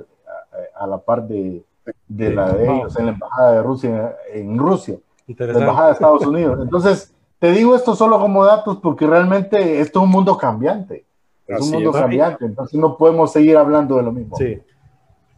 [0.74, 1.62] a, la par de,
[2.08, 6.26] de la de ellos en la embajada de Rusia en Rusia, la embajada de Estados
[6.26, 6.58] Unidos.
[6.62, 11.04] Entonces, te digo esto solo como datos porque realmente esto es un mundo cambiante.
[11.46, 14.36] Es un mundo cambiante, entonces no podemos seguir hablando de lo mismo.
[14.36, 14.62] Sí.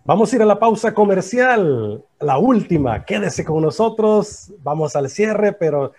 [0.06, 3.06] Vamos a ir a la pausa comercial, la última.
[3.06, 4.52] Quédese con nosotros.
[4.62, 5.92] Vamos al cierre, pero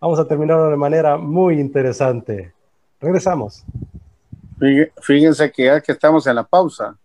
[0.00, 2.54] vamos a terminar de manera muy interesante.
[2.98, 3.62] Regresamos.
[5.02, 6.96] Fíjense que ya que estamos en la pausa.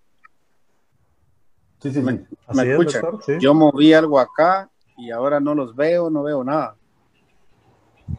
[1.79, 2.23] Sí, sí, ¿Me,
[2.63, 3.03] escuchan?
[3.41, 6.75] Yo moví algo acá y ahora no los veo, no veo nada.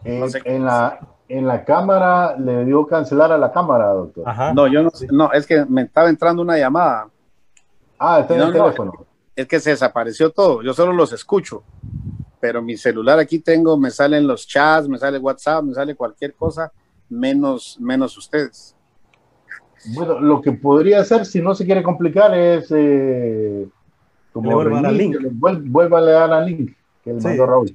[0.05, 4.27] En, la, en la cámara le dio cancelar a la cámara, doctor.
[4.55, 7.09] No, yo no, no, es que me estaba entrando una llamada
[7.99, 9.07] Ah, está en el teléfono.
[9.35, 10.63] es que se desapareció todo.
[10.63, 11.63] Yo solo los escucho.
[12.41, 16.35] Pero mi celular aquí tengo, me salen los chats, me sale WhatsApp, me sale cualquier
[16.35, 16.73] cosa,
[17.09, 18.77] menos, menos ustedes.
[19.95, 23.67] Bueno, lo que podría hacer, si no se quiere complicar, es eh,
[24.33, 25.17] como vuelva a link.
[25.33, 27.75] Vuelva a dar al link que le mandó Raúl.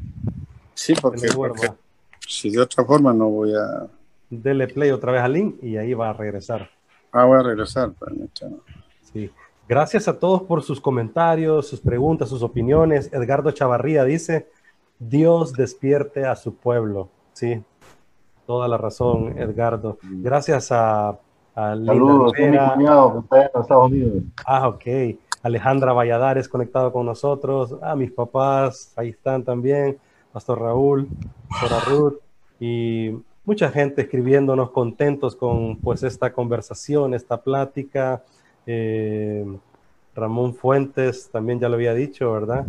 [0.73, 1.27] Sí, porque,
[2.27, 3.87] si de otra forma no voy a.
[4.29, 6.69] Dele play otra vez al link y ahí va a regresar.
[7.11, 7.91] Ah, voy a regresar.
[9.11, 9.29] Sí.
[9.67, 13.11] Gracias a todos por sus comentarios, sus preguntas, sus opiniones.
[13.13, 14.49] Edgardo Chavarría dice,
[14.99, 17.09] Dios despierte a su pueblo.
[17.33, 17.63] Sí,
[18.45, 19.97] toda la razón, Edgardo.
[20.01, 21.15] Gracias a, a
[21.55, 24.23] Saludos, mi cuñado que está en Estados Unidos.
[24.45, 24.85] Ah, ok.
[25.43, 27.75] Alejandra Valladares conectado con nosotros.
[27.81, 29.97] A ah, mis papás, ahí están también.
[30.31, 31.07] Pastor Raúl,
[31.47, 32.19] Pastora Ruth
[32.59, 33.11] y
[33.45, 38.23] mucha gente escribiéndonos contentos con pues esta conversación, esta plática.
[38.65, 39.45] Eh,
[40.15, 42.65] Ramón Fuentes también ya lo había dicho, ¿verdad?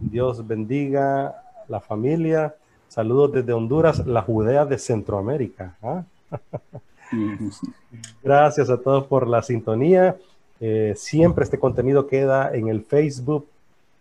[0.00, 1.34] Dios bendiga
[1.68, 2.54] la familia.
[2.88, 5.76] Saludos desde Honduras, la Judea de Centroamérica.
[5.82, 6.04] ¿ah?
[8.22, 10.16] Gracias a todos por la sintonía.
[10.60, 13.46] Eh, siempre este contenido queda en el Facebook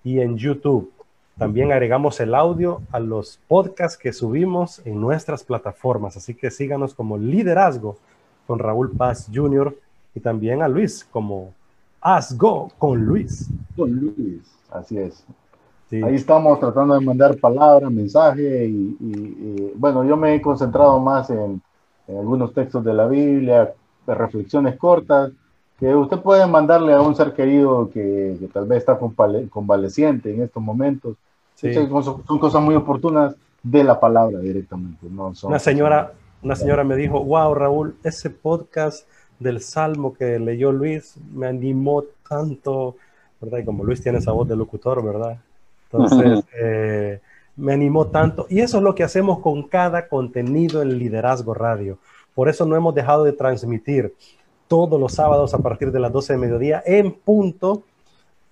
[0.04, 0.92] y en YouTube.
[1.38, 6.16] También agregamos el audio a los podcasts que subimos en nuestras plataformas.
[6.16, 7.98] Así que síganos como Liderazgo
[8.46, 9.76] con Raúl Paz Jr.
[10.16, 11.54] y también a Luis como
[12.02, 13.50] Asgo con Luis.
[13.76, 14.42] Con Luis,
[14.72, 15.26] así es.
[16.02, 21.62] Ahí estamos tratando de mandar palabras, mensajes y, bueno, yo me he concentrado más en,
[22.08, 23.74] algunos textos de la Biblia,
[24.08, 25.32] reflexiones cortas,
[25.80, 30.64] que usted puede mandarle a un ser querido que, tal vez está convaleciente en estos
[30.64, 31.16] momentos.
[31.56, 35.08] Son, cosas muy oportunas de la palabra directamente.
[35.10, 39.08] No una, señora, una señora me dijo, wow, Raúl, ese podcast
[39.40, 42.96] del Salmo que leyó Luis me animó tanto,
[43.42, 43.60] ¿verdad?
[43.60, 45.38] Y como Luis tiene esa voz de locutor, ¿verdad?
[45.92, 47.20] Entonces, eh,
[47.56, 48.48] me animó tanto.
[48.50, 51.98] Y eso es lo que hacemos con cada contenido en Liderazgo Radio.
[52.34, 54.14] Por eso no hemos dejado de transmitir
[54.68, 57.84] todos los sábados a partir de las 12 de mediodía en punto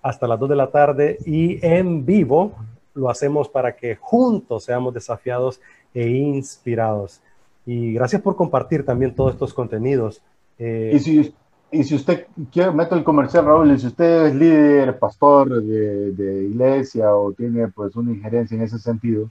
[0.02, 2.52] hasta las 2 de la tarde y en vivo.
[2.94, 5.60] Lo hacemos para que juntos seamos desafiados
[5.94, 7.20] e inspirados.
[7.64, 10.20] Y gracias por compartir también todos estos contenidos.
[10.64, 11.34] Eh, y, si,
[11.72, 16.12] y si usted quiere, meto el comercial, Raúl, y si usted es líder, pastor de,
[16.12, 19.28] de iglesia o tiene pues una injerencia en ese sentido,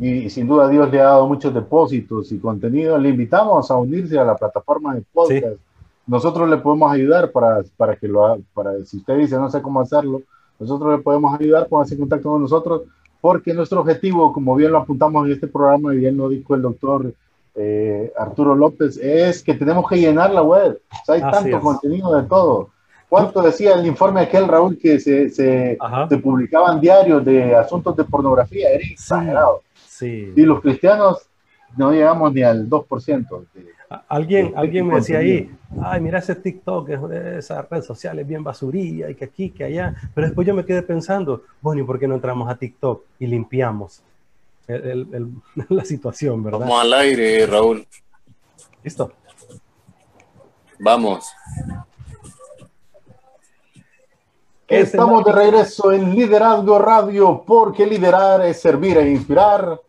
[0.00, 4.16] y, sin duda Dios le ha dado muchos depósitos y contenido, le invitamos a unirse
[4.16, 5.58] a la plataforma de podcast.
[6.06, 9.80] Nosotros le podemos ayudar para, para que lo para si usted dice no sé cómo
[9.80, 10.22] hacerlo,
[10.60, 12.82] nosotros le podemos ayudar, póngase en contacto con nosotros,
[13.20, 16.62] porque nuestro objetivo, como bien lo apuntamos en este programa y bien lo dijo el
[16.62, 17.12] doctor
[17.56, 20.80] eh, Arturo López, es que tenemos que llenar la web.
[21.08, 22.70] hay tanto contenido de todo.
[23.08, 25.78] ¿Cuánto decía el informe aquel, Raúl, que se, se,
[26.22, 28.70] publicaban diarios de asuntos de pornografía?
[28.70, 29.62] Era exagerado.
[29.86, 30.32] Sí.
[30.36, 31.28] Y los cristianos
[31.76, 33.46] no llegamos ni al 2%.
[34.08, 35.50] alguien, alguien me decía ahí,
[35.80, 36.90] ay, mira ese TikTok,
[37.38, 39.94] esas redes sociales bien basurilla, y que aquí, que allá.
[40.14, 43.26] Pero después yo me quedé pensando, bueno, ¿y por qué no entramos a TikTok y
[43.28, 44.02] limpiamos?
[45.68, 46.60] la situación, ¿verdad?
[46.60, 47.86] Vamos al aire, Raúl.
[48.82, 49.12] Listo.
[50.78, 51.26] Vamos.
[54.68, 59.80] Estamos de regreso en Liderazgo Radio, porque liderar es servir e inspirar.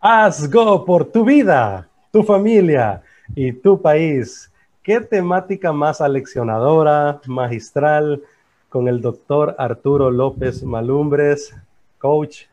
[0.00, 3.02] Haz go por tu vida, tu familia
[3.34, 4.50] y tu país.
[4.82, 8.22] ¿Qué temática más aleccionadora, magistral,
[8.70, 11.54] con el doctor Arturo López Malumbres,
[11.98, 12.44] coach,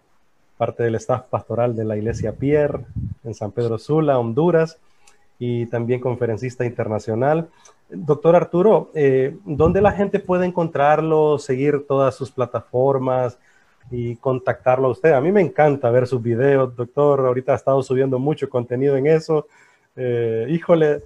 [0.57, 2.85] parte del staff pastoral de la Iglesia Pierre
[3.23, 4.77] en San Pedro Sula, Honduras,
[5.39, 7.49] y también conferencista internacional.
[7.89, 13.37] Doctor Arturo, eh, ¿dónde la gente puede encontrarlo, seguir todas sus plataformas
[13.91, 15.11] y contactarlo a usted?
[15.11, 17.19] A mí me encanta ver sus videos, doctor.
[17.25, 19.47] Ahorita ha estado subiendo mucho contenido en eso.
[19.95, 21.03] Eh, híjole,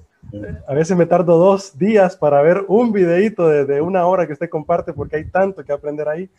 [0.68, 4.34] a veces me tardo dos días para ver un videito de, de, una hora que
[4.34, 6.30] usted comparte porque hay tanto que aprender ahí.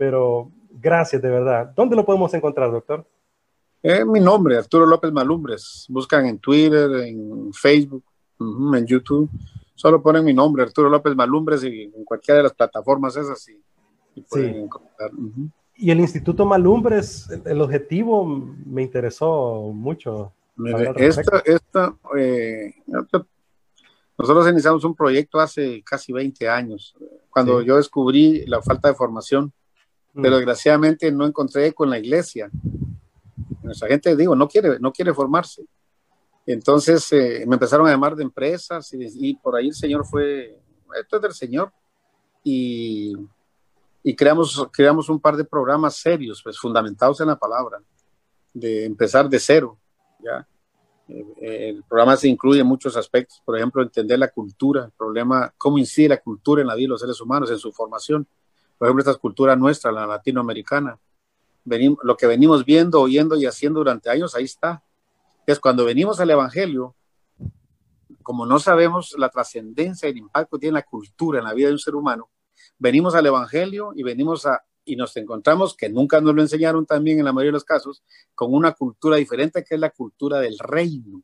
[0.00, 1.72] Pero Gracias, de verdad.
[1.76, 3.06] ¿Dónde lo podemos encontrar, doctor?
[3.82, 5.86] Es mi nombre, Arturo López Malumbres.
[5.88, 8.04] Buscan en Twitter, en Facebook,
[8.38, 9.28] en YouTube.
[9.74, 13.60] Solo ponen mi nombre, Arturo López Malumbres, y en cualquiera de las plataformas esas sí.
[14.14, 14.68] Y, sí.
[15.76, 18.26] y el Instituto Malumbres, el objetivo
[18.66, 20.32] me interesó mucho.
[20.96, 22.74] Esta, eh,
[24.18, 26.94] nosotros iniciamos un proyecto hace casi 20 años,
[27.30, 29.52] cuando yo descubrí la falta de formación
[30.14, 30.38] pero mm.
[30.38, 32.50] desgraciadamente no encontré con la iglesia.
[33.62, 35.64] Nuestra gente, digo, no quiere, no quiere formarse.
[36.46, 40.58] Entonces eh, me empezaron a llamar de empresas y, por ahí el Señor fue,
[41.00, 41.72] esto es del Señor.
[42.42, 43.12] Y,
[44.02, 47.78] y creamos, creamos un par de programas serios, pues fundamentados en la palabra,
[48.52, 49.78] de empezar de cero.
[50.18, 50.46] ¿ya?
[51.08, 55.78] Eh, el programa se incluye muchos aspectos, por ejemplo, entender la cultura, el problema, cómo
[55.78, 58.26] incide la cultura en la vida de los seres humanos, en su formación
[58.80, 60.98] por ejemplo, esta cultura nuestra, la latinoamericana.
[62.02, 64.82] Lo que venimos viendo, oyendo y haciendo durante años, ahí está.
[65.46, 66.96] Es cuando venimos al Evangelio,
[68.22, 71.66] como no sabemos la trascendencia y el impacto que tiene la cultura en la vida
[71.66, 72.30] de un ser humano,
[72.78, 77.18] venimos al Evangelio y venimos a y nos encontramos, que nunca nos lo enseñaron también
[77.18, 78.02] en la mayoría de los casos,
[78.34, 81.22] con una cultura diferente que es la cultura del reino.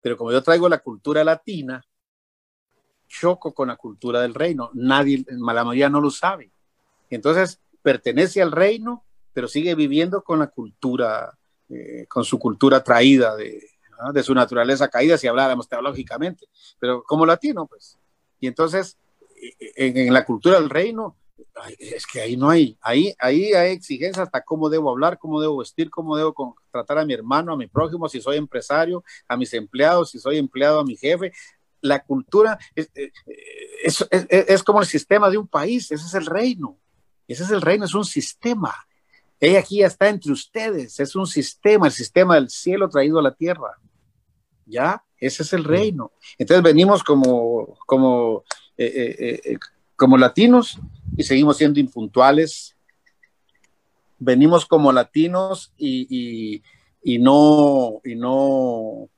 [0.00, 1.84] Pero como yo traigo la cultura latina,
[3.06, 4.70] choco con la cultura del reino.
[4.72, 6.50] Nadie, la mayoría no lo sabe.
[7.10, 11.36] Entonces, pertenece al reino, pero sigue viviendo con la cultura,
[11.68, 13.62] eh, con su cultura traída de,
[14.22, 16.46] su naturaleza caída, si habláramos teológicamente,
[16.78, 17.98] pero como latino, pues.
[18.38, 18.96] Y entonces,
[19.76, 21.16] en, la cultura del reino,
[21.78, 25.58] es que ahí no hay, ahí, ahí hay exigencias hasta cómo debo hablar, cómo debo
[25.58, 29.52] vestir, cómo debo tratar a mi hermano, a mi prójimo, si soy empresario, a mis
[29.52, 31.32] empleados, si soy empleado, a mi jefe.
[31.82, 33.12] La cultura es, eh,
[33.82, 36.78] es, es como el sistema de un país, ese es el reino,
[37.32, 38.74] ese es el reino, es un sistema.
[39.38, 43.22] Ella aquí ya está entre ustedes, es un sistema, el sistema del cielo traído a
[43.22, 43.78] la tierra.
[44.66, 45.04] ¿Ya?
[45.16, 46.10] Ese es el reino.
[46.38, 48.42] Entonces venimos como, como,
[48.76, 49.58] eh, eh, eh,
[49.94, 50.78] como latinos
[51.16, 52.76] y seguimos siendo impuntuales.
[54.18, 56.62] Venimos como latinos y, y,
[57.02, 59.08] y no, y no,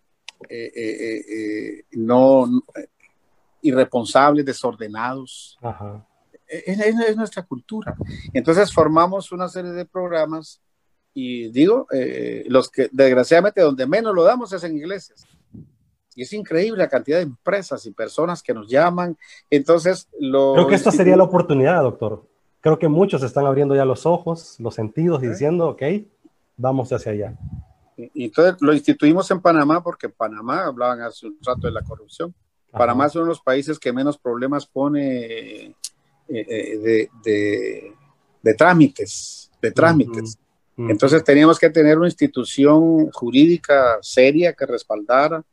[1.92, 2.62] no
[3.62, 5.58] irresponsables, desordenados.
[5.62, 6.06] Ajá
[6.52, 7.94] es, nuestra cultura.
[8.32, 10.60] Entonces formamos una serie de programas
[11.14, 15.26] y digo, eh, los que desgraciadamente donde menos lo damos es en iglesias.
[16.14, 19.16] Y es increíble la cantidad de empresas y personas que nos llaman.
[19.48, 22.26] Entonces, lo creo que esta sería la oportunidad, doctor.
[22.60, 25.82] Creo que muchos están abriendo ya los ojos, los sentidos y diciendo, ok,
[26.56, 27.34] vamos hacia allá.
[27.96, 32.34] Y entonces lo instituimos en Panamá porque Panamá, hablaban hace un rato de la corrupción.
[32.70, 35.74] Panamá es uno de los países que menos problemas pone
[36.34, 37.92] eh, eh, de,
[38.42, 40.38] de, trámites, de trámites.
[40.78, 45.44] Entonces teníamos que tener una institución jurídica seria que respaldara.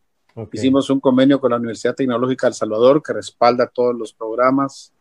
[0.53, 4.93] Hicimos un convenio con la Universidad Tecnológica de El Salvador que respalda todos los programas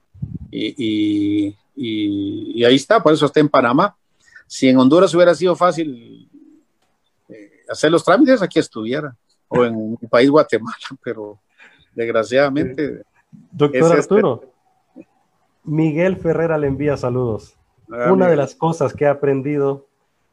[0.51, 3.97] y, y, ahí está, por eso está en Panamá.
[4.49, 6.29] Si en Honduras hubiera sido fácil
[7.29, 9.15] eh, hacer los trámites, aquí estuviera,
[9.47, 11.39] o en el país Guatemala, pero
[11.95, 13.03] desgraciadamente...
[13.53, 14.58] Doctor Arturo,
[15.69, 17.57] Miguel Ferrera le envía saludos.
[17.93, 19.87] Ah, Una de las cosas que he aprendido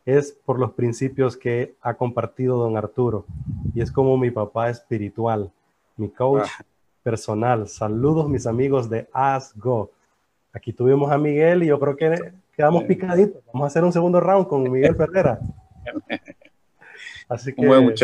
[0.06, 3.26] es por los principios que ha compartido don Arturo.
[3.74, 5.52] Y es como mi papá espiritual,
[5.98, 6.64] mi coach ah.
[7.04, 7.68] personal.
[7.68, 9.92] Saludos mis amigos de ASGO.
[10.54, 13.44] Aquí tuvimos a Miguel y yo creo que quedamos picaditos.
[13.48, 15.40] Vamos a hacer un segundo round con Miguel Ferrera.
[17.30, 17.96] Así que...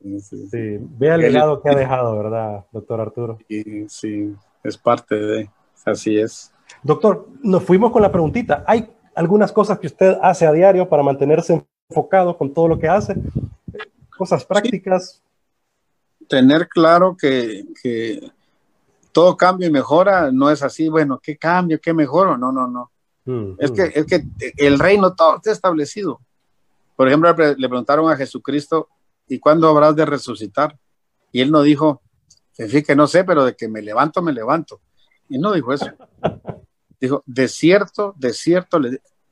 [0.00, 3.38] Sí, vea el legado que ha dejado, ¿verdad, doctor Arturo?
[3.46, 5.50] Sí, sí, es parte de,
[5.84, 6.54] así es.
[6.82, 8.64] Doctor, nos fuimos con la preguntita.
[8.66, 12.88] ¿Hay algunas cosas que usted hace a diario para mantenerse enfocado con todo lo que
[12.88, 13.14] hace?
[14.16, 15.22] Cosas prácticas.
[16.28, 18.30] Tener claro que, que,
[19.12, 21.80] todo cambio y mejora no es así, bueno, ¿qué cambio?
[21.80, 22.36] ¿Qué mejoro?
[22.36, 22.90] No, no, no.
[23.24, 23.92] Mm, es, que, mm.
[23.94, 24.24] es que
[24.56, 26.20] el reino todo está establecido.
[26.96, 28.88] Por ejemplo, le preguntaron a Jesucristo,
[29.26, 30.78] ¿y cuándo habrás de resucitar?
[31.32, 32.02] Y él no dijo,
[32.58, 34.80] en fin, que no sé, pero de que me levanto, me levanto.
[35.28, 35.86] Y no dijo eso.
[37.00, 38.78] Dijo, de cierto, de cierto,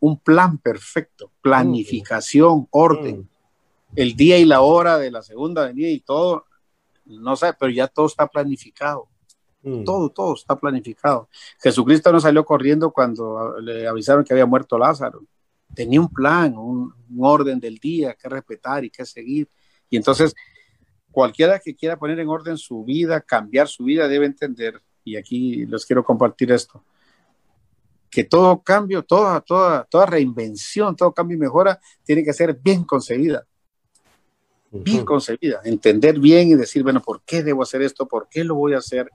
[0.00, 3.20] un plan perfecto, planificación, orden.
[3.20, 3.28] Mm.
[3.96, 6.46] El día y la hora de la segunda venida y todo,
[7.04, 9.08] no sé, pero ya todo está planificado.
[9.62, 9.84] Mm.
[9.84, 11.28] Todo, todo está planificado.
[11.60, 15.22] Jesucristo no salió corriendo cuando le avisaron que había muerto Lázaro.
[15.74, 19.48] Tenía un plan, un, un orden del día que respetar y que seguir.
[19.90, 20.34] Y entonces,
[21.10, 25.66] cualquiera que quiera poner en orden su vida, cambiar su vida, debe entender, y aquí
[25.66, 26.82] les quiero compartir esto,
[28.10, 32.84] que todo cambio, toda, toda, toda reinvención, todo cambio y mejora tiene que ser bien
[32.84, 33.46] concebida.
[34.70, 38.06] Bien concebida, entender bien y decir, bueno, ¿por qué debo hacer esto?
[38.06, 39.10] ¿Por qué lo voy a hacer?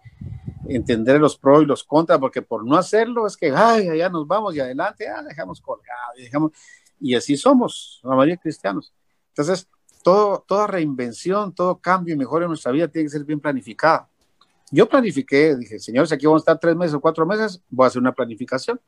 [0.67, 4.25] Entender los pros y los contras, porque por no hacerlo es que, ay, allá nos
[4.25, 6.53] vamos y adelante, ah, dejamos colgado y dejamos,
[6.99, 8.95] y así somos, la mayoría de cristianos.
[9.27, 9.67] Entonces,
[10.03, 14.09] todo, toda reinvención, todo cambio y mejora en nuestra vida tiene que ser bien planificada.
[14.75, 17.87] Yo planifiqué, dije, señores, aquí vamos a estar tres meses o cuatro meses, voy a
[17.89, 18.81] hacer una planificación,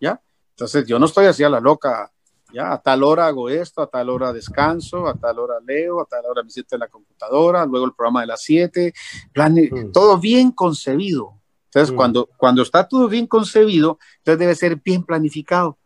[0.00, 0.20] ¿ya?
[0.50, 2.10] Entonces yo no estoy así a la loca,
[2.52, 2.72] ¿ya?
[2.72, 6.26] A tal hora hago esto, a tal hora descanso, a tal hora leo, a tal
[6.26, 8.92] hora me siento en la computadora, luego el programa de las siete,
[9.36, 9.92] mm.
[9.92, 11.40] todo bien concebido.
[11.66, 11.96] Entonces, mm.
[11.96, 15.78] cuando, cuando está todo bien concebido, entonces debe ser bien planificado.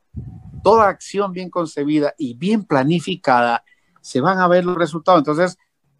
[0.62, 3.62] Toda acción bien concebida y bien planificada,
[4.00, 5.18] se van a ver los resultados.
[5.18, 5.58] Entonces,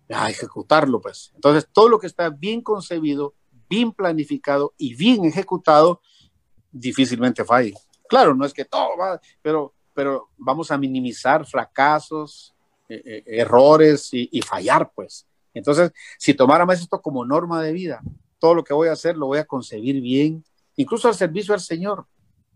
[0.09, 1.33] a ejecutarlo, pues.
[1.35, 3.35] Entonces, todo lo que está bien concebido,
[3.69, 6.01] bien planificado y bien ejecutado,
[6.71, 7.75] difícilmente falle.
[8.09, 12.55] Claro, no es que todo va, pero, pero vamos a minimizar fracasos,
[12.89, 15.27] eh, eh, errores y, fallar, pues.
[15.55, 18.03] Entonces, si tomáramos esto como norma de vida,
[18.39, 20.45] todo lo que voy a hacer lo voy a concebir bien,
[20.77, 22.07] incluso al servicio al Señor.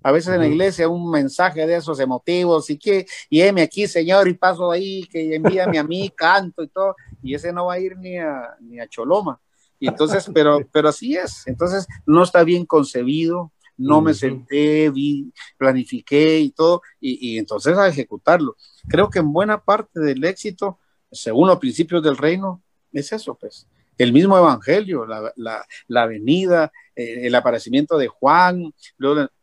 [0.03, 3.89] A veces en la iglesia un mensaje de esos emotivos y que, y heme aquí,
[3.89, 7.75] Señor, y paso ahí, que envíame a mí, canto y todo, y ese no va
[7.75, 9.41] a ir ni a, ni a Choloma.
[9.79, 11.47] Y entonces, pero, pero así es.
[11.47, 17.79] Entonces, no está bien concebido, no me senté, vi, planifiqué y todo, y, y, entonces
[17.79, 18.57] a ejecutarlo.
[18.89, 20.79] Creo que en buena parte del éxito,
[21.13, 22.63] según los principios del reino,
[22.93, 23.69] es eso, pues.
[23.97, 28.75] El mismo evangelio, la, la, la venida, eh, el aparecimiento de Juan,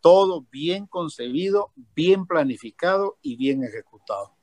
[0.02, 4.35] todo bien concebido, bien planificado y bien ejecutado.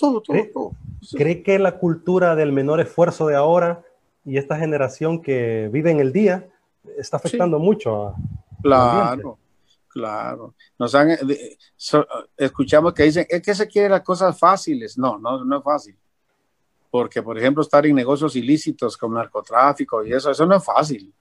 [0.00, 0.72] Todo, todo, todo.
[1.12, 3.84] ¿Cree que la cultura del menor esfuerzo de ahora
[4.24, 6.48] y esta generación que vive en el día
[6.96, 8.14] está afectando mucho a,
[8.62, 9.38] Claro,
[9.88, 10.54] claro.
[10.78, 11.16] Nos han,
[12.36, 14.98] escuchamos que dicen, es que se quiere las cosas fáciles.
[14.98, 15.96] No, no, no es fácil.
[16.90, 21.14] Porque, por ejemplo, estar en negocios ilícitos como narcotráfico y eso, eso no es fácil.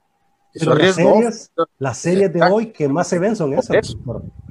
[0.53, 3.95] Eso las, series, las series de hoy que más se ven son esas.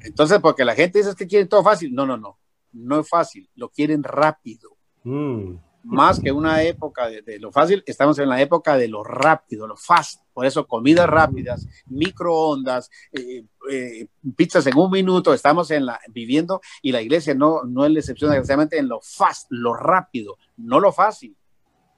[0.00, 1.92] Entonces, porque la gente dice que quieren todo fácil.
[1.92, 2.38] No, no, no.
[2.78, 3.48] No es fácil.
[3.54, 4.76] Lo quieren rápido.
[5.04, 5.56] Mm
[5.88, 9.76] más que una época de, lo fácil, estamos en la época de lo rápido, lo
[9.76, 10.22] fast.
[10.34, 14.06] Por eso comidas rápidas, microondas, eh, eh,
[14.36, 18.00] pizzas en un minuto, estamos en la, viviendo y la iglesia no, no es la
[18.00, 21.36] excepción, desgraciadamente, en lo fast, lo rápido, no lo fácil.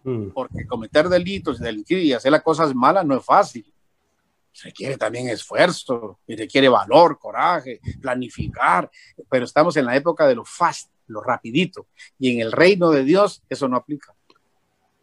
[0.04, 0.30] Mm.
[0.30, 3.72] Porque cometer delitos, delinquir y hacer las cosas malas no es fácil.
[4.62, 8.90] Requiere también esfuerzo, y requiere valor, coraje, planificar,
[9.30, 11.86] pero estamos en la época de lo fast, lo rapidito.
[12.18, 14.14] Y en el reino de Dios eso no aplica.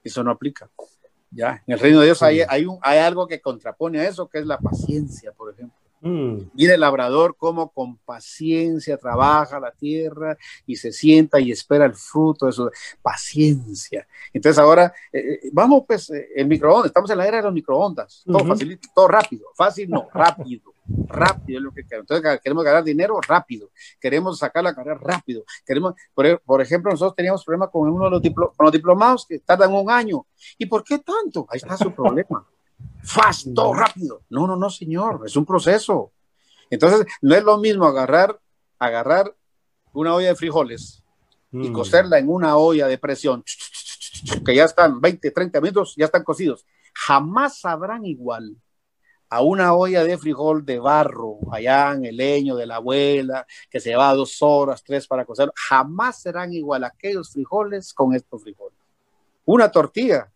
[0.03, 0.69] Eso no aplica.
[1.31, 4.27] Ya, en el reino de Dios hay, hay, un, hay algo que contrapone a eso,
[4.27, 5.76] que es la paciencia, por ejemplo.
[6.01, 6.51] Mm.
[6.53, 11.95] Mire el labrador cómo con paciencia trabaja la tierra y se sienta y espera el
[11.95, 12.69] fruto de su
[13.01, 14.07] paciencia.
[14.31, 17.53] Entonces ahora, eh, eh, vamos pues, eh, el microondas, estamos en la era de los
[17.53, 20.73] microondas, todo facilito, todo rápido, fácil no, rápido,
[21.07, 22.09] rápido es lo que queremos.
[22.09, 27.43] Entonces queremos ganar dinero rápido, queremos sacar la carrera rápido, queremos, por, ejemplo, nosotros teníamos
[27.43, 28.21] problemas con uno de los,
[28.55, 30.25] con los diplomados que tardan un año.
[30.57, 31.47] ¿Y por qué tanto?
[31.49, 32.45] Ahí está su problema
[33.03, 34.21] fast, todo rápido.
[34.29, 36.11] No, no, no, señor, es un proceso.
[36.69, 38.39] Entonces, no es lo mismo agarrar,
[38.77, 39.33] agarrar
[39.93, 41.03] una olla de frijoles
[41.51, 41.73] y mm.
[41.73, 43.43] cocerla en una olla de presión,
[44.45, 46.65] que ya están 20, 30 minutos, ya están cocidos.
[46.93, 48.57] Jamás sabrán igual
[49.29, 53.79] a una olla de frijol de barro, allá en el leño de la abuela, que
[53.79, 55.51] se lleva dos horas, tres para cocer.
[55.55, 58.77] Jamás serán igual aquellos frijoles con estos frijoles.
[59.45, 60.31] Una tortilla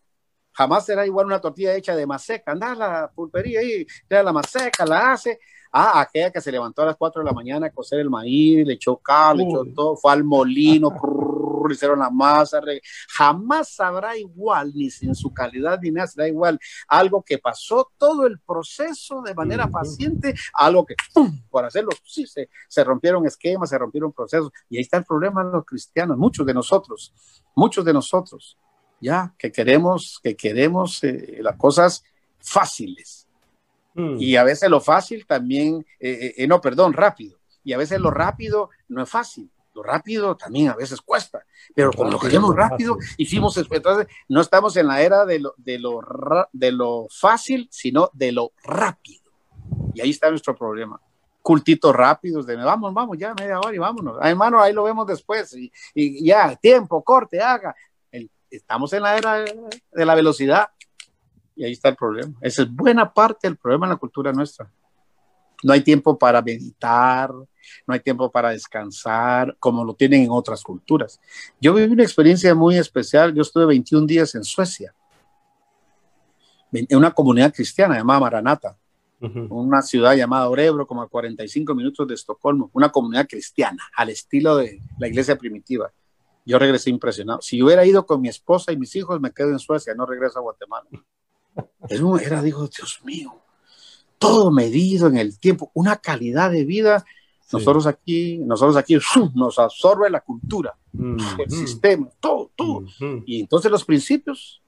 [0.54, 2.52] Jamás será igual una tortilla hecha de maseca.
[2.52, 5.40] Anda a la pulpería ahí, da la maseca, la hace.
[5.74, 8.68] Ah, aquella que se levantó a las 4 de la mañana a cocer el maíz,
[8.68, 10.94] le echó cal, le echó todo, fue al molino,
[11.66, 12.62] le hicieron la masa.
[13.08, 16.60] Jamás sabrá igual, ni en su calidad ni nada, será igual.
[16.90, 20.96] Algo que pasó todo el proceso de manera paciente, algo que
[21.50, 24.52] por hacerlo, sí, se, se rompieron esquemas, se rompieron procesos.
[24.70, 27.14] Y ahí está el problema de los cristianos, muchos de nosotros,
[27.56, 28.58] muchos de nosotros
[29.02, 32.04] ya, que queremos, que queremos eh, las cosas
[32.40, 33.28] fáciles.
[33.96, 34.18] Mm.
[34.20, 37.38] Y a veces lo fácil también, eh, eh, no, perdón, rápido.
[37.64, 39.50] Y a veces lo rápido no es fácil.
[39.74, 44.76] Lo rápido también a veces cuesta, pero como lo queremos rápido, hicimos, entonces no estamos
[44.76, 46.02] en la era de lo, de lo,
[46.52, 49.32] de lo fácil, sino de lo rápido.
[49.94, 51.00] Y ahí está nuestro problema
[51.42, 54.18] cultitos rápidos de vamos, vamos, ya media hora y vámonos.
[54.22, 55.54] hermano, ahí lo vemos después.
[55.56, 57.76] Y, y, ya, tiempo, corte, haga
[58.52, 60.70] estamos en la era de la velocidad
[61.56, 62.34] y ahí está el problema.
[62.42, 64.70] Esa es buena parte del problema en la cultura nuestra.
[65.64, 70.64] No hay tiempo para meditar, no hay tiempo para descansar, como lo tienen en otras
[70.64, 71.20] culturas.
[71.60, 73.34] Yo viví una experiencia muy especial.
[73.34, 74.94] Yo estuve 21 días en Suecia,
[76.72, 78.78] en una comunidad cristiana llamada Maranata,
[79.20, 84.58] una ciudad llamada Orebro, como a 45 minutos de Estocolmo, una comunidad cristiana, al estilo
[84.58, 85.92] de la iglesia primitiva.
[86.46, 87.42] Yo regresé impresionado.
[87.42, 90.06] Si yo hubiera ido con mi esposa y mis hijos, me quedo en Suecia, no
[90.06, 90.88] regreso a Guatemala.
[92.20, 93.42] Era, digo, Dios mío,
[94.18, 97.06] todo medido en el tiempo, una calidad de vida.
[97.52, 98.98] Nosotros aquí, nosotros aquí,
[99.36, 102.86] nos absorbe la cultura, el sistema, todo, todo.
[103.26, 104.62] Y entonces los principios,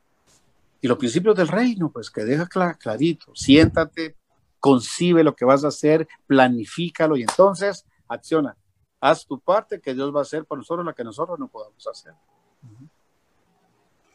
[0.82, 2.48] y los principios del reino, pues que deja
[2.78, 4.18] clarito, siéntate,
[4.60, 8.58] concibe lo que vas a hacer, planifícalo y entonces acciona
[9.04, 11.86] haz tu parte que Dios va a hacer por nosotros lo que nosotros no podamos
[11.86, 12.14] hacer.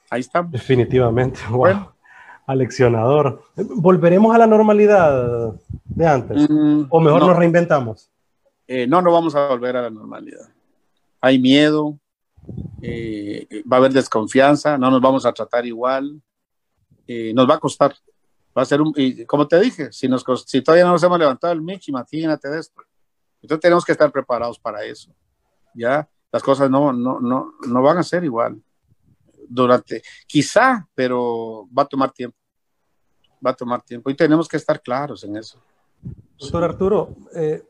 [0.08, 0.50] Ahí estamos.
[0.50, 1.40] Definitivamente.
[1.50, 1.94] Bueno.
[2.46, 3.42] Aleccionador.
[3.54, 5.54] ¿Volveremos a la normalidad
[5.84, 6.48] de antes?
[6.48, 8.10] Mm, ¿O mejor nos reinventamos?
[8.66, 10.48] Eh, no, no vamos a volver a la normalidad.
[11.20, 11.98] Hay miedo,
[12.80, 16.22] eh, va a haber desconfianza, no nos vamos a tratar igual,
[17.06, 17.94] eh, nos va a costar.
[18.56, 21.18] Va a ser un, y como te dije, si, nos, si todavía no nos hemos
[21.18, 22.87] levantado el Mitch, imagínate de esto.
[23.42, 25.12] Entonces tenemos que estar preparados para eso.
[25.74, 28.60] Ya las cosas no, no, no, no van a ser igual.
[29.48, 32.36] Durante, quizá, pero va a tomar tiempo.
[33.44, 35.62] Va a tomar tiempo y tenemos que estar claros en eso.
[36.38, 37.62] Doctor Arturo, eh,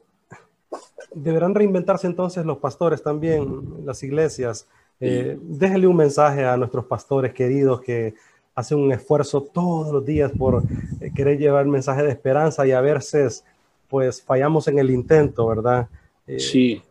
[1.15, 4.67] deberán reinventarse entonces los pastores también, las iglesias.
[5.01, 8.15] Eh, déjenle un mensaje a nuestros pastores queridos que
[8.55, 10.65] hace un esfuerzo todos los días por
[11.01, 13.45] eh, querer llevar mensaje de esperanza y a veces
[13.89, 15.89] pues fallamos en el intento, ¿verdad?
[16.27, 16.83] Eh, sí.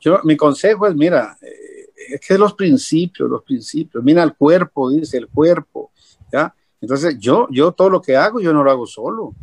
[0.00, 4.90] Yo, mi consejo es, mira, eh, es que los principios, los principios, mira el cuerpo,
[4.90, 5.90] dice el cuerpo,
[6.32, 6.54] ¿ya?
[6.80, 9.34] Entonces, yo, yo todo lo que hago, yo no lo hago solo.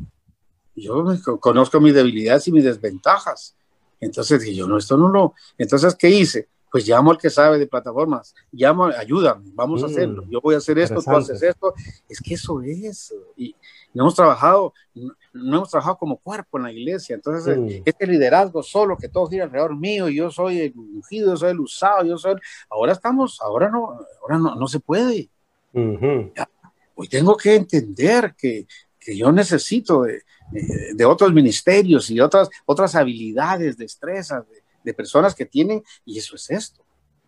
[0.76, 1.06] Yo
[1.40, 3.56] conozco mis debilidades y mis desventajas.
[4.00, 5.34] Entonces, yo no, esto no lo.
[5.58, 6.50] Entonces, ¿qué hice?
[6.72, 10.26] Pues llamo al que sabe de plataformas, llamo, ayúdame, vamos a mm, hacerlo.
[10.30, 11.74] Yo voy a hacer esto, tú haces esto.
[12.10, 13.14] Es que eso es.
[13.36, 13.56] Y
[13.94, 17.16] no hemos trabajado, no, hemos trabajado como cuerpo en la iglesia.
[17.16, 21.52] Entonces, este liderazgo solo, que todo gira alrededor mío, yo soy el ungido, yo soy
[21.52, 22.36] el usado, yo soy.
[22.70, 25.30] Ahora estamos, ahora no, ahora no, no se puede.
[25.74, 28.68] hoy tengo que entender que,
[29.00, 30.22] que yo necesito de,
[30.94, 36.36] de, otros ministerios y otras, otras habilidades, destrezas de, de personas que tienen, y eso
[36.36, 36.84] es esto.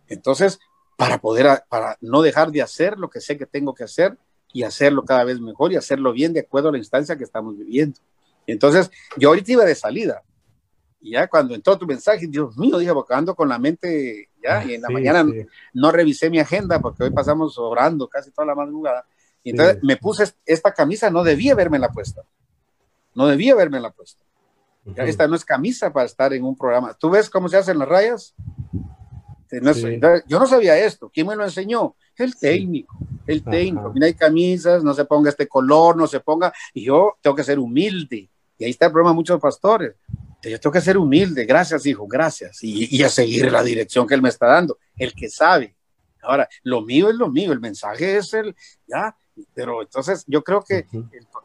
[0.08, 0.58] Entonces,
[0.96, 4.16] para poder, para no dejar de hacer lo que sé que tengo que hacer
[4.52, 7.56] y hacerlo cada vez mejor y hacerlo bien de acuerdo a la instancia que estamos
[7.56, 8.00] viviendo.
[8.46, 10.22] Entonces, yo ahorita iba de salida.
[11.02, 14.64] Y ya cuando entró tu mensaje, Dios mío, dije, porque ando con la mente ya,
[14.64, 15.24] y en la mañana
[15.74, 19.04] no revisé mi agenda porque hoy pasamos orando casi toda la madrugada.
[19.42, 22.22] Y entonces me puse esta camisa, no debía verme la puesta.
[23.14, 24.24] No debía verme la puesta.
[24.96, 26.94] Esta no es camisa para estar en un programa.
[26.94, 28.34] ¿Tú ves cómo se hacen las rayas?
[30.26, 31.10] Yo no sabía esto.
[31.12, 31.96] ¿Quién me lo enseñó?
[32.16, 32.96] El técnico.
[33.26, 33.92] El técnico.
[33.92, 36.52] Mira, hay camisas, no se ponga este color, no se ponga.
[36.72, 38.28] Y yo tengo que ser humilde.
[38.58, 39.94] Y ahí está el problema de muchos pastores.
[40.42, 41.44] Yo tengo que ser humilde.
[41.44, 42.62] Gracias, hijo, gracias.
[42.62, 44.78] Y, y a seguir la dirección que él me está dando.
[44.96, 45.74] El que sabe.
[46.22, 47.52] Ahora, lo mío es lo mío.
[47.52, 48.54] El mensaje es el,
[48.86, 49.16] ya,
[49.54, 50.86] pero entonces yo creo que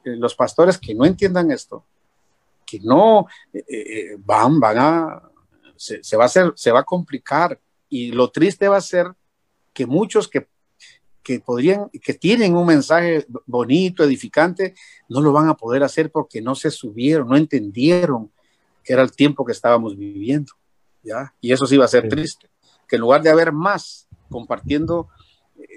[0.03, 1.85] los pastores que no entiendan esto,
[2.66, 5.22] que no eh, eh, van, van a,
[5.76, 7.60] se, va a hacer, se va a complicar
[7.90, 9.14] y lo triste va a ser
[9.74, 10.48] que muchos que,
[11.22, 14.74] que podrían, que tienen un mensaje bonito, edificante,
[15.10, 18.32] no lo van a poder hacer porque no se subieron, no entendieron
[18.84, 20.54] que era el tiempo que estábamos viviendo,
[21.04, 21.34] ¿ya?
[21.42, 22.50] Y eso sí va a ser triste,
[22.88, 25.10] que en lugar de haber más compartiendo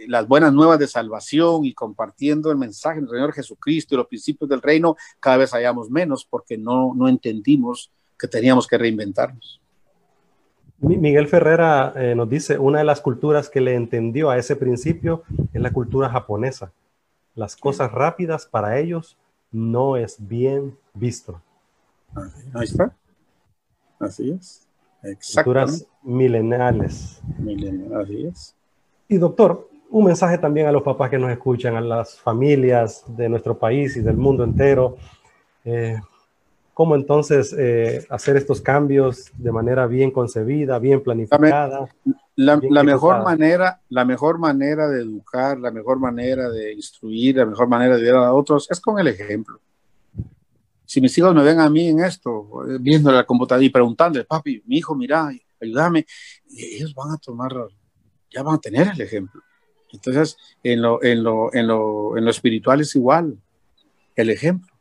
[0.06, 4.48] las buenas nuevas de salvación y compartiendo el mensaje del Señor Jesucristo y los principios
[4.48, 9.60] del reino, cada vez hayamos menos porque no, no entendimos que teníamos que reinventarnos.
[10.80, 15.24] Miguel Ferrera eh, nos dice, una de las culturas que le entendió a ese principio
[15.52, 16.72] es la cultura japonesa.
[17.34, 19.16] Las cosas rápidas para ellos
[19.50, 21.42] no es bien visto.
[22.54, 22.94] Ahí está.
[23.98, 24.68] Así es.
[25.34, 27.22] Culturas milenales.
[28.00, 28.54] Así es.
[29.08, 33.28] Y doctor, un mensaje también a los papás que nos escuchan, a las familias de
[33.28, 34.97] nuestro país y del mundo entero.
[35.65, 35.98] Eh,
[36.74, 41.89] ¿Cómo entonces eh, hacer estos cambios de manera bien concebida, bien planificada?
[42.36, 47.66] La, mejor manera, la mejor manera de educar, la mejor manera de instruir, la mejor
[47.66, 49.59] manera de ayudar a otros es con el ejemplo.
[50.85, 54.24] Si mis hijos me ven a mí en esto, eh, viendo la computadora y preguntándole,
[54.24, 56.06] papi, mi hijo, mira, ayúdame,
[56.56, 57.52] ellos van a tomar,
[58.31, 59.43] ya van a tener el ejemplo.
[59.93, 63.39] Entonces, en lo, en lo, en lo, en lo espiritual es igual,
[64.16, 64.73] el ejemplo.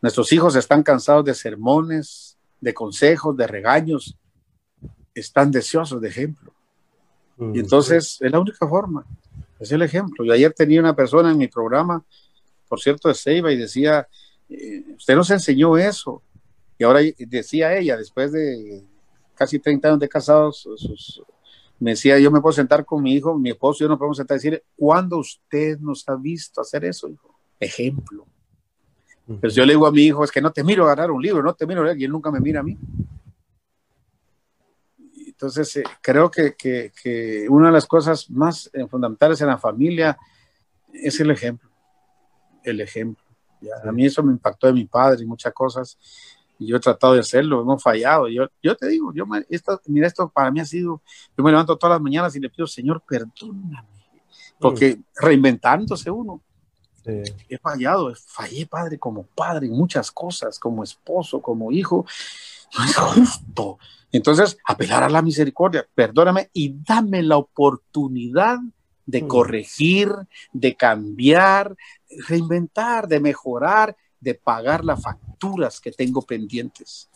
[0.00, 4.16] Nuestros hijos están cansados de sermones, de consejos, de regaños,
[5.14, 6.52] están deseosos de ejemplo.
[7.38, 9.04] Y mm, entonces es la única forma,
[9.58, 10.24] es el ejemplo.
[10.24, 12.04] Yo ayer tenía una persona en mi programa,
[12.68, 14.06] por cierto, de Ceiba, y decía,
[14.48, 16.22] eh, usted nos enseñó eso.
[16.78, 18.82] Y ahora decía ella, después de
[19.34, 21.22] casi 30 años de casados, sus,
[21.82, 24.36] me decía, yo me puedo sentar con mi hijo, mi esposo, yo nos podemos sentar
[24.36, 27.36] y decir, ¿cuándo usted nos ha visto hacer eso, hijo?
[27.58, 28.24] Ejemplo.
[29.40, 31.20] Pues yo le digo a mi hijo, es que no te miro a agarrar un
[31.20, 32.78] libro, no te miro a leer, y él nunca me mira a mí.
[35.26, 39.58] Entonces, eh, creo que, que, que, una de las cosas más eh, fundamentales en la
[39.58, 40.16] familia
[40.92, 41.68] es el ejemplo.
[42.62, 43.24] El ejemplo.
[43.82, 45.98] A mí eso me impactó de mi padre y muchas cosas
[46.58, 48.28] yo he tratado de hacerlo, hemos fallado.
[48.28, 51.02] Yo, yo te digo, yo me, esto, mira, esto para mí ha sido,
[51.36, 53.88] yo me levanto todas las mañanas y le pido, Señor, perdóname,
[54.58, 56.42] porque reinventándose uno.
[57.04, 62.06] He fallado, fallé padre como padre en muchas cosas, como esposo, como hijo.
[62.78, 63.78] No es justo.
[64.12, 68.58] Entonces, apelar a la misericordia, perdóname y dame la oportunidad
[69.04, 70.10] de corregir,
[70.52, 71.76] de cambiar,
[72.28, 77.10] reinventar, de mejorar, de pagar la factura que tengo pendientes.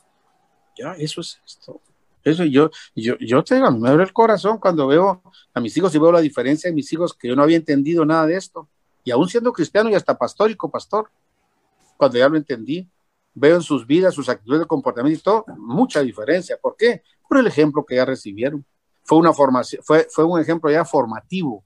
[0.76, 1.80] Ya, eso es esto.
[2.24, 5.22] Eso yo, yo, yo te digo, me abre el corazón cuando veo
[5.54, 8.04] a mis hijos y veo la diferencia de mis hijos que yo no había entendido
[8.04, 8.68] nada de esto.
[9.04, 11.08] Y aún siendo cristiano y hasta pastor y copastor,
[11.96, 12.90] cuando ya lo entendí,
[13.32, 16.58] veo en sus vidas, sus actitudes de comportamiento y todo, mucha diferencia.
[16.60, 17.04] ¿Por qué?
[17.28, 18.66] Por el ejemplo que ya recibieron.
[19.04, 21.64] Fue una formación, fue, fue un ejemplo ya formativo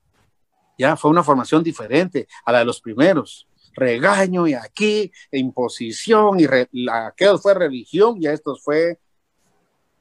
[0.77, 3.49] Ya fue una formación diferente a la de los primeros.
[3.75, 6.47] Regaño y aquí, imposición, y
[6.91, 8.99] aquello fue religión y esto fue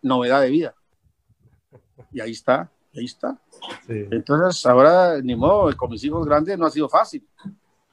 [0.02, 0.76] novedad de vida.
[2.12, 3.40] Y ahí está, ahí está.
[3.88, 7.28] Entonces, ahora, ni modo, con mis hijos grandes no ha sido fácil,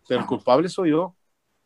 [0.09, 1.15] pero el culpable soy yo,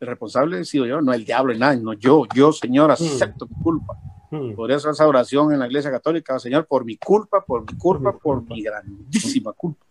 [0.01, 2.93] el responsable he sido yo, no el diablo, nada, no yo, yo, Señor, mm.
[2.93, 3.97] acepto mi culpa.
[4.31, 4.55] Mm.
[4.55, 8.17] Por eso esa oración en la iglesia católica, Señor, por mi culpa, por mi culpa,
[8.17, 9.85] por mi grandísima culpa.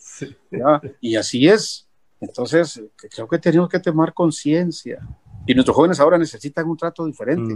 [0.99, 1.88] Y así es.
[2.21, 2.81] Entonces,
[3.13, 4.99] creo que tenemos que tomar conciencia.
[5.45, 7.55] Y nuestros jóvenes ahora necesitan un trato diferente.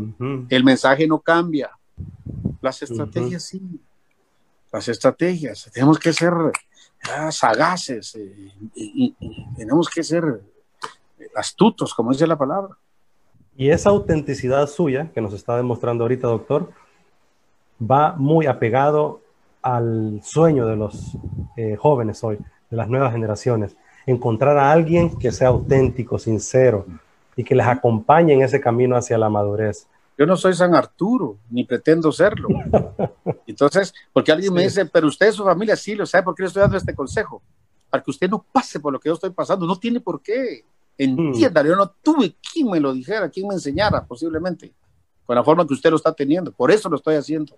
[0.49, 1.71] El mensaje no cambia.
[2.61, 3.81] Las estrategias sí
[4.73, 5.69] las estrategias.
[5.71, 6.33] Tenemos que ser
[7.15, 9.15] ah, sagaces eh, y,
[9.55, 10.41] tenemos que ser
[11.35, 12.75] astutos, como dice la palabra.
[13.55, 16.71] Y esa autenticidad suya que nos está demostrando ahorita, doctor,
[17.79, 19.21] va muy apegado
[19.61, 21.15] al sueño de los
[21.55, 22.37] eh, jóvenes hoy,
[22.71, 23.77] de las nuevas generaciones.
[24.05, 26.85] Encontrar a alguien que sea auténtico, sincero
[27.35, 29.87] y que les acompañe en ese camino hacia la madurez.
[30.17, 32.47] Yo no soy San Arturo, ni pretendo serlo.
[33.47, 36.47] Entonces, porque alguien me dice, pero usted, su familia, sí, lo sabe por qué le
[36.47, 37.41] estoy dando este consejo.
[37.89, 40.63] Para que usted no pase por lo que yo estoy pasando, no tiene por qué.
[40.95, 44.71] Entienda, yo no tuve quien me lo dijera, quien me enseñara, posiblemente,
[45.25, 46.51] con la forma que usted lo está teniendo.
[46.51, 47.57] Por eso lo estoy haciendo.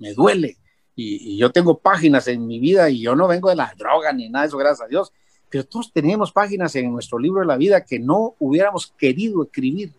[0.00, 0.56] Me duele.
[0.96, 4.12] Y, y yo tengo páginas en mi vida y yo no vengo de la droga
[4.12, 5.12] ni nada de eso, gracias a Dios.
[5.50, 9.92] Pero todos teníamos páginas en nuestro libro de la vida que no hubiéramos querido escribir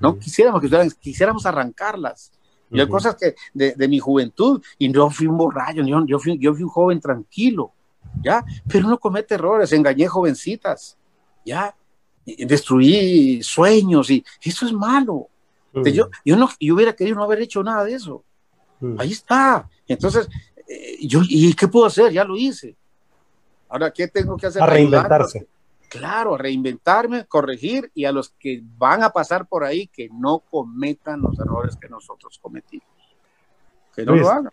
[0.00, 2.32] no quisiéramos que quisiéramos arrancarlas.
[2.70, 6.38] Y hay cosas que de, mi juventud, y yo fui un borracho, yo, yo, fui,
[6.38, 7.72] yo fui un joven tranquilo,
[8.22, 8.44] ¿ya?
[8.66, 10.96] Pero uno comete errores, engañé jovencitas,
[11.44, 11.76] ¿ya?
[12.24, 15.28] Destruí sueños, y eso es malo.
[15.84, 18.24] yo, yo, no, yo hubiera querido no haber hecho nada de eso.
[18.98, 19.68] Ahí está.
[19.86, 20.28] Entonces,
[20.68, 22.12] eh, yo, ¿y qué puedo hacer?
[22.12, 22.76] Ya lo hice.
[23.68, 24.62] Ahora, ¿qué tengo que hacer?
[24.62, 25.46] A reinventarse
[25.98, 30.40] claro, a reinventarme, corregir y a los que van a pasar por ahí que no
[30.40, 32.88] cometan los errores que nosotros cometimos.
[33.94, 34.52] Que no lo hagan.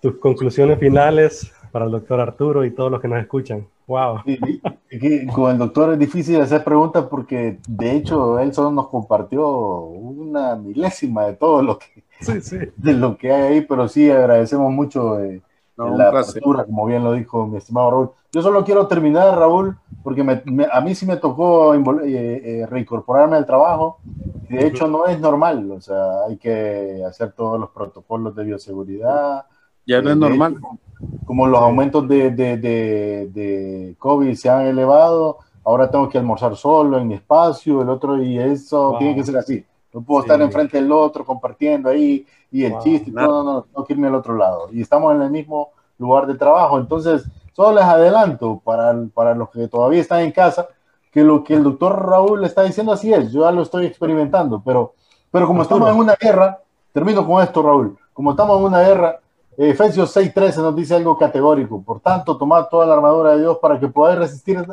[0.00, 3.66] Tus conclusiones finales para el doctor Arturo y todos los que nos escuchan.
[3.86, 4.20] Wow.
[5.34, 10.56] con el doctor es difícil hacer preguntas porque de hecho él solo nos compartió una
[10.56, 12.04] milésima de todo lo que,
[12.76, 15.40] De lo que hay ahí, pero sí agradecemos mucho eh,
[15.78, 18.10] la apertura, como bien lo dijo mi estimado Raúl.
[18.32, 20.22] Yo solo quiero terminar, Raúl, porque
[20.70, 23.98] a mí sí me tocó eh, eh, reincorporarme al trabajo.
[24.48, 29.44] De hecho, no es normal, o sea, hay que hacer todos los protocolos de bioseguridad.
[29.86, 30.56] Ya no es normal.
[31.24, 36.98] como los aumentos de, de, de, COVID se han elevado, ahora tengo que almorzar solo
[36.98, 39.64] en mi espacio, el otro, y eso tiene que ser así.
[39.92, 43.10] No puedo estar enfrente del otro compartiendo ahí y el chiste.
[43.10, 44.68] No, no, no, tengo que irme al otro lado.
[44.72, 46.78] Y estamos en el mismo lugar de trabajo.
[46.78, 50.68] Entonces, solo les adelanto para, para los que todavía están en casa
[51.10, 53.32] que lo que el doctor Raúl está diciendo así es.
[53.32, 54.94] Yo ya lo estoy experimentando, pero,
[55.30, 56.60] pero como estamos en una guerra,
[56.92, 57.98] termino con esto, Raúl.
[58.12, 59.20] Como estamos en una guerra,
[59.56, 61.82] Efesios 6:13 nos dice algo categórico.
[61.82, 64.64] Por tanto, tomad toda la armadura de Dios para que podáis resistir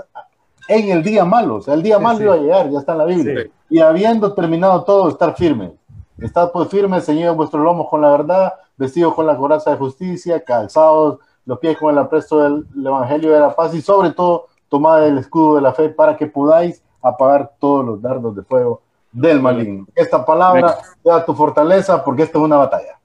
[0.68, 1.56] en el día malo.
[1.56, 3.46] O sea, el día malo iba a llegar, ya está en la Biblia.
[3.70, 5.74] Y habiendo terminado todo, estar firme.
[6.20, 10.44] Estad pues firmes, ceñidos vuestros lomos con la verdad, vestidos con la coraza de justicia,
[10.44, 15.08] calzados los pies con el apresto del, Evangelio de la paz y sobre todo tomad
[15.08, 18.82] el escudo de la fe para que podáis apagar todos los dardos de fuego
[19.12, 19.86] del maligno.
[19.96, 23.00] Esta palabra da tu fortaleza porque esta es una batalla.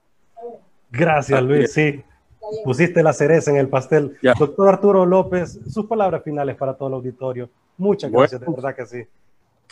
[0.91, 1.73] Gracias, Luis.
[1.73, 2.03] Sí,
[2.65, 4.17] pusiste la cereza en el pastel.
[4.39, 7.51] Doctor Arturo López, sus palabras finales para todo el auditorio.
[7.77, 9.05] Muchas gracias, de verdad que sí.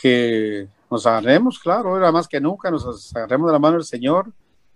[0.01, 4.31] Que nos agarremos, claro, ahora más que nunca, nos agarremos de la mano del Señor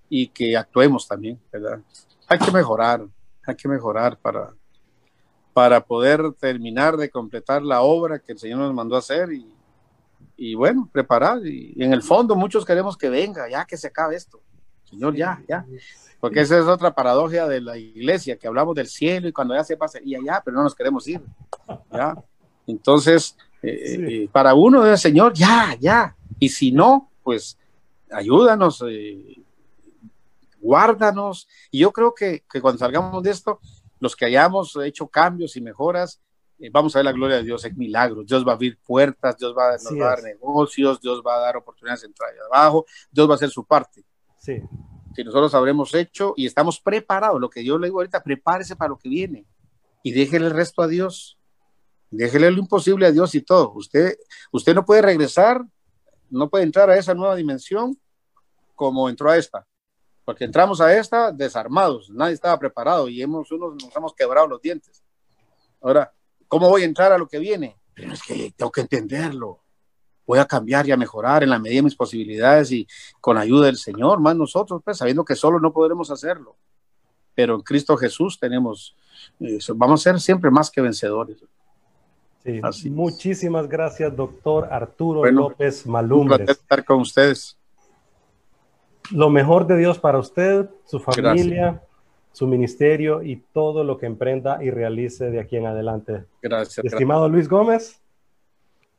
[0.10, 1.80] y que actuemos también, ¿verdad?
[2.28, 3.06] Hay que mejorar,
[3.46, 4.54] hay que mejorar para,
[5.54, 9.54] para poder terminar de completar la obra que el Señor nos mandó hacer y,
[10.38, 11.46] y bueno, preparar.
[11.46, 14.42] Y, en el fondo muchos queremos que venga, ya que se acabe esto.
[14.84, 15.66] Señor, ya, ya.
[16.20, 19.64] Porque esa es otra paradoja de la iglesia, que hablamos del cielo y cuando ya
[19.64, 21.22] se pasa, y allá, pero no nos queremos ir.
[21.92, 22.16] ¿ya?
[22.68, 26.16] Entonces, eh, eh, para uno el Señor, ya, ya.
[26.40, 27.58] Y si no, pues
[28.12, 29.42] ayúdanos, eh,
[30.60, 31.48] guárdanos.
[31.72, 33.60] Y yo creo que, cuando salgamos de esto,
[34.00, 36.22] los que hayamos hecho cambios y mejoras,
[36.72, 38.28] vamos a ver la gloria de Dios, es milagros.
[38.28, 41.40] Dios va a abrir puertas, Dios va, nos va a dar negocios, Dios va a
[41.40, 44.04] dar oportunidades de entrar abajo, Dios va a hacer su parte.
[44.38, 44.62] Sí
[45.16, 48.90] si nosotros habremos hecho y estamos preparados, lo que yo le digo ahorita, prepárese para
[48.90, 49.46] lo que viene
[50.02, 51.38] y déjele el resto a Dios.
[52.16, 53.74] Déjele lo imposible a Dios y todo.
[53.74, 54.16] Usted,
[54.52, 55.64] usted no puede regresar,
[56.30, 57.98] no puede entrar a esa nueva dimensión
[58.76, 59.66] como entró a esta.
[60.26, 64.62] Porque entramos a esta desarmados, nadie estaba preparado y hemos, unos, nos hemos quebrado los
[64.62, 65.04] dientes.
[65.82, 66.14] Ahora,
[66.54, 67.80] ¿Cómo voy a entrar a lo que viene?
[67.96, 69.64] Pero es que tengo que entenderlo.
[70.28, 72.88] Voy a cambiar y a mejorar en la medida de mis posibilidades y
[73.20, 76.56] con ayuda del Señor, más nosotros, pues sabiendo que solo no podremos hacerlo.
[77.34, 78.96] Pero en Cristo Jesús tenemos,
[79.40, 81.44] eh, vamos a ser siempre más que vencedores.
[82.44, 86.30] Sí, muchísimas gracias, doctor Arturo López Malum.
[86.30, 87.58] Un estar con ustedes.
[89.12, 91.82] Lo mejor de Dios para usted, su familia,
[92.34, 96.26] su ministerio y todo lo que emprenda y realice de aquí en adelante.
[96.42, 96.86] Gracias.
[96.86, 98.02] Estimado Luis Gómez.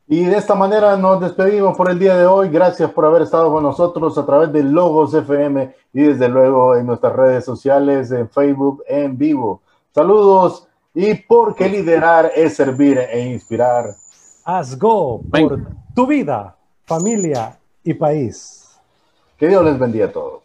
[0.07, 2.49] Y de esta manera nos despedimos por el día de hoy.
[2.51, 6.87] Gracias por haber estado con nosotros a través de Logos FM y desde luego en
[6.87, 9.63] nuestras redes sociales, en Facebook, en vivo.
[9.95, 13.97] Saludos y porque liderar es servir e inspirar.
[14.45, 18.79] Haz go por tu vida, familia y país.
[19.37, 20.44] Que Dios les bendiga a todos.